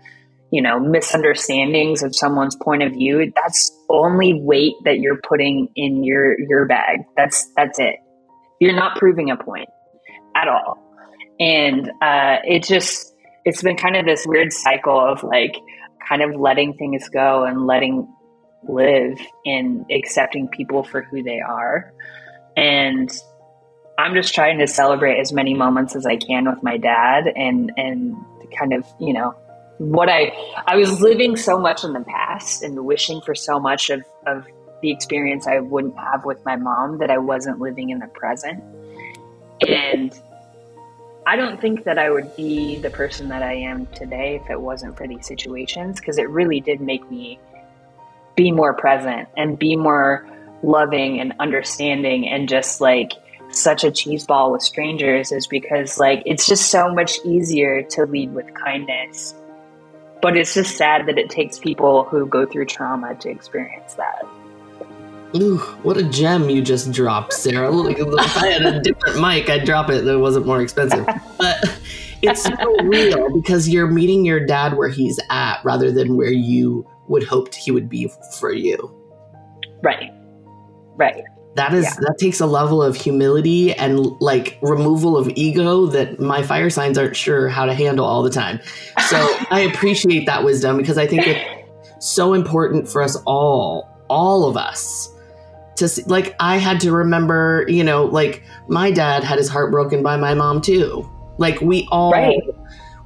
you 0.51 0.62
know 0.62 0.78
misunderstandings 0.78 2.03
of 2.03 2.14
someone's 2.14 2.57
point 2.57 2.83
of 2.83 2.93
view 2.93 3.33
that's 3.35 3.70
only 3.89 4.35
weight 4.35 4.74
that 4.85 4.99
you're 5.01 5.20
putting 5.28 5.68
in 5.76 6.05
your 6.05 6.39
your 6.41 6.66
bag. 6.66 7.01
That's 7.16 7.51
that's 7.57 7.78
it. 7.78 7.97
You're 8.61 8.74
not 8.74 8.99
proving 8.99 9.31
a 9.31 9.37
point 9.37 9.68
at 10.37 10.49
all. 10.49 10.78
And 11.39 11.91
uh 12.01 12.39
it 12.45 12.64
just 12.64 13.14
it's 13.45 13.62
been 13.62 13.76
kind 13.76 13.97
of 13.97 14.05
this 14.05 14.26
weird 14.26 14.53
cycle 14.53 14.99
of 14.99 15.22
like 15.22 15.57
kind 16.07 16.22
of 16.22 16.39
letting 16.39 16.74
things 16.74 17.09
go 17.09 17.45
and 17.45 17.66
letting 17.66 18.09
live 18.68 19.18
in 19.44 19.86
accepting 19.90 20.48
people 20.48 20.82
for 20.82 21.02
who 21.02 21.22
they 21.22 21.40
are. 21.40 21.92
And 22.56 23.11
I'm 23.98 24.14
just 24.14 24.34
trying 24.34 24.58
to 24.58 24.66
celebrate 24.66 25.18
as 25.20 25.32
many 25.32 25.54
moments 25.54 25.94
as 25.96 26.06
I 26.06 26.16
can 26.16 26.48
with 26.48 26.62
my 26.62 26.76
dad 26.76 27.26
and 27.34 27.72
and 27.76 28.16
kind 28.58 28.72
of, 28.72 28.86
you 28.98 29.12
know, 29.12 29.34
what 29.78 30.08
I 30.08 30.32
I 30.66 30.76
was 30.76 31.00
living 31.00 31.36
so 31.36 31.58
much 31.58 31.84
in 31.84 31.92
the 31.92 32.00
past 32.00 32.62
and 32.62 32.84
wishing 32.84 33.20
for 33.20 33.34
so 33.34 33.58
much 33.61 33.90
of, 33.90 34.02
of 34.26 34.46
the 34.82 34.90
experience 34.90 35.46
I 35.46 35.61
wouldn't 35.61 35.98
have 35.98 36.24
with 36.24 36.44
my 36.44 36.56
mom 36.56 36.98
that 36.98 37.11
I 37.11 37.18
wasn't 37.18 37.61
living 37.61 37.90
in 37.90 37.98
the 37.98 38.06
present. 38.08 38.62
And 39.66 40.18
I 41.26 41.36
don't 41.36 41.61
think 41.61 41.84
that 41.84 41.98
I 41.98 42.11
would 42.11 42.34
be 42.34 42.78
the 42.78 42.90
person 42.90 43.28
that 43.28 43.42
I 43.42 43.52
am 43.52 43.86
today 43.86 44.40
if 44.42 44.50
it 44.50 44.61
wasn't 44.61 44.96
for 44.96 45.06
these 45.06 45.26
situations 45.26 46.00
because 46.00 46.18
it 46.18 46.28
really 46.30 46.61
did 46.61 46.80
make 46.80 47.08
me 47.11 47.38
be 48.37 48.53
more 48.53 48.74
present 48.74 49.28
and 49.37 49.59
be 49.59 49.76
more 49.76 50.26
loving 50.62 51.20
and 51.20 51.35
understanding 51.41 52.28
and 52.28 52.49
just 52.49 52.81
like 52.81 53.12
such 53.51 53.85
a 53.85 53.91
cheese 53.91 54.24
ball 54.24 54.53
with 54.53 54.62
strangers 54.62 55.33
is 55.33 55.47
because 55.47 55.99
like 55.99 56.22
it's 56.26 56.47
just 56.47 56.70
so 56.70 56.93
much 56.95 57.18
easier 57.24 57.83
to 57.83 58.07
lead 58.07 58.33
with 58.33 58.47
kindness. 58.55 59.35
But 60.22 60.37
it's 60.37 60.55
just 60.55 60.76
sad 60.76 61.07
that 61.07 61.18
it 61.18 61.31
takes 61.31 61.59
people 61.59 62.05
who 62.05 62.26
go 62.26 62.45
through 62.47 62.66
trauma 62.66 63.14
to 63.16 63.31
experience 63.31 63.95
that. 63.95 64.22
Ooh, 65.35 65.59
what 65.83 65.97
a 65.97 66.03
gem 66.03 66.51
you 66.51 66.61
just 66.61 66.93
dropped, 66.93 67.33
Sarah. 67.33 67.70
if 67.89 68.37
I 68.37 68.47
had 68.49 68.62
a 68.62 68.81
different 68.81 69.20
mic, 69.20 69.49
I'd 69.49 69.64
drop 69.64 69.89
it 69.89 70.05
that 70.05 70.18
wasn't 70.18 70.47
more 70.47 70.61
expensive. 70.61 71.07
But 71.39 71.81
it's 72.22 72.43
so 72.43 72.53
real 72.83 73.33
because 73.35 73.68
you're 73.68 73.87
meeting 73.87 74.24
your 74.24 74.45
dad 74.45 74.76
where 74.76 74.89
he's 74.89 75.18
at 75.31 75.61
rather 75.64 75.93
than 75.93 76.16
where 76.16 76.33
you 76.33 76.87
would 77.11 77.24
hoped 77.24 77.54
he 77.54 77.70
would 77.70 77.88
be 77.88 78.11
for 78.38 78.52
you. 78.52 78.96
Right. 79.82 80.11
Right. 80.96 81.22
That 81.56 81.74
is 81.74 81.84
yeah. 81.84 81.94
that 82.02 82.16
takes 82.18 82.38
a 82.38 82.46
level 82.46 82.80
of 82.80 82.94
humility 82.94 83.74
and 83.74 83.98
like 84.20 84.56
removal 84.62 85.16
of 85.16 85.28
ego 85.34 85.86
that 85.86 86.20
my 86.20 86.42
fire 86.42 86.70
signs 86.70 86.96
aren't 86.96 87.16
sure 87.16 87.48
how 87.48 87.66
to 87.66 87.74
handle 87.74 88.06
all 88.06 88.22
the 88.22 88.30
time. 88.30 88.61
So 89.08 89.16
I 89.50 89.68
appreciate 89.72 90.26
that 90.26 90.44
wisdom 90.44 90.76
because 90.76 90.96
I 90.96 91.08
think 91.08 91.26
it's 91.26 91.40
so 91.98 92.34
important 92.34 92.88
for 92.88 93.02
us 93.02 93.16
all, 93.26 93.88
all 94.08 94.48
of 94.48 94.56
us, 94.56 95.12
to 95.76 95.88
see, 95.88 96.04
like 96.04 96.36
I 96.38 96.58
had 96.58 96.78
to 96.82 96.92
remember, 96.92 97.66
you 97.68 97.82
know, 97.82 98.04
like 98.04 98.44
my 98.68 98.92
dad 98.92 99.24
had 99.24 99.38
his 99.38 99.48
heart 99.48 99.72
broken 99.72 100.04
by 100.04 100.16
my 100.16 100.34
mom 100.34 100.61
too. 100.61 101.11
Like 101.38 101.61
we 101.61 101.88
all 101.90 102.12
Right. 102.12 102.40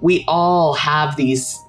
we 0.03 0.23
all 0.29 0.75
have 0.75 1.17
these 1.17 1.64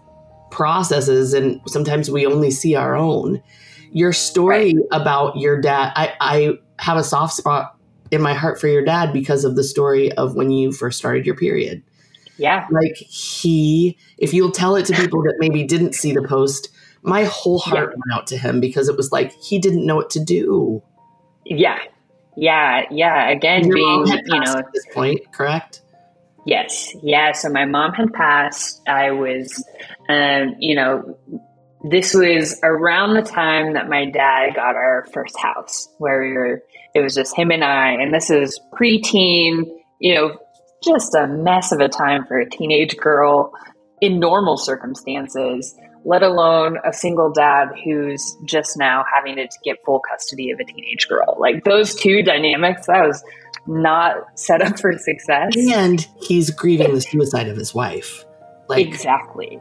processes 0.56 1.34
and 1.34 1.60
sometimes 1.68 2.10
we 2.10 2.26
only 2.26 2.50
see 2.50 2.76
our 2.76 2.96
own. 2.96 3.44
Your 3.92 4.14
story 4.14 4.76
about 4.92 5.36
your 5.36 5.60
dad, 5.60 5.92
I, 5.96 6.14
I 6.22 6.54
have 6.80 6.98
a 6.98 7.04
soft 7.04 7.34
spot 7.34 7.78
in 8.10 8.22
my 8.22 8.34
heart 8.34 8.60
for 8.60 8.68
your 8.68 8.84
dad 8.84 9.12
because 9.12 9.44
of 9.44 9.58
the 9.58 9.64
story 9.64 10.12
of 10.14 10.36
when 10.36 10.52
you 10.52 10.72
first 10.72 10.98
started 10.98 11.26
your 11.26 11.36
period. 11.36 11.84
Yeah. 12.38 12.68
Like 12.72 12.96
he, 12.96 13.98
if 14.18 14.34
you'll 14.34 14.52
tell 14.52 14.78
it 14.78 14.86
to 14.86 14.94
people 15.02 15.22
that 15.24 15.36
maybe 15.40 15.64
didn't 15.64 15.94
see 15.94 16.14
the 16.14 16.24
post, 16.24 16.70
my 17.04 17.26
whole 17.26 17.60
heart 17.60 17.90
went 17.90 18.14
out 18.14 18.26
to 18.28 18.38
him 18.38 18.62
because 18.62 18.88
it 18.88 18.96
was 18.96 19.12
like 19.12 19.34
he 19.34 19.60
didn't 19.60 19.86
know 19.86 19.98
what 19.98 20.10
to 20.12 20.24
do. 20.24 20.82
Yeah. 21.44 21.80
Yeah. 22.38 22.84
Yeah. 22.90 23.30
Again, 23.30 23.70
being, 23.70 24.08
you 24.08 24.40
know, 24.40 24.56
at 24.58 24.72
this 24.74 24.86
point, 24.94 25.20
correct? 25.34 25.82
Yes. 26.46 26.96
Yeah. 27.02 27.32
So 27.32 27.50
my 27.50 27.66
mom 27.66 27.94
had 27.94 28.14
passed. 28.14 28.82
I 28.88 29.12
was, 29.12 29.64
um, 30.08 30.56
you 30.60 30.76
know, 30.76 31.18
this 31.90 32.14
was 32.14 32.60
around 32.64 33.14
the 33.14 33.22
time 33.22 33.74
that 33.74 33.90
my 33.90 34.10
dad 34.10 34.56
got 34.56 34.76
our 34.76 35.06
first 35.14 35.38
house 35.38 35.88
where 35.98 36.22
we 36.22 36.34
were, 36.34 36.64
it 36.94 37.02
was 37.02 37.16
just 37.16 37.36
him 37.36 37.52
and 37.52 37.64
I. 37.64 37.92
And 37.94 38.14
this 38.14 38.30
is 38.30 38.60
preteen, 38.74 39.66
you 40.00 40.16
know, 40.16 40.38
just 40.84 41.16
a 41.16 41.28
mess 41.28 41.72
of 41.72 41.80
a 41.80 41.90
time 41.90 42.26
for 42.26 42.40
a 42.40 42.50
teenage 42.50 42.96
girl 42.98 43.52
in 44.02 44.20
normal 44.20 44.58
circumstances, 44.58 45.76
let 46.06 46.22
alone 46.22 46.78
a 46.86 46.94
single 46.94 47.32
dad 47.32 47.70
who's 47.84 48.36
just 48.46 48.78
now 48.78 49.04
having 49.14 49.36
to 49.38 49.48
get 49.64 49.78
full 49.86 50.00
custody 50.08 50.52
of 50.52 50.60
a 50.60 50.64
teenage 50.64 51.08
girl. 51.08 51.38
Like 51.40 51.64
those 51.64 51.96
two 51.96 52.22
dynamics, 52.22 52.86
that 52.88 53.08
was 53.08 53.24
not 53.68 54.38
set 54.38 54.62
up 54.62 54.80
for 54.80 54.98
success. 54.98 55.54
And 55.56 56.08
he's 56.22 56.50
grieving 56.52 56.94
the 56.94 57.02
suicide 57.02 57.48
of 57.48 57.58
his 57.58 57.74
wife. 57.74 58.26
Like 58.68 58.86
exactly. 58.86 59.60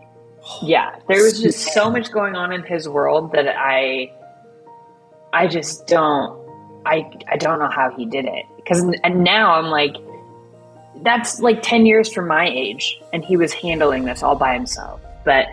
Yeah, 0.62 0.96
there 1.08 1.22
was 1.22 1.40
just 1.40 1.72
so 1.72 1.90
much 1.90 2.12
going 2.12 2.34
on 2.34 2.52
in 2.52 2.62
his 2.64 2.86
world 2.88 3.32
that 3.32 3.48
I, 3.48 4.12
I 5.32 5.46
just 5.46 5.86
don't, 5.86 6.38
I, 6.84 7.10
I 7.30 7.36
don't 7.36 7.58
know 7.58 7.70
how 7.70 7.90
he 7.96 8.04
did 8.04 8.26
it 8.26 8.44
because 8.56 8.82
and 9.02 9.24
now 9.24 9.54
I'm 9.54 9.66
like, 9.66 9.96
that's 11.02 11.40
like 11.40 11.62
ten 11.62 11.86
years 11.86 12.12
from 12.12 12.28
my 12.28 12.46
age, 12.46 13.00
and 13.12 13.24
he 13.24 13.36
was 13.36 13.52
handling 13.52 14.04
this 14.04 14.22
all 14.22 14.36
by 14.36 14.54
himself. 14.54 15.00
But 15.24 15.46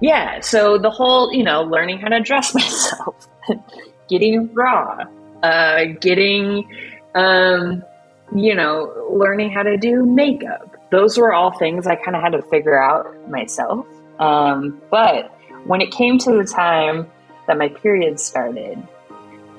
yeah, 0.00 0.40
so 0.40 0.78
the 0.78 0.90
whole, 0.90 1.32
you 1.32 1.44
know, 1.44 1.62
learning 1.62 1.98
how 1.98 2.08
to 2.08 2.20
dress 2.20 2.54
myself, 2.54 3.28
getting 4.08 4.52
raw, 4.54 5.04
uh, 5.42 5.84
getting, 6.00 6.68
um, 7.14 7.82
you 8.34 8.54
know, 8.54 9.08
learning 9.12 9.50
how 9.50 9.62
to 9.62 9.76
do 9.76 10.04
makeup. 10.04 10.76
Those 10.90 11.18
were 11.18 11.32
all 11.32 11.52
things 11.58 11.86
I 11.86 11.96
kind 11.96 12.16
of 12.16 12.22
had 12.22 12.32
to 12.32 12.42
figure 12.42 12.80
out 12.80 13.28
myself. 13.28 13.86
Um, 14.18 14.80
but 14.90 15.32
when 15.64 15.80
it 15.80 15.90
came 15.90 16.18
to 16.18 16.32
the 16.32 16.44
time 16.44 17.10
that 17.46 17.58
my 17.58 17.68
period 17.68 18.20
started, 18.20 18.82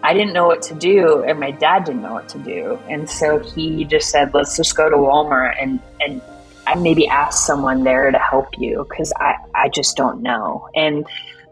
I 0.03 0.13
didn't 0.13 0.33
know 0.33 0.47
what 0.47 0.61
to 0.63 0.75
do, 0.75 1.23
and 1.23 1.39
my 1.39 1.51
dad 1.51 1.83
didn't 1.83 2.01
know 2.01 2.13
what 2.13 2.29
to 2.29 2.39
do, 2.39 2.79
and 2.89 3.07
so 3.09 3.37
he 3.39 3.85
just 3.85 4.09
said, 4.09 4.33
"Let's 4.33 4.57
just 4.57 4.75
go 4.75 4.89
to 4.89 4.95
Walmart 4.95 5.61
and 5.61 5.79
and 5.99 6.21
I 6.65 6.75
maybe 6.75 7.07
ask 7.07 7.45
someone 7.45 7.83
there 7.83 8.09
to 8.09 8.17
help 8.17 8.57
you 8.57 8.85
because 8.89 9.13
I 9.15 9.35
I 9.53 9.69
just 9.69 9.95
don't 9.97 10.21
know." 10.23 10.67
And 10.75 11.05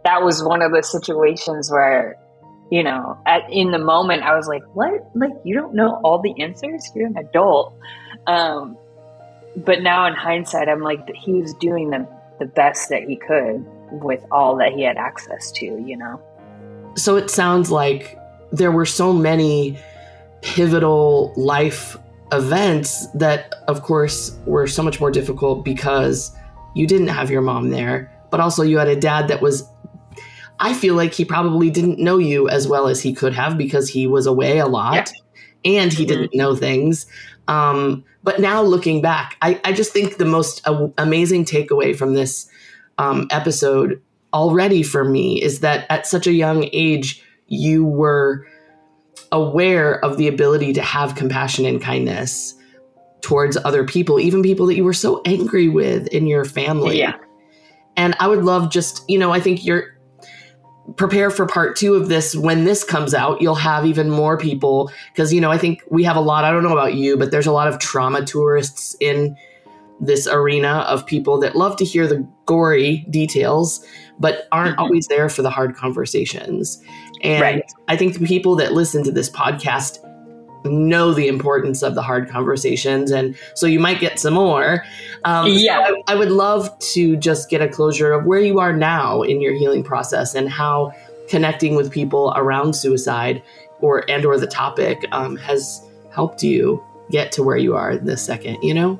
that 0.03 0.23
was 0.23 0.43
one 0.43 0.61
of 0.61 0.71
the 0.71 0.81
situations 0.81 1.69
where, 1.71 2.17
you 2.69 2.83
know, 2.83 3.17
at 3.25 3.51
in 3.51 3.71
the 3.71 3.79
moment 3.79 4.23
I 4.23 4.35
was 4.35 4.47
like, 4.47 4.63
"What? 4.73 5.09
Like 5.15 5.31
you 5.43 5.55
don't 5.55 5.73
know 5.73 5.99
all 6.03 6.21
the 6.21 6.39
answers? 6.41 6.91
You're 6.95 7.07
an 7.07 7.17
adult." 7.17 7.73
Um, 8.27 8.77
but 9.55 9.81
now 9.81 10.05
in 10.07 10.13
hindsight, 10.13 10.69
I'm 10.69 10.81
like, 10.81 11.09
he 11.15 11.33
was 11.33 11.53
doing 11.55 11.89
the 11.89 12.07
the 12.39 12.45
best 12.45 12.89
that 12.89 13.03
he 13.03 13.15
could 13.17 13.65
with 13.91 14.23
all 14.31 14.55
that 14.57 14.73
he 14.73 14.83
had 14.83 14.97
access 14.97 15.51
to, 15.53 15.65
you 15.65 15.97
know. 15.97 16.21
so 16.95 17.15
it 17.17 17.29
sounds 17.29 17.71
like 17.71 18.17
there 18.51 18.71
were 18.71 18.85
so 18.85 19.13
many 19.13 19.77
pivotal 20.41 21.33
life 21.35 21.97
events 22.31 23.07
that 23.13 23.55
of 23.67 23.81
course 23.81 24.37
were 24.45 24.67
so 24.67 24.83
much 24.83 24.99
more 24.99 25.11
difficult 25.11 25.65
because 25.65 26.31
you 26.75 26.85
didn't 26.87 27.07
have 27.07 27.29
your 27.31 27.41
mom 27.41 27.69
there 27.69 28.11
but 28.29 28.39
also 28.39 28.63
you 28.63 28.77
had 28.77 28.87
a 28.87 28.95
dad 28.95 29.27
that 29.27 29.41
was 29.41 29.67
i 30.59 30.73
feel 30.73 30.95
like 30.95 31.13
he 31.13 31.25
probably 31.25 31.69
didn't 31.69 31.99
know 31.99 32.17
you 32.17 32.47
as 32.49 32.67
well 32.67 32.87
as 32.87 33.01
he 33.01 33.13
could 33.13 33.33
have 33.33 33.57
because 33.57 33.89
he 33.89 34.07
was 34.07 34.25
away 34.25 34.59
a 34.59 34.67
lot 34.67 35.11
and 35.65 35.91
he 35.93 36.05
didn't 36.05 36.33
know 36.33 36.55
things 36.55 37.05
um, 37.47 38.03
but 38.23 38.39
now 38.39 38.61
looking 38.61 39.01
back 39.01 39.35
I, 39.41 39.59
I 39.63 39.73
just 39.73 39.91
think 39.91 40.17
the 40.17 40.25
most 40.25 40.61
a- 40.65 40.91
amazing 40.97 41.45
takeaway 41.45 41.95
from 41.95 42.13
this 42.13 42.49
um, 42.97 43.27
episode 43.31 44.01
already 44.33 44.83
for 44.83 45.03
me 45.03 45.41
is 45.41 45.61
that 45.61 45.85
at 45.89 46.05
such 46.05 46.27
a 46.27 46.33
young 46.33 46.69
age 46.71 47.23
you 47.47 47.83
were 47.83 48.45
aware 49.31 50.03
of 50.03 50.17
the 50.17 50.27
ability 50.27 50.73
to 50.73 50.81
have 50.81 51.15
compassion 51.15 51.65
and 51.65 51.81
kindness 51.81 52.55
towards 53.21 53.57
other 53.57 53.83
people, 53.83 54.19
even 54.19 54.41
people 54.41 54.65
that 54.67 54.75
you 54.75 54.83
were 54.83 54.93
so 54.93 55.21
angry 55.25 55.67
with 55.67 56.07
in 56.07 56.27
your 56.27 56.45
family. 56.45 56.99
Yeah. 56.99 57.15
And 57.97 58.15
I 58.19 58.27
would 58.27 58.43
love 58.43 58.71
just, 58.71 59.03
you 59.09 59.19
know, 59.19 59.31
I 59.31 59.39
think 59.39 59.65
you're 59.65 59.95
prepare 60.95 61.29
for 61.29 61.45
part 61.45 61.75
two 61.75 61.95
of 61.95 62.09
this 62.09 62.35
when 62.35 62.63
this 62.63 62.83
comes 62.83 63.13
out 63.13 63.41
you'll 63.41 63.55
have 63.55 63.85
even 63.85 64.09
more 64.09 64.37
people 64.37 64.91
because 65.13 65.33
you 65.33 65.41
know 65.41 65.51
i 65.51 65.57
think 65.57 65.81
we 65.89 66.03
have 66.03 66.15
a 66.15 66.21
lot 66.21 66.43
i 66.43 66.51
don't 66.51 66.63
know 66.63 66.71
about 66.71 66.93
you 66.93 67.17
but 67.17 67.31
there's 67.31 67.47
a 67.47 67.51
lot 67.51 67.67
of 67.67 67.79
trauma 67.79 68.23
tourists 68.25 68.95
in 68.99 69.35
this 70.01 70.27
arena 70.27 70.85
of 70.87 71.05
people 71.05 71.39
that 71.39 71.55
love 71.55 71.75
to 71.75 71.83
hear 71.83 72.07
the 72.07 72.25
gory 72.45 73.05
details 73.09 73.85
but 74.19 74.47
aren't 74.51 74.77
Mhm. 74.77 74.81
always 74.81 75.07
there 75.07 75.27
for 75.29 75.41
the 75.41 75.49
hard 75.49 75.75
conversations 75.75 76.81
and 77.21 77.41
Right. 77.41 77.63
I 77.89 77.97
think 77.97 78.17
the 78.17 78.25
people 78.25 78.55
that 78.57 78.71
listen 78.73 79.03
to 79.03 79.11
this 79.11 79.29
podcast 79.29 79.99
know 80.65 81.13
the 81.13 81.27
importance 81.27 81.81
of 81.81 81.95
the 81.95 82.01
hard 82.01 82.29
conversations. 82.29 83.11
And 83.11 83.37
so 83.53 83.65
you 83.65 83.79
might 83.79 83.99
get 83.99 84.19
some 84.19 84.33
more. 84.33 84.83
Um, 85.23 85.47
so 85.47 85.53
Yeah. 85.53 85.79
I, 85.79 86.13
I 86.13 86.15
would 86.15 86.31
love 86.31 86.77
to 86.93 87.15
just 87.17 87.49
get 87.49 87.61
a 87.61 87.67
closure 87.67 88.11
of 88.11 88.25
where 88.25 88.39
you 88.39 88.59
are 88.59 88.73
now 88.73 89.21
in 89.21 89.41
your 89.41 89.53
healing 89.53 89.83
process 89.83 90.35
and 90.35 90.49
how 90.49 90.93
connecting 91.29 91.75
with 91.75 91.91
people 91.91 92.33
around 92.35 92.75
suicide 92.75 93.41
or 93.81 94.09
and 94.09 94.25
or 94.25 94.37
the 94.37 94.47
topic 94.47 95.05
um, 95.11 95.37
has 95.37 95.81
helped 96.11 96.43
you 96.43 96.83
get 97.11 97.31
to 97.33 97.43
where 97.43 97.57
you 97.57 97.75
are 97.75 97.97
this 97.97 98.21
second, 98.21 98.61
you 98.61 98.73
know? 98.73 98.99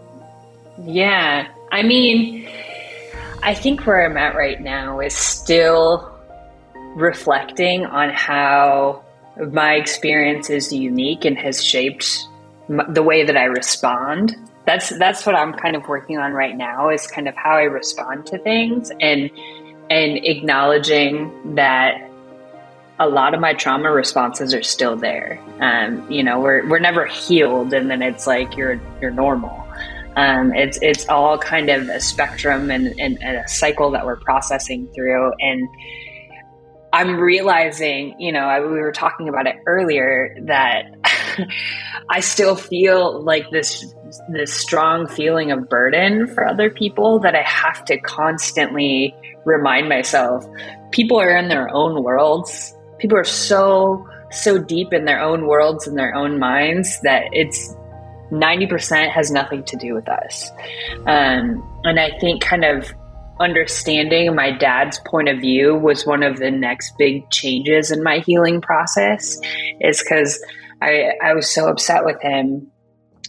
Yeah. 0.85 1.47
I 1.71 1.83
mean, 1.83 2.47
I 3.43 3.53
think 3.53 3.85
where 3.85 4.05
I'm 4.05 4.17
at 4.17 4.35
right 4.35 4.59
now 4.61 4.99
is 4.99 5.13
still 5.13 6.09
reflecting 6.95 7.85
on 7.85 8.09
how 8.09 9.03
my 9.51 9.75
experience 9.75 10.49
is 10.49 10.71
unique 10.73 11.25
and 11.25 11.37
has 11.37 11.63
shaped 11.63 12.27
the 12.67 13.03
way 13.03 13.23
that 13.25 13.37
I 13.37 13.45
respond. 13.45 14.35
That's 14.65 14.89
that's 14.99 15.25
what 15.25 15.35
I'm 15.35 15.53
kind 15.53 15.75
of 15.75 15.87
working 15.87 16.17
on 16.17 16.33
right 16.33 16.55
now 16.55 16.89
is 16.89 17.07
kind 17.07 17.27
of 17.27 17.35
how 17.35 17.57
I 17.57 17.63
respond 17.63 18.27
to 18.27 18.37
things 18.37 18.91
and 18.99 19.31
and 19.89 20.17
acknowledging 20.23 21.55
that 21.55 22.09
a 22.99 23.07
lot 23.07 23.33
of 23.33 23.39
my 23.39 23.53
trauma 23.53 23.91
responses 23.91 24.53
are 24.53 24.61
still 24.61 24.95
there. 24.97 25.39
Um, 25.61 26.09
you 26.11 26.21
know, 26.21 26.39
we're 26.41 26.67
we're 26.67 26.79
never 26.79 27.05
healed, 27.05 27.73
and 27.73 27.89
then 27.89 28.01
it's 28.01 28.27
like 28.27 28.57
you're 28.57 28.79
you're 29.01 29.11
normal. 29.11 29.65
Um, 30.15 30.53
it's 30.53 30.77
it's 30.81 31.07
all 31.07 31.37
kind 31.37 31.69
of 31.69 31.87
a 31.87 32.01
spectrum 32.01 32.69
and, 32.69 32.87
and, 32.99 33.21
and 33.23 33.37
a 33.37 33.47
cycle 33.47 33.91
that 33.91 34.05
we're 34.05 34.17
processing 34.17 34.89
through, 34.93 35.31
and 35.39 35.67
I'm 36.91 37.19
realizing, 37.19 38.15
you 38.19 38.31
know, 38.31 38.41
I, 38.41 38.59
we 38.61 38.79
were 38.79 38.91
talking 38.91 39.29
about 39.29 39.47
it 39.47 39.55
earlier 39.67 40.35
that 40.45 40.85
I 42.09 42.19
still 42.19 42.55
feel 42.55 43.21
like 43.23 43.49
this 43.51 43.93
this 44.27 44.51
strong 44.51 45.05
feeling 45.07 45.51
of 45.51 45.69
burden 45.69 46.25
for 46.27 46.47
other 46.47 46.71
people 46.71 47.19
that 47.19 47.35
I 47.35 47.43
have 47.43 47.85
to 47.85 47.99
constantly 47.99 49.15
remind 49.45 49.87
myself. 49.87 50.45
People 50.91 51.19
are 51.19 51.37
in 51.37 51.47
their 51.47 51.69
own 51.71 52.03
worlds. 52.03 52.75
People 52.97 53.17
are 53.17 53.23
so 53.23 54.07
so 54.31 54.57
deep 54.57 54.93
in 54.93 55.05
their 55.05 55.21
own 55.21 55.47
worlds 55.47 55.87
and 55.87 55.97
their 55.97 56.15
own 56.15 56.39
minds 56.39 56.99
that 57.01 57.23
it's 57.31 57.75
90% 58.31 59.09
has 59.09 59.31
nothing 59.31 59.63
to 59.65 59.75
do 59.77 59.95
with 59.95 60.07
us. 60.07 60.51
Um, 61.07 61.67
and 61.83 61.99
I 61.99 62.17
think 62.19 62.41
kind 62.41 62.63
of 62.63 62.93
understanding 63.39 64.35
my 64.35 64.51
dad's 64.51 64.99
point 65.07 65.29
of 65.29 65.39
view 65.39 65.75
was 65.75 66.05
one 66.05 66.23
of 66.23 66.37
the 66.37 66.51
next 66.51 66.93
big 66.97 67.29
changes 67.29 67.91
in 67.91 68.03
my 68.03 68.19
healing 68.19 68.61
process 68.61 69.39
is 69.79 70.01
because 70.01 70.43
I, 70.81 71.11
I 71.23 71.33
was 71.33 71.53
so 71.53 71.67
upset 71.67 72.05
with 72.05 72.21
him. 72.21 72.71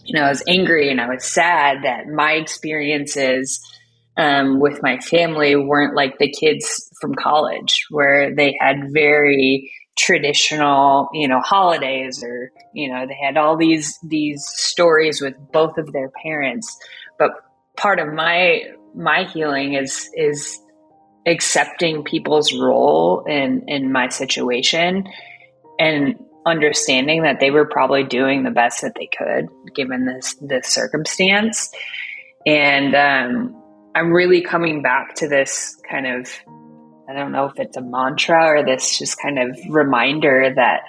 You 0.03 0.19
know, 0.19 0.25
I 0.25 0.29
was 0.29 0.43
angry 0.47 0.89
and 0.89 0.99
I 0.99 1.07
was 1.07 1.23
sad 1.23 1.83
that 1.83 2.07
my 2.07 2.33
experiences 2.33 3.59
um, 4.17 4.59
with 4.59 4.81
my 4.83 4.99
family 4.99 5.55
weren't 5.55 5.95
like 5.95 6.17
the 6.17 6.31
kids 6.31 6.89
from 6.99 7.15
college, 7.15 7.85
where 7.89 8.35
they 8.35 8.57
had 8.59 8.91
very 8.91 9.71
traditional 9.97 11.09
you 11.13 11.27
know 11.27 11.41
holidays 11.41 12.23
or 12.23 12.49
you 12.73 12.89
know 12.89 13.05
they 13.05 13.17
had 13.21 13.35
all 13.35 13.57
these 13.57 13.99
these 14.01 14.41
stories 14.47 15.21
with 15.21 15.35
both 15.51 15.77
of 15.77 15.91
their 15.91 16.09
parents 16.23 16.79
but 17.19 17.31
part 17.75 17.99
of 17.99 18.13
my 18.13 18.61
my 18.95 19.23
healing 19.23 19.73
is 19.73 20.09
is 20.15 20.59
accepting 21.27 22.03
people's 22.03 22.53
role 22.53 23.23
in 23.27 23.63
in 23.67 23.91
my 23.91 24.09
situation 24.09 25.07
and 25.79 26.15
understanding 26.45 27.23
that 27.23 27.39
they 27.39 27.51
were 27.51 27.65
probably 27.65 28.03
doing 28.03 28.43
the 28.43 28.51
best 28.51 28.81
that 28.81 28.93
they 28.95 29.07
could 29.17 29.47
given 29.75 30.05
this 30.05 30.35
this 30.41 30.67
circumstance. 30.67 31.71
And 32.45 32.95
um, 32.95 33.61
i'm 33.95 34.11
really 34.11 34.41
coming 34.41 34.81
back 34.81 35.15
to 35.15 35.27
this 35.27 35.77
kind 35.89 36.07
of 36.07 36.29
i 37.09 37.13
don't 37.13 37.31
know 37.31 37.45
if 37.45 37.59
it's 37.59 37.77
a 37.77 37.81
mantra 37.81 38.45
or 38.45 38.65
this 38.65 38.97
just 38.97 39.21
kind 39.21 39.39
of 39.39 39.57
reminder 39.69 40.51
that 40.55 40.81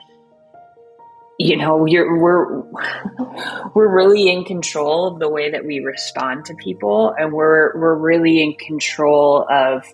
you 1.42 1.56
know 1.56 1.86
you're 1.86 2.18
we're 2.18 2.60
we're 3.74 3.92
really 3.94 4.28
in 4.28 4.44
control 4.44 5.08
of 5.08 5.18
the 5.18 5.28
way 5.28 5.50
that 5.50 5.66
we 5.66 5.80
respond 5.80 6.44
to 6.44 6.54
people 6.54 7.12
and 7.18 7.32
we're 7.32 7.76
we're 7.78 7.96
really 7.96 8.42
in 8.42 8.54
control 8.54 9.44
of 9.50 9.84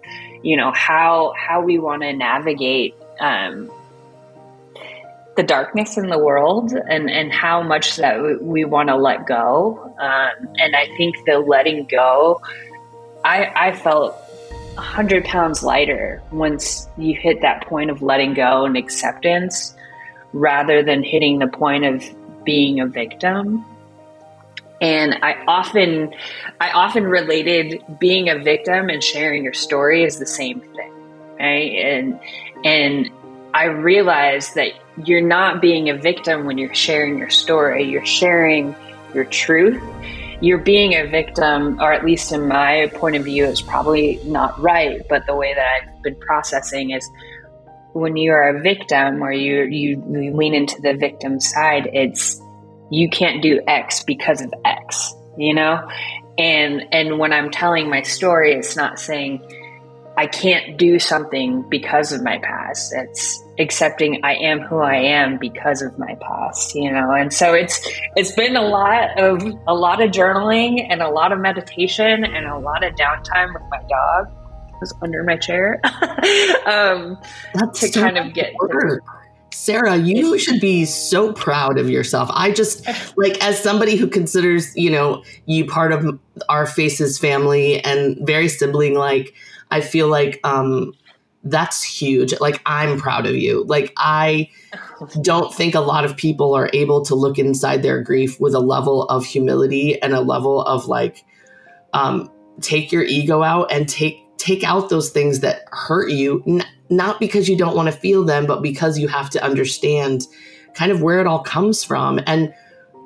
you 0.42 0.56
know 0.56 0.70
how 0.72 1.32
how 1.36 1.62
we 1.62 1.78
want 1.78 2.02
to 2.02 2.12
navigate 2.12 2.94
um, 3.20 3.70
the 5.36 5.42
darkness 5.42 5.96
in 5.96 6.08
the 6.08 6.18
world 6.18 6.72
and 6.72 7.10
and 7.10 7.32
how 7.32 7.62
much 7.62 7.96
that 7.96 8.42
we, 8.42 8.64
want 8.64 8.88
to 8.88 8.96
let 8.96 9.26
go. 9.26 9.78
Um, 9.98 10.48
and 10.56 10.76
i 10.76 10.86
think 10.96 11.16
the 11.24 11.38
letting 11.38 11.86
go 11.90 12.42
i 13.24 13.46
i 13.56 13.72
felt 13.72 14.14
100 14.74 15.24
pounds 15.24 15.62
lighter 15.62 16.22
once 16.30 16.88
you 16.98 17.14
hit 17.14 17.40
that 17.40 17.66
point 17.66 17.90
of 17.90 18.02
letting 18.02 18.34
go 18.34 18.64
and 18.64 18.76
acceptance 18.76 19.74
rather 20.32 20.82
than 20.82 21.02
hitting 21.02 21.38
the 21.38 21.46
point 21.46 21.84
of 21.84 22.04
being 22.44 22.80
a 22.80 22.86
victim. 22.86 23.64
And 24.80 25.18
I 25.22 25.42
often, 25.46 26.14
I 26.60 26.70
often 26.70 27.04
related 27.04 27.82
being 27.98 28.28
a 28.28 28.38
victim 28.38 28.88
and 28.88 29.02
sharing 29.02 29.42
your 29.42 29.54
story 29.54 30.04
is 30.04 30.18
the 30.18 30.26
same 30.26 30.60
thing, 30.60 30.92
right? 31.38 31.72
And 31.72 32.20
and 32.64 33.10
I 33.54 33.64
realized 33.64 34.54
that 34.54 34.72
you're 35.04 35.26
not 35.26 35.60
being 35.60 35.88
a 35.90 35.96
victim 35.96 36.44
when 36.44 36.58
you're 36.58 36.74
sharing 36.74 37.18
your 37.18 37.30
story. 37.30 37.84
You're 37.84 38.06
sharing 38.06 38.74
your 39.14 39.24
truth. 39.24 39.82
You're 40.40 40.58
being 40.58 40.94
a 40.94 41.06
victim, 41.08 41.80
or 41.80 41.92
at 41.92 42.04
least 42.04 42.30
in 42.30 42.46
my 42.46 42.90
point 42.94 43.16
of 43.16 43.24
view, 43.24 43.44
is 43.44 43.60
probably 43.60 44.20
not 44.24 44.58
right. 44.60 45.02
But 45.08 45.26
the 45.26 45.34
way 45.34 45.54
that 45.54 45.66
I've 45.66 46.02
been 46.02 46.14
processing 46.16 46.90
is 46.90 47.08
when 47.92 48.16
you 48.16 48.32
are 48.32 48.56
a 48.56 48.62
victim 48.62 49.22
or 49.22 49.32
you, 49.32 49.64
you, 49.64 50.04
you 50.10 50.34
lean 50.34 50.54
into 50.54 50.80
the 50.80 50.94
victim 50.94 51.40
side, 51.40 51.88
it's 51.92 52.40
you 52.90 53.08
can't 53.08 53.42
do 53.42 53.60
X 53.66 54.02
because 54.04 54.40
of 54.40 54.52
X, 54.64 55.14
you 55.36 55.54
know? 55.54 55.86
And 56.38 56.82
and 56.92 57.18
when 57.18 57.32
I'm 57.32 57.50
telling 57.50 57.90
my 57.90 58.02
story, 58.02 58.54
it's 58.54 58.76
not 58.76 59.00
saying 59.00 59.42
I 60.16 60.26
can't 60.26 60.76
do 60.76 60.98
something 60.98 61.68
because 61.68 62.12
of 62.12 62.22
my 62.22 62.38
past. 62.38 62.92
It's 62.92 63.42
accepting 63.58 64.20
I 64.24 64.34
am 64.34 64.60
who 64.60 64.78
I 64.78 64.96
am 64.96 65.38
because 65.38 65.82
of 65.82 65.98
my 65.98 66.16
past, 66.20 66.74
you 66.74 66.92
know. 66.92 67.10
And 67.12 67.32
so 67.32 67.54
it's 67.54 67.80
it's 68.16 68.32
been 68.32 68.56
a 68.56 68.62
lot 68.62 69.18
of 69.18 69.42
a 69.66 69.74
lot 69.74 70.00
of 70.00 70.10
journaling 70.10 70.86
and 70.88 71.02
a 71.02 71.08
lot 71.08 71.32
of 71.32 71.40
meditation 71.40 72.24
and 72.24 72.46
a 72.46 72.58
lot 72.58 72.84
of 72.84 72.94
downtime 72.94 73.52
with 73.52 73.62
my 73.70 73.80
dog 73.88 74.37
was 74.80 74.94
under 75.02 75.22
my 75.24 75.36
chair 75.36 75.80
um, 76.66 77.18
That's 77.54 77.80
to 77.80 77.88
so 77.88 78.02
kind 78.02 78.18
of 78.18 78.34
get. 78.34 78.54
Sarah, 79.52 79.96
you 79.96 80.38
should 80.38 80.60
be 80.60 80.84
so 80.84 81.32
proud 81.32 81.78
of 81.78 81.90
yourself. 81.90 82.30
I 82.32 82.50
just 82.50 82.86
like 83.16 83.42
as 83.42 83.62
somebody 83.62 83.96
who 83.96 84.06
considers, 84.06 84.76
you 84.76 84.90
know, 84.90 85.24
you 85.46 85.66
part 85.66 85.92
of 85.92 86.18
our 86.48 86.66
Faces 86.66 87.18
family 87.18 87.82
and 87.84 88.18
very 88.26 88.48
sibling 88.48 88.94
like, 88.94 89.34
I 89.70 89.80
feel 89.80 90.08
like 90.08 90.40
um 90.44 90.94
that's 91.44 91.82
huge. 91.82 92.38
Like 92.40 92.60
I'm 92.66 92.98
proud 92.98 93.26
of 93.26 93.36
you. 93.36 93.64
Like 93.64 93.92
I 93.96 94.50
don't 95.22 95.54
think 95.54 95.74
a 95.74 95.80
lot 95.80 96.04
of 96.04 96.16
people 96.16 96.54
are 96.54 96.70
able 96.72 97.04
to 97.06 97.14
look 97.14 97.38
inside 97.38 97.82
their 97.82 98.02
grief 98.02 98.40
with 98.40 98.54
a 98.54 98.60
level 98.60 99.04
of 99.04 99.24
humility 99.24 100.00
and 100.00 100.14
a 100.14 100.20
level 100.20 100.62
of 100.62 100.86
like 100.86 101.24
um 101.94 102.30
take 102.60 102.92
your 102.92 103.04
ego 103.04 103.42
out 103.42 103.72
and 103.72 103.88
take 103.88 104.27
take 104.38 104.64
out 104.64 104.88
those 104.88 105.10
things 105.10 105.40
that 105.40 105.64
hurt 105.72 106.10
you, 106.10 106.42
n- 106.46 106.64
not 106.88 107.20
because 107.20 107.48
you 107.48 107.56
don't 107.56 107.76
want 107.76 107.86
to 107.86 107.92
feel 107.92 108.24
them, 108.24 108.46
but 108.46 108.62
because 108.62 108.98
you 108.98 109.08
have 109.08 109.28
to 109.30 109.44
understand 109.44 110.26
kind 110.74 110.90
of 110.90 111.02
where 111.02 111.20
it 111.20 111.26
all 111.26 111.40
comes 111.40 111.84
from. 111.84 112.20
And 112.26 112.54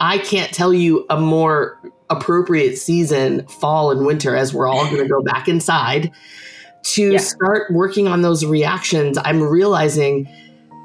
I 0.01 0.19
can't 0.19 0.53
tell 0.53 0.73
you 0.73 1.07
a 1.11 1.19
more 1.19 1.81
appropriate 2.11 2.77
season, 2.77 3.47
fall 3.47 3.91
and 3.91 4.05
winter, 4.07 4.37
as 4.37 4.53
we're 4.53 4.69
all 4.69 4.85
going 4.85 5.03
to 5.03 5.09
go 5.09 5.23
back 5.23 5.49
inside 5.49 6.13
to 6.83 7.13
yeah. 7.13 7.19
start 7.19 7.73
working 7.73 8.09
on 8.09 8.23
those 8.23 8.45
reactions. 8.45 9.19
I'm 9.25 9.43
realizing 9.43 10.29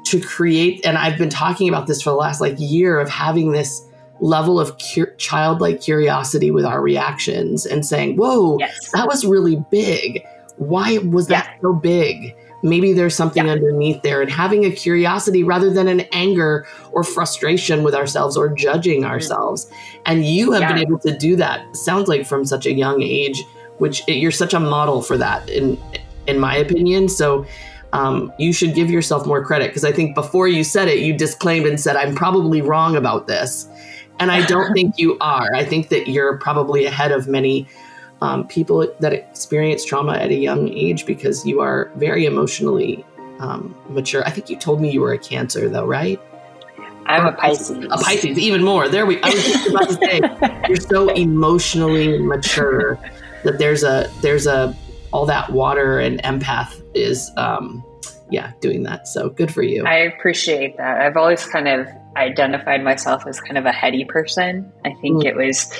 to 0.06 0.20
create, 0.20 0.84
and 0.86 0.96
I've 0.96 1.18
been 1.18 1.28
talking 1.28 1.68
about 1.68 1.86
this 1.86 2.00
for 2.00 2.10
the 2.10 2.16
last 2.16 2.40
like 2.40 2.54
year 2.58 2.98
of 2.98 3.10
having 3.10 3.52
this 3.52 3.84
level 4.20 4.58
of 4.58 4.76
cu- 4.78 5.14
childlike 5.16 5.80
curiosity 5.80 6.50
with 6.50 6.64
our 6.64 6.80
reactions 6.80 7.66
and 7.66 7.84
saying, 7.84 8.16
Whoa, 8.16 8.56
yes. 8.58 8.90
that 8.92 9.06
was 9.06 9.24
really 9.24 9.62
big 9.70 10.24
why 10.58 10.98
was 10.98 11.28
that 11.28 11.46
yeah. 11.46 11.60
so 11.62 11.72
big? 11.72 12.34
Maybe 12.62 12.92
there's 12.92 13.14
something 13.14 13.46
yeah. 13.46 13.52
underneath 13.52 14.02
there, 14.02 14.20
and 14.20 14.30
having 14.30 14.64
a 14.64 14.70
curiosity 14.72 15.44
rather 15.44 15.72
than 15.72 15.86
an 15.86 16.00
anger 16.12 16.66
or 16.92 17.04
frustration 17.04 17.84
with 17.84 17.94
ourselves 17.94 18.36
or 18.36 18.48
judging 18.48 19.02
mm-hmm. 19.02 19.10
ourselves. 19.10 19.70
And 20.06 20.24
you 20.24 20.52
have 20.52 20.62
yeah. 20.62 20.72
been 20.72 20.82
able 20.82 20.98
to 21.00 21.16
do 21.16 21.36
that. 21.36 21.76
Sounds 21.76 22.08
like 22.08 22.26
from 22.26 22.44
such 22.44 22.66
a 22.66 22.72
young 22.72 23.00
age, 23.02 23.44
which 23.78 24.02
you're 24.08 24.32
such 24.32 24.54
a 24.54 24.60
model 24.60 25.02
for 25.02 25.16
that, 25.16 25.48
in 25.48 25.80
in 26.26 26.38
my 26.38 26.56
opinion. 26.56 27.08
So. 27.08 27.46
Um, 27.90 28.34
you 28.38 28.52
should 28.52 28.74
give 28.74 28.90
yourself 28.90 29.26
more 29.26 29.42
credit 29.42 29.68
because 29.68 29.82
I 29.82 29.92
think 29.92 30.14
before 30.14 30.46
you 30.46 30.62
said 30.62 30.88
it, 30.88 30.98
you 30.98 31.16
disclaimed 31.16 31.64
and 31.64 31.80
said, 31.80 31.96
I'm 31.96 32.14
probably 32.14 32.60
wrong 32.60 32.96
about 32.96 33.26
this. 33.26 33.66
And 34.18 34.30
I 34.30 34.44
don't 34.44 34.72
think 34.74 34.98
you 34.98 35.16
are. 35.22 35.54
I 35.54 35.64
think 35.64 35.88
that 35.88 36.06
you're 36.06 36.36
probably 36.36 36.84
ahead 36.84 37.12
of 37.12 37.28
many 37.28 37.66
um, 38.20 38.46
people 38.48 38.86
that 39.00 39.12
experience 39.12 39.84
trauma 39.84 40.14
at 40.14 40.30
a 40.30 40.34
young 40.34 40.68
age 40.68 41.06
because 41.06 41.46
you 41.46 41.60
are 41.60 41.90
very 41.96 42.26
emotionally 42.26 43.04
um, 43.38 43.74
mature. 43.88 44.24
I 44.24 44.30
think 44.30 44.50
you 44.50 44.56
told 44.56 44.80
me 44.80 44.90
you 44.90 45.00
were 45.00 45.12
a 45.12 45.18
Cancer, 45.18 45.68
though, 45.68 45.86
right? 45.86 46.20
I'm 47.06 47.26
a 47.26 47.32
Pisces. 47.32 47.84
A 47.84 47.96
Pisces, 47.96 48.38
even 48.38 48.62
more. 48.62 48.88
There 48.88 49.06
we. 49.06 49.20
I 49.22 49.30
was 49.30 49.44
just 49.44 49.68
about 49.68 49.88
to 49.88 49.94
say 49.94 50.20
you're 50.68 50.76
so 50.76 51.08
emotionally 51.10 52.18
mature 52.18 52.98
that 53.44 53.58
there's 53.58 53.82
a 53.82 54.10
there's 54.20 54.46
a 54.46 54.76
all 55.12 55.24
that 55.26 55.50
water 55.50 55.98
and 55.98 56.22
empath 56.22 56.82
is 56.94 57.30
um, 57.36 57.82
yeah 58.30 58.52
doing 58.60 58.82
that. 58.82 59.08
So 59.08 59.30
good 59.30 59.52
for 59.52 59.62
you. 59.62 59.86
I 59.86 59.96
appreciate 59.96 60.76
that. 60.76 61.00
I've 61.00 61.16
always 61.16 61.46
kind 61.46 61.66
of 61.66 61.88
identified 62.16 62.84
myself 62.84 63.26
as 63.26 63.40
kind 63.40 63.56
of 63.56 63.64
a 63.64 63.72
heady 63.72 64.04
person. 64.04 64.70
I 64.84 64.92
think 65.00 65.22
mm. 65.22 65.24
it 65.24 65.36
was 65.36 65.72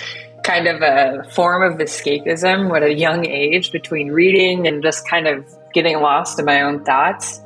kind 0.49 0.67
of 0.67 0.81
a 0.81 1.23
form 1.31 1.63
of 1.63 1.79
escapism 1.79 2.75
at 2.75 2.83
a 2.83 2.95
young 2.95 3.27
age 3.27 3.71
between 3.71 4.11
reading 4.11 4.67
and 4.67 4.83
just 4.83 5.07
kind 5.07 5.29
of 5.29 5.45
getting 5.75 6.01
lost 6.01 6.39
in 6.39 6.47
my 6.47 6.63
own 6.63 6.83
thoughts. 6.85 7.41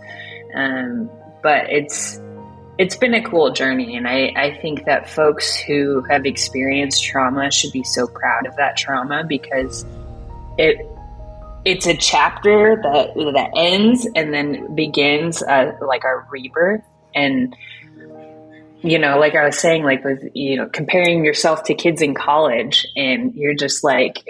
Um, 0.54 1.10
but 1.42 1.68
it's 1.68 2.20
it's 2.78 2.96
been 2.96 3.12
a 3.14 3.22
cool 3.22 3.52
journey, 3.52 3.96
and 3.96 4.06
I, 4.06 4.32
I 4.36 4.58
think 4.62 4.84
that 4.86 5.10
folks 5.10 5.56
who 5.56 6.02
have 6.08 6.24
experienced 6.24 7.04
trauma 7.04 7.50
should 7.50 7.72
be 7.72 7.82
so 7.82 8.06
proud 8.06 8.46
of 8.46 8.54
that 8.56 8.76
trauma 8.76 9.24
because 9.28 9.84
it 10.56 10.76
it's 11.64 11.86
a 11.86 11.96
chapter 11.96 12.80
that 12.82 13.14
that 13.34 13.50
ends 13.56 14.06
and 14.14 14.32
then 14.32 14.74
begins 14.76 15.42
uh, 15.42 15.72
like 15.80 16.04
a 16.04 16.24
rebirth 16.30 16.84
and 17.14 17.56
you 18.82 18.98
know, 18.98 19.18
like 19.18 19.34
I 19.34 19.44
was 19.44 19.58
saying, 19.58 19.84
like 19.84 20.04
with, 20.04 20.22
you 20.34 20.56
know, 20.56 20.68
comparing 20.68 21.24
yourself 21.24 21.64
to 21.64 21.74
kids 21.74 22.02
in 22.02 22.14
college 22.14 22.86
and 22.96 23.34
you're 23.34 23.54
just 23.54 23.84
like, 23.84 24.24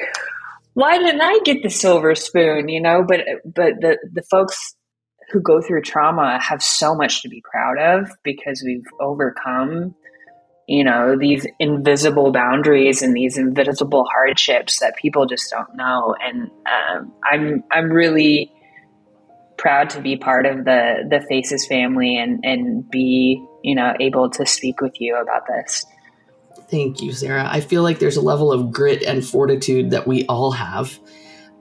why 0.74 0.98
didn't 0.98 1.20
I 1.20 1.40
get 1.44 1.62
the 1.62 1.70
silver 1.70 2.14
spoon? 2.14 2.68
You 2.68 2.80
know, 2.80 3.05
but, 3.07 3.20
but 3.44 3.80
the, 3.80 3.98
the 4.12 4.22
folks 4.22 4.74
who 5.30 5.40
go 5.40 5.62
through 5.62 5.82
trauma 5.82 6.38
have 6.40 6.62
so 6.62 6.94
much 6.94 7.22
to 7.22 7.28
be 7.28 7.42
proud 7.50 7.78
of 7.78 8.11
because 8.22 8.62
we've 8.64 8.84
overcome, 9.00 9.94
you 10.68 10.84
know, 10.84 11.16
these 11.18 11.46
invisible 11.59 12.32
boundaries 12.32 13.03
and 13.03 13.14
these 13.14 13.38
invisible 13.38 14.05
hardships 14.12 14.80
that 14.80 14.96
people 14.96 15.26
just 15.26 15.50
don't 15.50 15.74
know. 15.74 16.14
And 16.22 16.50
um, 16.66 17.12
I'm, 17.24 17.64
I'm 17.70 17.90
really 17.90 18.53
proud 19.62 19.88
to 19.88 20.00
be 20.00 20.16
part 20.16 20.44
of 20.44 20.64
the, 20.64 21.06
the 21.08 21.24
Faces 21.28 21.66
family 21.66 22.18
and, 22.18 22.40
and 22.42 22.90
be 22.90 23.40
you 23.62 23.76
know, 23.76 23.94
able 24.00 24.28
to 24.28 24.44
speak 24.44 24.80
with 24.80 25.00
you 25.00 25.16
about 25.16 25.46
this. 25.46 25.86
Thank 26.68 27.00
you, 27.00 27.12
Sarah. 27.12 27.48
I 27.48 27.60
feel 27.60 27.82
like 27.82 28.00
there's 28.00 28.16
a 28.16 28.22
level 28.22 28.50
of 28.52 28.72
grit 28.72 29.02
and 29.04 29.24
fortitude 29.24 29.90
that 29.90 30.06
we 30.06 30.26
all 30.26 30.50
have. 30.50 30.98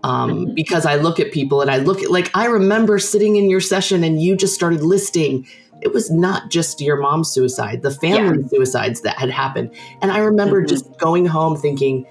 Um, 0.03 0.31
mm-hmm. 0.31 0.53
Because 0.55 0.87
I 0.87 0.95
look 0.95 1.19
at 1.19 1.31
people 1.31 1.61
and 1.61 1.69
I 1.69 1.77
look 1.77 2.01
at, 2.01 2.09
like, 2.09 2.35
I 2.35 2.45
remember 2.45 2.97
sitting 2.97 3.35
in 3.35 3.49
your 3.51 3.61
session 3.61 4.03
and 4.03 4.19
you 4.19 4.35
just 4.35 4.55
started 4.55 4.81
listing 4.81 5.47
it 5.81 5.93
was 5.93 6.11
not 6.11 6.51
just 6.51 6.79
your 6.79 6.97
mom's 6.97 7.31
suicide, 7.31 7.81
the 7.81 7.91
family 7.91 8.43
yeah. 8.43 8.47
suicides 8.49 9.01
that 9.01 9.17
had 9.17 9.31
happened. 9.31 9.73
And 10.01 10.11
I 10.11 10.19
remember 10.19 10.59
mm-hmm. 10.59 10.69
just 10.69 10.97
going 10.99 11.25
home 11.25 11.57
thinking 11.57 12.05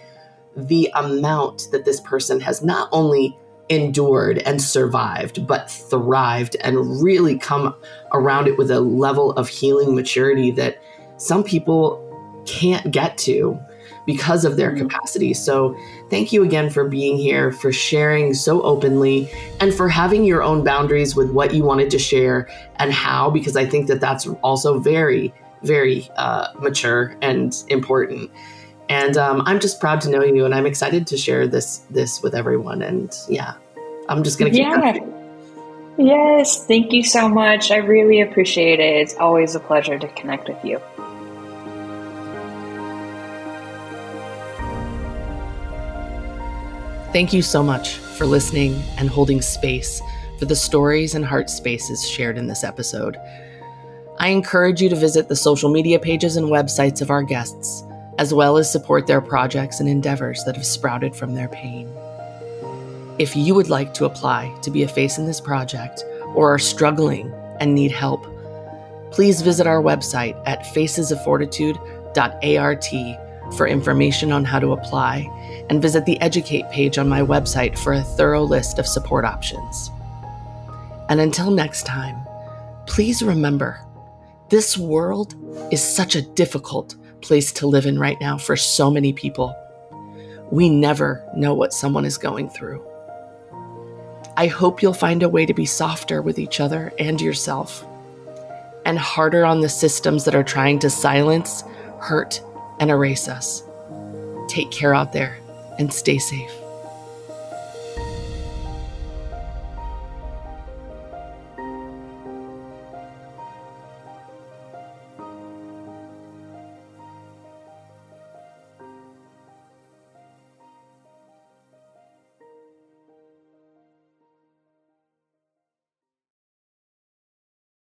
the 0.56 0.90
amount 0.94 1.68
that 1.70 1.84
this 1.84 2.00
person 2.00 2.40
has 2.40 2.62
not 2.62 2.88
only 2.90 3.38
endured 3.70 4.38
and 4.38 4.60
survived, 4.60 5.46
but 5.46 5.70
thrived 5.70 6.56
and 6.62 7.02
really 7.02 7.38
come 7.38 7.74
around 8.12 8.48
it 8.48 8.58
with 8.58 8.70
a 8.70 8.80
level 8.80 9.32
of 9.32 9.48
healing 9.48 9.94
maturity 9.94 10.50
that 10.50 10.82
some 11.16 11.42
people 11.42 12.06
can't 12.46 12.90
get 12.90 13.16
to 13.16 13.58
because 14.06 14.44
of 14.44 14.56
their 14.56 14.70
mm-hmm. 14.70 14.88
capacity. 14.88 15.32
So, 15.32 15.76
thank 16.10 16.32
you 16.32 16.42
again 16.42 16.68
for 16.68 16.88
being 16.88 17.16
here, 17.16 17.52
for 17.52 17.70
sharing 17.70 18.34
so 18.34 18.60
openly, 18.62 19.30
and 19.60 19.72
for 19.72 19.88
having 19.88 20.24
your 20.24 20.42
own 20.42 20.64
boundaries 20.64 21.14
with 21.14 21.30
what 21.30 21.54
you 21.54 21.62
wanted 21.62 21.90
to 21.90 21.98
share 21.98 22.48
and 22.76 22.92
how, 22.92 23.30
because 23.30 23.56
I 23.56 23.66
think 23.66 23.86
that 23.86 24.00
that's 24.00 24.26
also 24.42 24.80
very, 24.80 25.32
very 25.62 26.08
uh, 26.16 26.48
mature 26.58 27.14
and 27.22 27.54
important. 27.68 28.30
And 28.90 29.16
um, 29.16 29.42
I'm 29.46 29.60
just 29.60 29.78
proud 29.78 30.00
to 30.00 30.10
know 30.10 30.24
you, 30.24 30.44
and 30.44 30.52
I'm 30.52 30.66
excited 30.66 31.06
to 31.06 31.16
share 31.16 31.46
this 31.46 31.78
this 31.90 32.20
with 32.22 32.34
everyone. 32.34 32.82
And 32.82 33.16
yeah, 33.28 33.54
I'm 34.08 34.24
just 34.24 34.36
gonna 34.36 34.50
keep 34.50 34.60
yeah. 34.60 34.92
Going. 34.92 35.16
Yes, 35.96 36.66
thank 36.66 36.92
you 36.92 37.04
so 37.04 37.28
much. 37.28 37.70
I 37.70 37.76
really 37.76 38.20
appreciate 38.20 38.80
it. 38.80 38.96
It's 38.96 39.14
always 39.14 39.54
a 39.54 39.60
pleasure 39.60 39.96
to 39.96 40.08
connect 40.08 40.48
with 40.48 40.64
you. 40.64 40.80
Thank 47.12 47.32
you 47.32 47.42
so 47.42 47.62
much 47.62 47.94
for 47.94 48.24
listening 48.24 48.82
and 48.98 49.08
holding 49.08 49.40
space 49.40 50.00
for 50.38 50.46
the 50.46 50.56
stories 50.56 51.14
and 51.14 51.24
heart 51.24 51.48
spaces 51.48 52.08
shared 52.08 52.38
in 52.38 52.48
this 52.48 52.64
episode. 52.64 53.16
I 54.18 54.30
encourage 54.30 54.82
you 54.82 54.88
to 54.88 54.96
visit 54.96 55.28
the 55.28 55.36
social 55.36 55.70
media 55.70 55.98
pages 55.98 56.36
and 56.36 56.46
websites 56.48 57.02
of 57.02 57.10
our 57.10 57.22
guests, 57.22 57.84
as 58.20 58.32
well 58.34 58.58
as 58.58 58.70
support 58.70 59.06
their 59.06 59.22
projects 59.22 59.80
and 59.80 59.88
endeavors 59.88 60.44
that 60.44 60.54
have 60.54 60.66
sprouted 60.66 61.16
from 61.16 61.34
their 61.34 61.48
pain. 61.48 61.90
If 63.18 63.34
you 63.34 63.54
would 63.54 63.70
like 63.70 63.94
to 63.94 64.04
apply 64.04 64.54
to 64.60 64.70
be 64.70 64.82
a 64.82 64.88
face 64.88 65.16
in 65.16 65.24
this 65.24 65.40
project 65.40 66.04
or 66.34 66.52
are 66.52 66.58
struggling 66.58 67.32
and 67.60 67.74
need 67.74 67.90
help, 67.90 68.26
please 69.10 69.40
visit 69.40 69.66
our 69.66 69.82
website 69.82 70.38
at 70.46 70.64
facesoffortitude.art 70.64 73.56
for 73.56 73.66
information 73.66 74.32
on 74.32 74.44
how 74.44 74.60
to 74.60 74.72
apply, 74.72 75.26
and 75.70 75.80
visit 75.82 76.04
the 76.04 76.20
Educate 76.20 76.70
page 76.70 76.98
on 76.98 77.08
my 77.08 77.22
website 77.22 77.78
for 77.78 77.94
a 77.94 78.02
thorough 78.02 78.42
list 78.42 78.78
of 78.78 78.86
support 78.86 79.24
options. 79.24 79.90
And 81.08 81.20
until 81.20 81.50
next 81.50 81.86
time, 81.86 82.18
please 82.86 83.22
remember 83.22 83.80
this 84.50 84.76
world 84.76 85.36
is 85.72 85.82
such 85.82 86.16
a 86.16 86.22
difficult 86.22 86.96
place 87.22 87.52
to 87.52 87.66
live 87.66 87.86
in 87.86 87.98
right 87.98 88.20
now 88.20 88.38
for 88.38 88.56
so 88.56 88.90
many 88.90 89.12
people. 89.12 89.56
We 90.50 90.68
never 90.68 91.24
know 91.36 91.54
what 91.54 91.72
someone 91.72 92.04
is 92.04 92.18
going 92.18 92.50
through. 92.50 92.84
I 94.36 94.46
hope 94.46 94.82
you'll 94.82 94.94
find 94.94 95.22
a 95.22 95.28
way 95.28 95.46
to 95.46 95.54
be 95.54 95.66
softer 95.66 96.22
with 96.22 96.38
each 96.38 96.60
other 96.60 96.92
and 96.98 97.20
yourself, 97.20 97.84
and 98.84 98.98
harder 98.98 99.44
on 99.44 99.60
the 99.60 99.68
systems 99.68 100.24
that 100.24 100.34
are 100.34 100.42
trying 100.42 100.78
to 100.80 100.90
silence, 100.90 101.62
hurt, 101.98 102.40
and 102.78 102.90
erase 102.90 103.28
us. 103.28 103.62
Take 104.48 104.70
care 104.70 104.94
out 104.94 105.12
there 105.12 105.38
and 105.78 105.92
stay 105.92 106.18
safe. 106.18 106.59